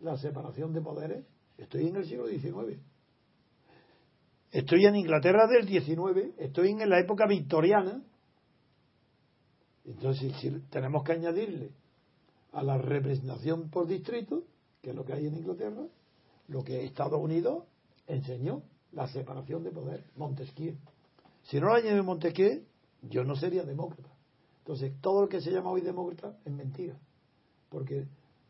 la 0.00 0.16
separación 0.16 0.72
de 0.72 0.80
poderes, 0.80 1.24
estoy 1.56 1.86
en 1.86 1.96
el 1.96 2.06
siglo 2.06 2.26
XIX. 2.26 2.80
Estoy 4.50 4.84
en 4.84 4.96
Inglaterra 4.96 5.46
del 5.46 5.66
19, 5.66 6.34
estoy 6.38 6.70
en 6.70 6.88
la 6.90 7.00
época 7.00 7.26
victoriana. 7.26 8.02
Entonces, 9.84 10.34
si 10.40 10.50
tenemos 10.68 11.04
que 11.04 11.12
añadirle 11.12 11.70
a 12.52 12.62
la 12.62 12.76
representación 12.76 13.70
por 13.70 13.86
distrito, 13.86 14.44
que 14.82 14.90
es 14.90 14.96
lo 14.96 15.04
que 15.04 15.14
hay 15.14 15.26
en 15.26 15.36
Inglaterra, 15.36 15.86
lo 16.48 16.64
que 16.64 16.84
Estados 16.84 17.20
Unidos 17.20 17.64
enseñó, 18.06 18.62
la 18.92 19.06
separación 19.06 19.64
de 19.64 19.70
poder, 19.70 20.04
Montesquieu. 20.16 20.76
Si 21.44 21.58
no 21.58 21.68
lo 21.68 21.74
añade 21.74 22.02
Montesquieu, 22.02 22.62
yo 23.02 23.24
no 23.24 23.36
sería 23.36 23.64
demócrata. 23.64 24.10
Entonces, 24.58 24.92
todo 25.00 25.22
lo 25.22 25.28
que 25.28 25.40
se 25.40 25.50
llama 25.50 25.70
hoy 25.70 25.80
demócrata 25.80 26.38
es 26.44 26.52
mentira. 26.52 26.98
Porque, 27.68 28.06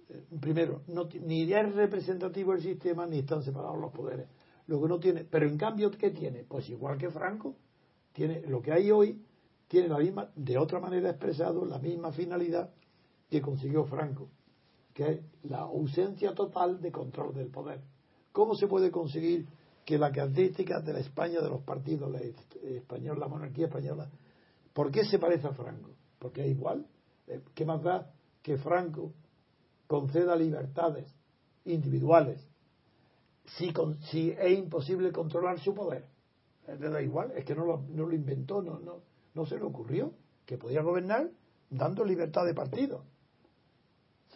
eh, 0.09 0.26
primero, 0.40 0.82
no, 0.88 1.09
ni 1.20 1.50
es 1.50 1.74
representativo 1.74 2.53
el 2.53 2.61
sistema, 2.61 3.07
ni 3.07 3.20
están 3.20 3.42
separados 3.42 3.78
los 3.78 3.92
poderes. 3.92 4.28
Lo 4.66 4.80
que 4.80 4.88
no 4.88 5.00
tiene, 5.00 5.24
pero 5.24 5.46
en 5.46 5.57
cambio, 5.57 5.90
¿qué 5.90 6.11
tiene? 6.11 6.44
Pues 6.44 6.68
igual 6.68 6.98
que 6.98 7.11
Franco, 7.11 7.57
tiene 8.12 8.42
lo 8.42 8.61
que 8.61 8.72
hay 8.72 8.90
hoy, 8.90 9.24
tiene 9.68 9.88
la 9.88 9.98
misma, 9.98 10.30
de 10.36 10.59
otra 10.59 10.80
manera 10.80 11.11
expresado, 11.11 11.64
la 11.64 11.78
misma 11.78 12.12
finalidad 12.12 12.70
que 13.30 13.40
consiguió 13.40 13.84
Franco, 13.84 14.28
que 14.92 15.11
es 15.11 15.20
la 15.44 15.61
ausencia 15.61 16.34
total 16.34 16.80
de 16.80 16.92
control 16.92 17.34
del 17.34 17.48
poder. 17.48 17.80
¿Cómo 18.32 18.55
se 18.55 18.66
puede 18.66 18.90
conseguir 18.90 19.46
que 19.84 19.98
la 19.98 20.12
característica 20.12 20.80
de 20.80 20.92
la 20.92 21.00
España 21.00 21.40
de 21.40 21.48
los 21.48 21.62
partidos, 21.62 22.11
la 22.12 22.20
la 22.20 23.28
monarquía 23.28 23.66
española, 23.66 24.11
¿por 24.73 24.91
qué 24.91 25.05
se 25.05 25.18
parece 25.18 25.47
a 25.47 25.53
Franco? 25.53 25.91
Porque 26.18 26.45
es 26.45 26.51
igual. 26.51 26.87
Eh, 27.27 27.41
¿Qué 27.55 27.64
más 27.64 27.83
da 27.83 28.11
que 28.43 28.59
Franco 28.59 29.12
conceda 29.87 30.37
libertades 30.37 31.14
individuales 31.64 32.47
si, 33.45 34.31
es 34.31 34.59
imposible 34.59 35.12
controlar 35.12 35.59
su 35.61 35.75
poder? 35.75 36.07
Eh, 36.66 36.77
le 36.79 36.89
da 36.89 37.03
igual, 37.03 37.33
es 37.33 37.45
que 37.45 37.55
no 37.55 37.64
lo, 37.64 38.12
inventó, 38.12 38.62
no 38.62 39.47
se 39.47 39.57
le 39.57 39.62
ocurrió 39.62 40.12
que 40.47 40.59
podía 40.59 40.83
gobernar 40.83 41.31
dando 41.70 42.05
libertad 42.05 42.45
de 42.45 42.55
partido 42.55 43.05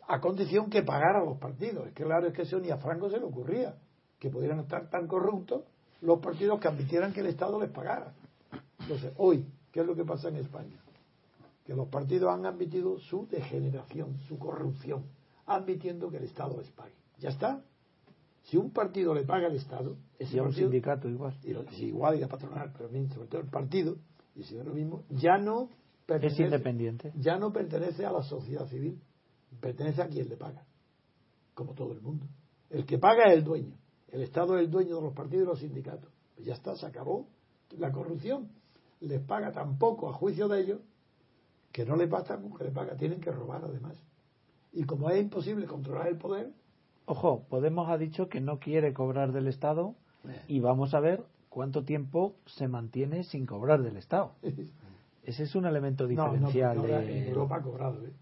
a 0.09 0.21
condición 0.21 0.71
que 0.71 0.83
pagara 0.83 1.25
los 1.25 1.39
partidos. 1.39 1.89
Es 1.89 1.95
que 1.95 2.05
claro, 2.05 2.27
es 2.29 2.35
que 2.35 2.43
eso 2.43 2.59
ni 2.61 2.71
a 2.71 2.79
Franco 2.79 3.11
se 3.11 3.19
le 3.19 3.25
ocurría, 3.25 3.77
que 4.19 4.31
pudieran 4.31 4.61
estar 4.61 4.89
tan 4.89 5.07
corruptos 5.07 5.65
los 6.01 6.21
partidos 6.21 6.61
que 6.61 6.69
admitieran 6.69 7.13
que 7.13 7.21
el 7.21 7.27
Estado 7.27 7.61
les 7.61 7.71
pagara. 7.71 8.15
Entonces, 8.81 9.13
hoy, 9.17 9.47
¿qué 9.77 9.83
es 9.83 9.87
lo 9.87 9.95
que 9.95 10.07
pasa 10.07 10.31
en 10.31 10.37
España? 10.37 10.81
Que 11.63 11.75
los 11.75 11.89
partidos 11.89 12.33
han 12.33 12.47
admitido 12.47 12.99
su 12.99 13.27
degeneración, 13.27 14.17
su 14.27 14.39
corrupción, 14.39 15.05
admitiendo 15.45 16.09
que 16.09 16.17
el 16.17 16.25
Estado 16.25 16.57
les 16.57 16.71
pague. 16.71 16.95
Ya 17.19 17.29
está. 17.29 17.63
Si 18.45 18.57
un 18.57 18.71
partido 18.71 19.13
le 19.13 19.25
paga 19.25 19.49
al 19.49 19.55
Estado, 19.55 19.99
ese 20.19 20.37
y 20.37 20.39
a 20.39 20.45
un 20.45 20.55
sindicato 20.55 21.11
igual. 21.11 21.37
Y, 21.43 21.85
igual 21.85 22.19
y 22.19 22.23
a 22.23 22.27
patronal, 22.27 22.73
pero 22.73 22.89
sobre 22.89 23.29
todo 23.29 23.43
el 23.43 23.49
partido, 23.49 23.99
y 24.35 24.45
si 24.45 24.57
es 24.57 24.65
lo 24.65 24.73
mismo, 24.73 25.05
ya 25.11 25.37
no 25.37 25.69
pertenece, 26.07 26.45
es 26.45 26.47
independiente. 26.47 27.13
Ya 27.15 27.37
no 27.37 27.53
pertenece 27.53 28.07
a 28.07 28.13
la 28.13 28.23
sociedad 28.23 28.67
civil, 28.69 28.99
pertenece 29.61 30.01
a 30.01 30.09
quien 30.09 30.27
le 30.31 30.39
paga, 30.39 30.65
como 31.53 31.75
todo 31.75 31.93
el 31.93 32.01
mundo. 32.01 32.25
El 32.71 32.87
que 32.87 32.97
paga 32.97 33.25
es 33.31 33.37
el 33.37 33.45
dueño. 33.45 33.77
El 34.09 34.23
Estado 34.23 34.57
es 34.57 34.65
el 34.65 34.71
dueño 34.71 34.97
de 34.97 35.03
los 35.03 35.13
partidos 35.13 35.45
y 35.45 35.49
los 35.49 35.59
sindicatos. 35.61 36.11
Pues 36.35 36.47
ya 36.47 36.55
está, 36.55 36.75
se 36.77 36.87
acabó 36.87 37.29
la 37.77 37.93
corrupción. 37.93 38.49
Les 39.01 39.21
paga 39.21 39.53
tan 39.53 39.79
poco 39.79 40.09
a 40.09 40.13
juicio 40.13 40.49
de 40.49 40.61
ellos 40.61 40.81
que 41.73 41.85
no 41.85 41.97
les 41.97 42.09
basta 42.09 42.37
con 42.41 42.57
que 42.57 42.65
le 42.65 42.71
paga, 42.71 42.97
tienen 42.97 43.21
que 43.21 43.31
robar 43.31 43.63
además. 43.65 43.97
Y 44.73 44.85
como 44.85 45.11
es 45.11 45.21
imposible 45.21 45.67
controlar 45.67 46.09
el 46.09 46.17
poder. 46.17 46.51
Ojo, 47.05 47.45
Podemos 47.49 47.89
ha 47.91 47.99
dicho 47.99 48.29
que 48.29 48.41
no 48.41 48.59
quiere 48.59 48.93
cobrar 48.93 49.33
del 49.33 49.47
Estado 49.47 49.95
y 50.49 50.61
vamos 50.61 50.95
a 50.95 51.01
ver 51.01 51.25
cuánto 51.49 51.85
tiempo 51.85 52.37
se 52.47 52.69
mantiene 52.69 53.25
sin 53.25 53.47
cobrar 53.47 53.83
del 53.83 53.97
Estado. 53.97 54.33
Ese 55.23 55.43
es 55.43 55.55
un 55.55 55.67
elemento 55.67 56.07
diferencial. 56.07 56.77
No, 56.77 56.87
En 56.87 57.29
Europa 57.29 57.57
ha 57.57 57.63
cobrado. 57.63 58.07
¿eh? 58.07 58.13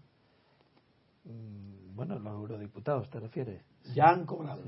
Mm, 1.25 1.95
bueno, 1.95 2.17
los 2.17 2.33
eurodiputados, 2.33 3.09
¿te 3.09 3.19
refieres? 3.19 3.61
Ya 3.93 4.09
han 4.09 4.25
cobrado. 4.25 4.63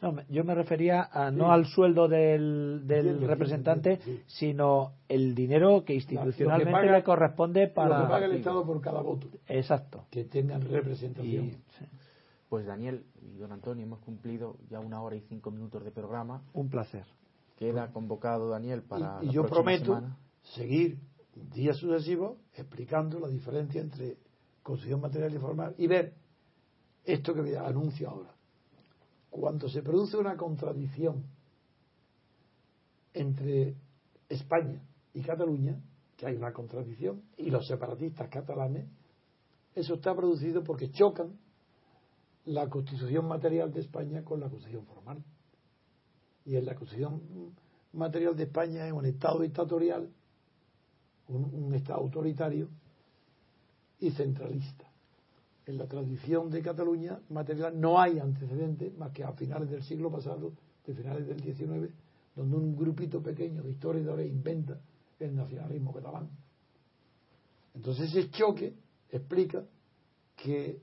No, 0.00 0.14
yo 0.28 0.44
me 0.44 0.54
refería 0.54 1.08
a, 1.12 1.30
no 1.32 1.50
al 1.50 1.66
sueldo 1.66 2.06
del, 2.06 2.82
del 2.86 3.26
representante, 3.26 3.98
sino 4.26 4.92
el 5.08 5.34
dinero 5.34 5.84
que 5.84 5.94
institucionalmente 5.94 6.92
le 6.92 7.02
corresponde 7.02 7.66
para. 7.66 7.98
Lo 7.98 8.04
que 8.04 8.10
paga 8.10 8.26
el 8.26 8.32
Estado 8.32 8.64
por 8.64 8.80
cada 8.80 9.02
voto. 9.02 9.26
Exacto. 9.48 10.04
Que 10.10 10.24
tengan 10.24 10.62
representación. 10.62 11.50
Pues 12.48 12.64
Daniel 12.64 13.04
y 13.20 13.38
don 13.38 13.52
Antonio, 13.52 13.84
hemos 13.84 13.98
cumplido 13.98 14.56
ya 14.70 14.78
una 14.78 15.02
hora 15.02 15.16
y 15.16 15.20
cinco 15.22 15.50
minutos 15.50 15.84
de 15.84 15.90
programa. 15.90 16.42
Un 16.54 16.70
placer. 16.70 17.04
Queda 17.56 17.90
convocado 17.90 18.48
Daniel 18.48 18.82
para. 18.82 19.18
Y, 19.22 19.30
yo 19.30 19.46
prometo 19.46 20.00
seguir 20.54 20.98
días 21.52 21.76
sucesivos 21.76 22.38
explicando 22.54 23.18
la 23.18 23.28
diferencia 23.28 23.80
entre 23.80 24.16
construcción 24.62 25.00
material 25.00 25.34
y 25.34 25.38
formal 25.38 25.74
y 25.76 25.88
ver 25.88 26.14
esto 27.04 27.34
que 27.34 27.56
anuncio 27.56 28.08
ahora. 28.10 28.37
Cuando 29.30 29.68
se 29.68 29.82
produce 29.82 30.16
una 30.16 30.36
contradicción 30.36 31.24
entre 33.14 33.76
España 34.28 34.82
y 35.14 35.22
Cataluña, 35.22 35.80
que 36.16 36.26
hay 36.26 36.36
una 36.36 36.52
contradicción, 36.52 37.22
y 37.36 37.50
los 37.50 37.66
separatistas 37.66 38.28
catalanes, 38.28 38.86
eso 39.74 39.94
está 39.94 40.14
producido 40.14 40.64
porque 40.64 40.90
chocan 40.90 41.38
la 42.46 42.68
constitución 42.68 43.28
material 43.28 43.72
de 43.72 43.80
España 43.80 44.24
con 44.24 44.40
la 44.40 44.48
constitución 44.48 44.86
formal. 44.86 45.22
Y 46.44 46.56
en 46.56 46.66
la 46.66 46.74
constitución 46.74 47.20
material 47.92 48.36
de 48.36 48.44
España 48.44 48.86
es 48.86 48.92
un 48.92 49.04
Estado 49.04 49.40
dictatorial, 49.40 50.10
un, 51.28 51.44
un 51.54 51.74
Estado 51.74 52.00
autoritario, 52.00 52.68
y 54.00 54.10
centralista. 54.12 54.87
En 55.68 55.76
la 55.76 55.86
tradición 55.86 56.48
de 56.48 56.62
Cataluña 56.62 57.20
material 57.28 57.78
no 57.78 58.00
hay 58.00 58.18
antecedentes 58.18 58.96
más 58.96 59.12
que 59.12 59.22
a 59.22 59.32
finales 59.32 59.68
del 59.68 59.82
siglo 59.82 60.10
pasado, 60.10 60.54
de 60.86 60.94
finales 60.94 61.26
del 61.26 61.42
XIX, 61.42 61.92
donde 62.34 62.56
un 62.56 62.74
grupito 62.74 63.22
pequeño 63.22 63.62
de 63.62 63.72
historiadores 63.72 64.30
inventa 64.30 64.80
el 65.20 65.36
nacionalismo 65.36 65.92
catalán. 65.92 66.30
Entonces 67.74 68.08
ese 68.08 68.30
choque 68.30 68.72
explica 69.10 69.62
que 70.36 70.80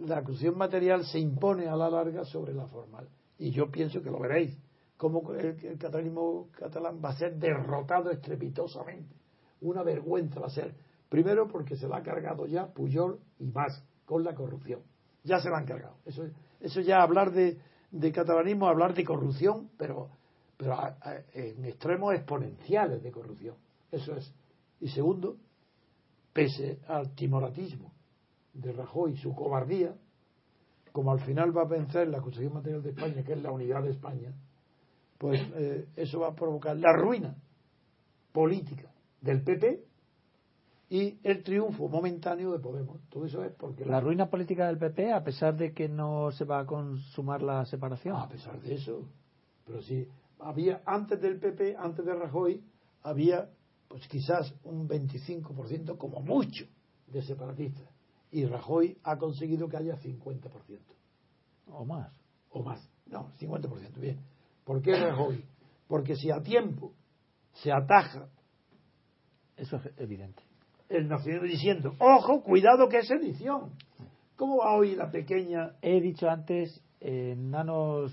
la 0.00 0.18
acusación 0.18 0.58
material 0.58 1.06
se 1.06 1.18
impone 1.18 1.66
a 1.66 1.74
la 1.74 1.88
larga 1.88 2.26
sobre 2.26 2.52
la 2.52 2.66
formal. 2.66 3.08
Y 3.38 3.52
yo 3.52 3.70
pienso 3.70 4.02
que 4.02 4.10
lo 4.10 4.18
veréis, 4.20 4.54
cómo 4.98 5.32
el, 5.32 5.56
el 5.64 5.78
catalanismo 5.78 6.48
catalán 6.52 7.00
va 7.02 7.08
a 7.08 7.16
ser 7.16 7.38
derrotado 7.38 8.10
estrepitosamente. 8.10 9.16
Una 9.62 9.82
vergüenza 9.82 10.40
va 10.40 10.48
a 10.48 10.50
ser 10.50 10.74
Primero 11.10 11.48
porque 11.48 11.76
se 11.76 11.88
la 11.88 11.96
ha 11.98 12.02
cargado 12.04 12.46
ya 12.46 12.68
Puyol 12.72 13.18
y 13.40 13.46
más 13.48 13.82
con 14.10 14.24
la 14.24 14.34
corrupción. 14.34 14.80
Ya 15.22 15.38
se 15.38 15.48
la 15.48 15.58
han 15.58 15.66
cargado. 15.66 15.94
Eso, 16.04 16.24
eso 16.58 16.80
ya 16.80 17.00
hablar 17.00 17.30
de, 17.30 17.60
catalanismo, 18.12 18.66
hablar 18.66 18.92
de 18.92 19.04
corrupción, 19.04 19.70
pero, 19.78 20.10
pero 20.56 20.76
en 21.32 21.64
extremos 21.64 22.12
exponenciales 22.14 23.04
de 23.04 23.12
corrupción. 23.12 23.54
Eso 23.92 24.16
es. 24.16 24.34
Y 24.80 24.88
segundo, 24.88 25.36
pese 26.32 26.80
al 26.88 27.14
timoratismo 27.14 27.92
de 28.52 28.72
Rajoy 28.72 29.16
su 29.16 29.32
cobardía, 29.32 29.94
como 30.90 31.12
al 31.12 31.20
final 31.20 31.56
va 31.56 31.62
a 31.62 31.68
vencer 31.68 32.08
la 32.08 32.20
Constitución 32.20 32.54
Material 32.54 32.82
de 32.82 32.90
España, 32.90 33.22
que 33.22 33.34
es 33.34 33.42
la 33.42 33.52
unidad 33.52 33.84
de 33.84 33.90
España, 33.90 34.34
pues 35.18 35.40
eh, 35.54 35.86
eso 35.94 36.18
va 36.18 36.30
a 36.30 36.34
provocar 36.34 36.76
la 36.76 36.92
ruina 36.94 37.36
política 38.32 38.90
del 39.20 39.44
PP 39.44 39.84
y 40.90 41.20
el 41.22 41.44
triunfo 41.44 41.88
momentáneo 41.88 42.50
de 42.50 42.58
Podemos. 42.58 43.00
Todo 43.08 43.24
eso 43.24 43.44
es 43.44 43.52
porque... 43.52 43.84
La 43.84 44.00
ruina 44.00 44.28
política 44.28 44.66
del 44.66 44.76
PP, 44.76 45.12
a 45.12 45.22
pesar 45.22 45.56
de 45.56 45.72
que 45.72 45.88
no 45.88 46.32
se 46.32 46.44
va 46.44 46.58
a 46.58 46.66
consumar 46.66 47.42
la 47.42 47.64
separación. 47.64 48.16
a 48.16 48.28
pesar 48.28 48.60
de 48.60 48.74
eso. 48.74 49.08
Pero 49.64 49.80
sí, 49.82 50.08
había, 50.40 50.82
antes 50.84 51.20
del 51.20 51.38
PP, 51.38 51.76
antes 51.78 52.04
de 52.04 52.12
Rajoy, 52.12 52.64
había 53.04 53.48
pues 53.86 54.06
quizás 54.08 54.52
un 54.64 54.88
25% 54.88 55.96
como 55.96 56.20
mucho 56.20 56.66
de 57.06 57.22
separatistas. 57.22 57.88
Y 58.32 58.44
Rajoy 58.46 58.98
ha 59.04 59.16
conseguido 59.16 59.68
que 59.68 59.76
haya 59.76 59.96
50%. 59.96 60.50
O 61.68 61.84
más. 61.84 62.12
O 62.50 62.64
más. 62.64 62.84
No, 63.06 63.30
50%, 63.38 63.94
bien. 64.00 64.18
¿Por 64.64 64.82
qué 64.82 64.96
Rajoy? 64.96 65.44
Porque 65.86 66.16
si 66.16 66.32
a 66.32 66.42
tiempo 66.42 66.94
se 67.52 67.70
ataja... 67.70 68.28
Eso 69.56 69.76
es 69.76 69.90
evidente 69.98 70.49
el 70.90 71.08
nacional 71.08 71.48
diciendo, 71.48 71.94
ojo, 71.98 72.42
cuidado 72.42 72.88
que 72.88 72.98
es 72.98 73.10
edición. 73.10 73.70
¿Cómo 74.36 74.58
va 74.58 74.74
hoy 74.74 74.96
la 74.96 75.10
pequeña? 75.10 75.72
He 75.80 76.00
dicho 76.00 76.28
antes, 76.28 76.82
enanos 77.00 78.12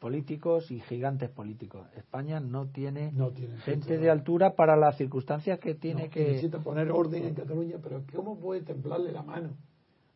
políticos 0.00 0.70
y 0.70 0.80
gigantes 0.80 1.30
políticos. 1.30 1.86
España 1.96 2.40
no 2.40 2.68
tiene, 2.68 3.12
gente 3.64 3.98
de 3.98 4.10
altura 4.10 4.54
para 4.54 4.76
las 4.76 4.96
circunstancias 4.96 5.58
que 5.60 5.74
tiene 5.74 6.10
que... 6.10 6.24
Necesita 6.24 6.58
poner 6.58 6.90
orden 6.90 7.24
en 7.24 7.34
Cataluña, 7.34 7.76
pero 7.82 8.02
¿cómo 8.14 8.38
puede 8.38 8.62
templarle 8.62 9.12
la 9.12 9.22
mano 9.22 9.50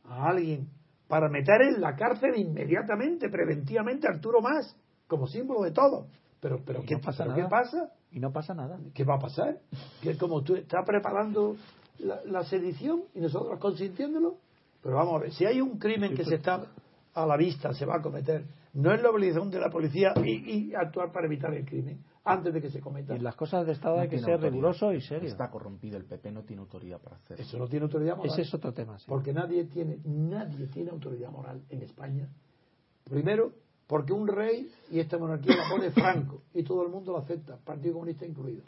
a 0.04 0.28
alguien 0.28 0.68
para 1.08 1.28
meter 1.28 1.62
en 1.62 1.80
la 1.80 1.94
cárcel 1.94 2.36
inmediatamente, 2.36 3.28
preventivamente, 3.28 4.06
a 4.08 4.14
Arturo 4.14 4.40
Más, 4.40 4.76
como 5.06 5.26
símbolo 5.26 5.62
de 5.62 5.72
todo? 5.72 6.06
Pero, 6.40 6.60
pero, 6.64 6.82
¿qué, 6.82 6.94
no 6.94 7.00
pasa 7.00 7.24
pero. 7.24 7.36
¿qué 7.36 7.44
pasa? 7.48 7.92
Y 8.12 8.20
no 8.20 8.32
pasa 8.32 8.54
nada. 8.54 8.78
¿Qué 8.94 9.04
va 9.04 9.16
a 9.16 9.18
pasar? 9.18 9.58
Que 10.00 10.16
como 10.16 10.42
tú 10.42 10.56
estás 10.56 10.84
preparando 10.86 11.56
la, 11.98 12.20
la 12.24 12.44
sedición 12.44 13.02
y 13.14 13.20
nosotros 13.20 13.58
consintiéndolo. 13.58 14.36
Pero 14.82 14.96
vamos 14.96 15.16
a 15.16 15.18
ver, 15.24 15.32
si 15.32 15.44
hay 15.44 15.60
un 15.60 15.78
crimen 15.78 16.14
que 16.14 16.24
se 16.24 16.36
está 16.36 16.66
a 17.14 17.26
la 17.26 17.36
vista, 17.36 17.72
se 17.74 17.84
va 17.84 17.96
a 17.96 18.02
cometer, 18.02 18.44
no 18.72 18.94
es 18.94 19.02
la 19.02 19.10
obligación 19.10 19.50
de 19.50 19.58
la 19.58 19.68
policía 19.68 20.14
y, 20.24 20.68
y 20.70 20.74
actuar 20.74 21.12
para 21.12 21.26
evitar 21.26 21.52
el 21.52 21.64
crimen 21.66 22.02
antes 22.24 22.54
de 22.54 22.60
que 22.62 22.70
se 22.70 22.80
cometa. 22.80 23.14
Y 23.16 23.18
las 23.18 23.34
cosas 23.34 23.66
de 23.66 23.72
Estado 23.72 23.96
No 23.96 24.02
hay 24.02 24.08
que 24.08 24.18
ser 24.18 24.32
autoridad. 24.34 24.52
riguroso 24.52 24.92
y 24.92 25.00
serio. 25.00 25.28
Está 25.28 25.50
corrompido, 25.50 25.96
el 25.96 26.04
PP 26.04 26.30
no 26.30 26.42
tiene 26.44 26.62
autoridad 26.62 27.00
para 27.00 27.16
hacerlo. 27.16 27.42
Eso 27.42 27.58
no 27.58 27.66
tiene 27.66 27.84
autoridad 27.84 28.16
moral. 28.16 28.32
Ese 28.32 28.42
es 28.42 28.54
otro 28.54 28.72
tema. 28.72 28.98
sí. 28.98 29.06
Porque 29.08 29.32
nadie 29.32 29.64
tiene, 29.64 29.98
nadie 30.04 30.66
tiene 30.68 30.90
autoridad 30.90 31.30
moral 31.30 31.62
en 31.68 31.82
España. 31.82 32.28
Primero, 33.04 33.52
porque 33.86 34.12
un 34.12 34.28
rey 34.28 34.70
y 34.90 35.00
esta 35.00 35.18
monarquía 35.18 35.56
la 35.56 35.68
pone 35.68 35.90
Franco 35.90 36.42
y 36.54 36.62
todo 36.62 36.84
el 36.84 36.90
mundo 36.90 37.12
lo 37.12 37.18
acepta, 37.18 37.56
Partido 37.58 37.94
Comunista 37.94 38.24
incluido. 38.24 38.62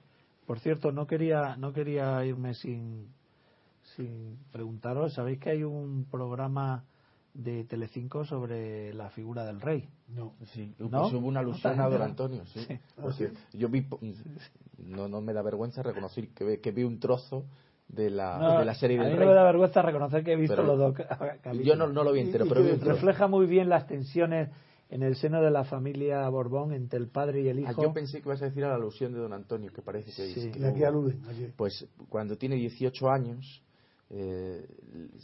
Por 0.46 0.58
cierto, 0.60 0.92
no 0.92 1.06
quería, 1.06 1.56
no 1.56 1.72
quería 1.72 2.24
irme 2.24 2.54
sin, 2.54 3.08
sin 3.96 4.38
preguntaros. 4.52 5.14
¿Sabéis 5.14 5.38
que 5.38 5.50
hay 5.50 5.62
un 5.64 6.06
programa 6.10 6.84
de 7.34 7.64
Telecinco 7.64 8.24
sobre 8.24 8.92
la 8.94 9.08
figura 9.10 9.44
del 9.44 9.60
rey? 9.60 9.88
No. 10.08 10.34
Sí, 10.52 10.74
¿No? 10.78 11.02
pues 11.02 11.14
hubo 11.14 11.26
una 11.28 11.40
alusión 11.40 11.76
No, 11.76 11.82
a 11.84 11.86
no. 11.86 11.92
Don 11.92 12.02
Antonio, 12.02 12.44
sí. 12.46 12.60
Sí. 12.66 12.78
Porque 13.00 13.30
yo 13.52 13.68
vi, 13.68 13.86
no, 14.78 15.08
no 15.08 15.20
me 15.20 15.32
da 15.32 15.42
vergüenza 15.42 15.82
reconocer 15.82 16.28
que, 16.28 16.44
ve- 16.44 16.60
que 16.60 16.70
vi 16.72 16.82
un 16.84 16.98
trozo 17.00 17.44
de 17.88 18.10
la, 18.10 18.38
No, 18.38 18.58
de 18.58 18.64
la 18.64 18.74
serie 18.74 18.98
a 18.98 19.02
del 19.04 19.12
mí 19.12 19.18
Rey. 19.18 19.26
no 19.26 19.32
me 19.32 19.36
da 19.36 19.44
vergüenza 19.44 19.80
reconocer 19.82 20.24
que 20.24 20.32
he 20.32 20.36
visto 20.36 20.56
Pero 20.56 20.66
los 20.68 20.78
dos 20.78 20.94
capítulos. 20.94 21.64
Yo 21.66 21.76
no, 21.76 21.86
no 21.88 22.04
lo 22.04 22.12
vi 22.12 22.20
entero, 22.20 22.44
¿Y- 22.44 22.48
y 22.48 22.50
pero 22.50 22.60
qué 22.62 22.66
vi 22.68 22.72
un 22.74 22.80
trozo. 22.80 22.94
Refleja 22.96 23.26
muy 23.28 23.46
bien 23.46 23.68
las 23.68 23.86
tensiones 23.86 24.50
en 24.92 25.02
el 25.02 25.16
seno 25.16 25.40
de 25.42 25.50
la 25.50 25.64
familia 25.64 26.28
Borbón 26.28 26.72
entre 26.74 26.98
el 26.98 27.08
padre 27.08 27.40
y 27.42 27.48
el 27.48 27.58
Ah, 27.66 27.70
hijo. 27.72 27.82
yo 27.82 27.92
pensé 27.92 28.20
que 28.20 28.28
ibas 28.28 28.42
a 28.42 28.46
decir 28.46 28.62
a 28.64 28.68
la 28.68 28.74
alusión 28.74 29.12
de 29.12 29.18
Don 29.20 29.32
Antonio, 29.32 29.72
que 29.72 29.80
parece 29.82 30.06
que 30.12 30.28
Sí. 30.28 30.34
dice. 30.40 30.50
que 30.52 30.58
¿Y 30.60 30.64
a 30.64 30.72
qué 30.74 30.80
hubo. 30.80 30.86
aluden? 30.88 31.22
¿A 31.26 31.32
qué? 31.32 31.52
Pues 31.56 31.86
cuando 32.08 32.36
tiene 32.36 32.56
18 32.56 33.08
años, 33.10 33.62
eh, 34.10 34.66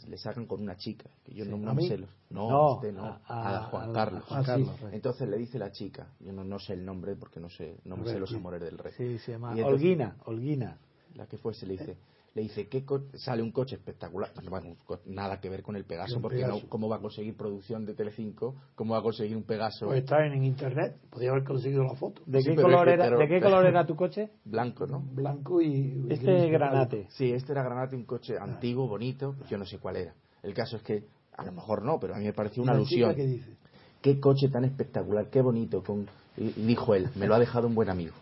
le 0.07 0.17
sacan 0.17 0.47
con 0.47 0.61
una 0.61 0.75
chica. 0.75 1.07
Que 1.23 1.33
yo 1.35 1.45
Sí. 1.45 1.51
no, 1.51 1.57
¿A 1.57 1.59
no 1.59 1.75
mí? 1.75 1.87
sé 1.87 1.97
los. 1.99 2.09
No, 2.31 2.49
No, 2.49 2.73
usted 2.75 2.91
no. 2.93 3.05
a- 3.05 3.21
A, 3.27 3.57
a- 3.57 3.63
Juan 3.65 3.89
a- 3.91 3.93
Carlos. 3.93 4.23
a 4.23 4.25
Juan 4.25 4.39
Ah, 4.39 4.43
sí. 4.43 4.47
Carlos 4.49 4.81
Rey. 4.81 4.91
Entonces 4.95 5.29
le 5.29 5.37
dice 5.37 5.59
la 5.59 5.71
chica, 5.71 6.07
yo 6.19 6.31
no, 6.33 6.43
no 6.43 6.57
sé 6.57 6.73
el 6.73 6.83
nombre 6.83 7.15
porque 7.15 7.39
no 7.39 7.49
sé, 7.51 7.77
no 7.85 7.95
me 7.97 8.03
ver, 8.05 8.13
sé 8.15 8.19
los 8.19 8.29
sí. 8.31 8.35
amores 8.37 8.61
del 8.61 8.77
rey. 8.79 8.93
Sí, 8.97 9.19
se 9.19 9.33
llama 9.33 9.51
entonces- 9.51 9.73
Olguina, 9.73 10.15
Olguina. 10.25 10.77
La 11.15 11.27
que 11.27 11.37
fuese 11.37 11.65
le 11.67 11.73
dice, 11.73 11.97
le 12.39 12.43
dice 12.47 12.67
¿qué 12.69 12.85
co- 12.85 13.03
sale 13.15 13.41
un 13.43 13.51
coche 13.51 13.75
espectacular, 13.75 14.31
bueno, 14.49 14.69
un 14.69 14.75
co- 14.75 14.99
nada 15.05 15.39
que 15.41 15.49
ver 15.49 15.61
con 15.61 15.75
el 15.75 15.83
Pegaso, 15.83 16.21
porque 16.21 16.37
Pegaso. 16.37 16.61
no, 16.63 16.69
cómo 16.69 16.87
va 16.87 16.95
a 16.95 16.99
conseguir 16.99 17.35
producción 17.35 17.85
de 17.85 17.93
Telecinco, 17.93 18.55
cómo 18.75 18.93
va 18.93 18.99
a 18.99 19.03
conseguir 19.03 19.35
un 19.35 19.43
Pegaso 19.43 19.87
Pues 19.87 19.99
está 19.99 20.25
en 20.25 20.43
internet, 20.43 20.95
podía 21.09 21.31
haber 21.31 21.43
conseguido 21.43 21.83
la 21.83 21.95
foto. 21.95 22.21
¿De, 22.25 22.41
Sí, 22.41 22.51
qué 22.51 22.55
color 22.61 22.87
es 22.87 22.91
que- 22.91 22.93
era, 22.93 23.03
pero- 23.05 23.17
¿De 23.19 23.27
qué 23.27 23.41
color 23.41 23.65
era 23.65 23.85
tu 23.85 23.95
coche? 23.97 24.29
blanco, 24.45 24.87
¿no? 24.87 25.01
Blanco 25.01 25.61
y. 25.61 26.05
Este 26.09 26.49
granate. 26.49 27.07
Sí, 27.09 27.31
este 27.31 27.51
era 27.51 27.63
Granate, 27.63 27.95
un 27.97 28.05
coche 28.05 28.37
antiguo, 28.39 28.87
bonito, 28.87 29.35
yo 29.49 29.57
no 29.57 29.65
sé 29.65 29.77
cuál 29.79 29.97
era. 29.97 30.13
El 30.41 30.53
caso 30.53 30.77
es 30.77 30.83
que, 30.83 31.03
a 31.35 31.43
lo 31.45 31.51
mejor 31.51 31.83
no, 31.83 31.99
pero 31.99 32.15
a 32.15 32.17
mí 32.19 32.23
me 32.25 32.33
pareció 32.33 32.63
una 32.63 32.71
¿Y 32.71 32.75
la 32.75 32.79
alusión. 32.79 33.15
qué 33.15 33.25
dice? 33.25 33.57
Qué 34.01 34.19
coche 34.21 34.47
tan 34.47 34.63
espectacular, 34.63 35.27
qué 35.29 35.41
bonito. 35.41 35.83
Con... 35.83 36.07
Y 36.37 36.51
dijo 36.65 36.95
él, 36.95 37.09
me 37.15 37.27
lo 37.27 37.35
ha 37.35 37.39
dejado 37.39 37.67
un 37.67 37.75
buen 37.75 37.89
amigo. 37.89 38.13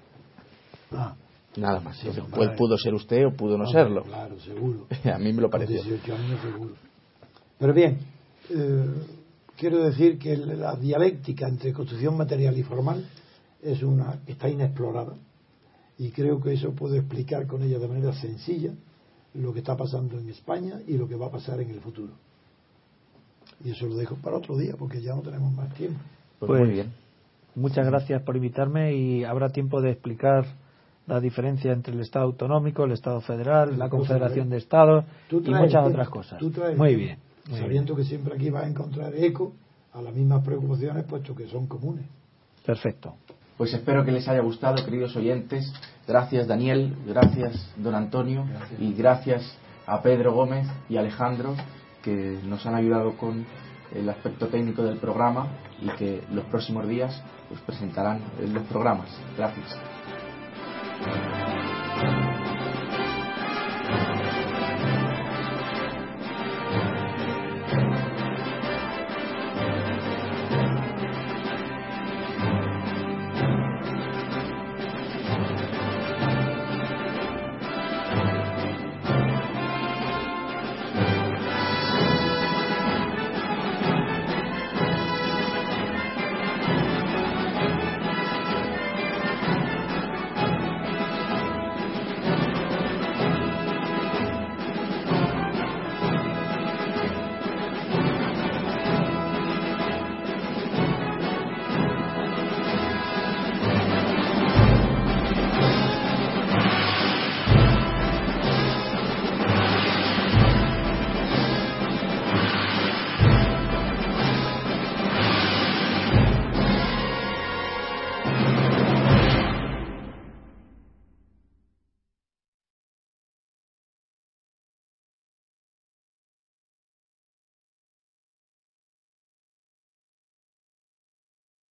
Ah, 0.92 1.16
Nada 1.58 1.80
más. 1.80 1.98
Sí, 1.98 2.08
Entonces, 2.08 2.34
pues 2.36 2.52
pudo 2.58 2.78
ser 2.78 2.94
usted 2.94 3.26
o 3.26 3.32
pudo 3.32 3.58
no 3.58 3.68
serlo. 3.68 4.04
Claro, 4.04 4.40
seguro. 4.40 4.88
A 5.14 5.18
mí 5.18 5.34
me 5.34 5.42
lo 5.42 5.50
pareció. 5.50 5.82
18 5.84 6.16
años 6.16 6.42
seguro. 6.42 6.76
Pero 7.58 7.74
bien, 7.74 7.98
eh, 8.50 8.86
quiero 9.58 9.84
decir 9.84 10.20
que 10.20 10.38
la 10.38 10.76
dialéctica 10.76 11.48
entre 11.48 11.74
construcción 11.74 12.16
material 12.16 12.58
y 12.58 12.64
formal 12.64 13.06
es 13.62 13.82
una 13.82 14.20
está 14.28 14.48
inexplorada 14.48 15.14
y 15.98 16.12
creo 16.12 16.40
que 16.40 16.54
eso 16.54 16.74
puedo 16.74 16.96
explicar 16.96 17.48
con 17.48 17.64
ella 17.64 17.80
de 17.80 17.88
manera 17.88 18.14
sencilla 18.14 18.72
lo 19.34 19.52
que 19.52 19.60
está 19.60 19.76
pasando 19.76 20.20
en 20.20 20.30
España 20.30 20.80
y 20.88 20.96
lo 20.98 21.08
que 21.08 21.16
va 21.16 21.28
a 21.28 21.32
pasar 21.32 21.60
en 21.60 21.72
el 21.72 21.82
futuro. 21.82 22.14
Y 23.64 23.72
eso 23.72 23.88
lo 23.88 23.96
dejo 23.96 24.16
para 24.16 24.38
otro 24.38 24.56
día 24.56 24.76
porque 24.78 25.02
ya 25.02 25.16
no 25.16 25.22
tenemos 25.22 25.52
más 25.54 25.74
tiempo. 25.74 26.00
Pues, 26.40 26.48
Pues- 26.48 26.62
muy 26.62 26.70
bien. 26.70 26.94
Muchas 27.56 27.88
gracias 27.88 28.22
por 28.22 28.36
invitarme 28.36 28.94
y 28.96 29.24
habrá 29.24 29.50
tiempo 29.50 29.82
de 29.82 29.90
explicar 29.90 30.46
la 31.08 31.20
diferencia 31.20 31.72
entre 31.72 31.94
el 31.94 32.02
Estado 32.02 32.26
autonómico, 32.26 32.84
el 32.84 32.92
Estado 32.92 33.22
federal, 33.22 33.78
la 33.78 33.90
Confederación 33.90 34.50
de 34.50 34.58
Estados 34.58 35.06
y 35.32 35.36
muchas 35.36 35.86
el 35.86 35.92
otras 35.92 36.10
cosas. 36.10 36.40
tú 36.40 36.52
traes 36.52 36.74
el 36.74 36.78
Muy 36.78 36.96
bien. 36.96 37.18
muy 37.46 37.54
bien. 37.56 37.64
Sabiendo 37.64 37.96
que 37.96 38.04
siempre 38.04 38.36
aquí 38.36 38.50
vas 38.50 38.66
a 38.66 38.68
encontrar 38.68 39.16
eco 39.16 39.54
a 39.94 40.02
las 40.02 40.14
mismas 40.14 40.44
preocupaciones 40.44 41.06
puesto 41.06 41.34
que 41.34 41.48
son 41.48 41.66
comunes. 41.68 42.06
Perfecto. 42.66 43.16
Pues 43.58 43.74
espero 43.74 44.06
que 44.06 44.12
les 44.12 44.28
haya 44.28 44.42
gustado, 44.42 44.84
queridos 44.86 45.16
oyentes. 45.16 45.74
Gracias, 46.08 46.48
Daniel. 46.48 46.96
Gracias, 47.08 47.74
don 47.78 47.96
Antonio. 47.96 48.46
Y 48.78 48.94
gracias 48.94 49.58
a 49.88 50.02
Pedro 50.02 50.34
Gómez 50.34 50.68
y 50.90 50.98
Alejandro, 50.98 51.56
que 52.04 52.38
nos 52.46 52.66
han 52.68 52.76
ayudado 52.76 53.18
con 53.18 53.46
el 53.96 54.08
aspecto 54.10 54.48
técnico 54.48 54.84
del 54.84 54.98
programa 54.98 55.48
y 55.82 55.88
que 55.98 56.22
los 56.32 56.46
próximos 56.46 56.88
días 56.88 57.20
pues, 57.48 57.62
presentarán 57.62 58.22
los 58.54 58.64
programas. 58.64 59.10
Gracias. 59.36 59.97
Música 61.00 61.57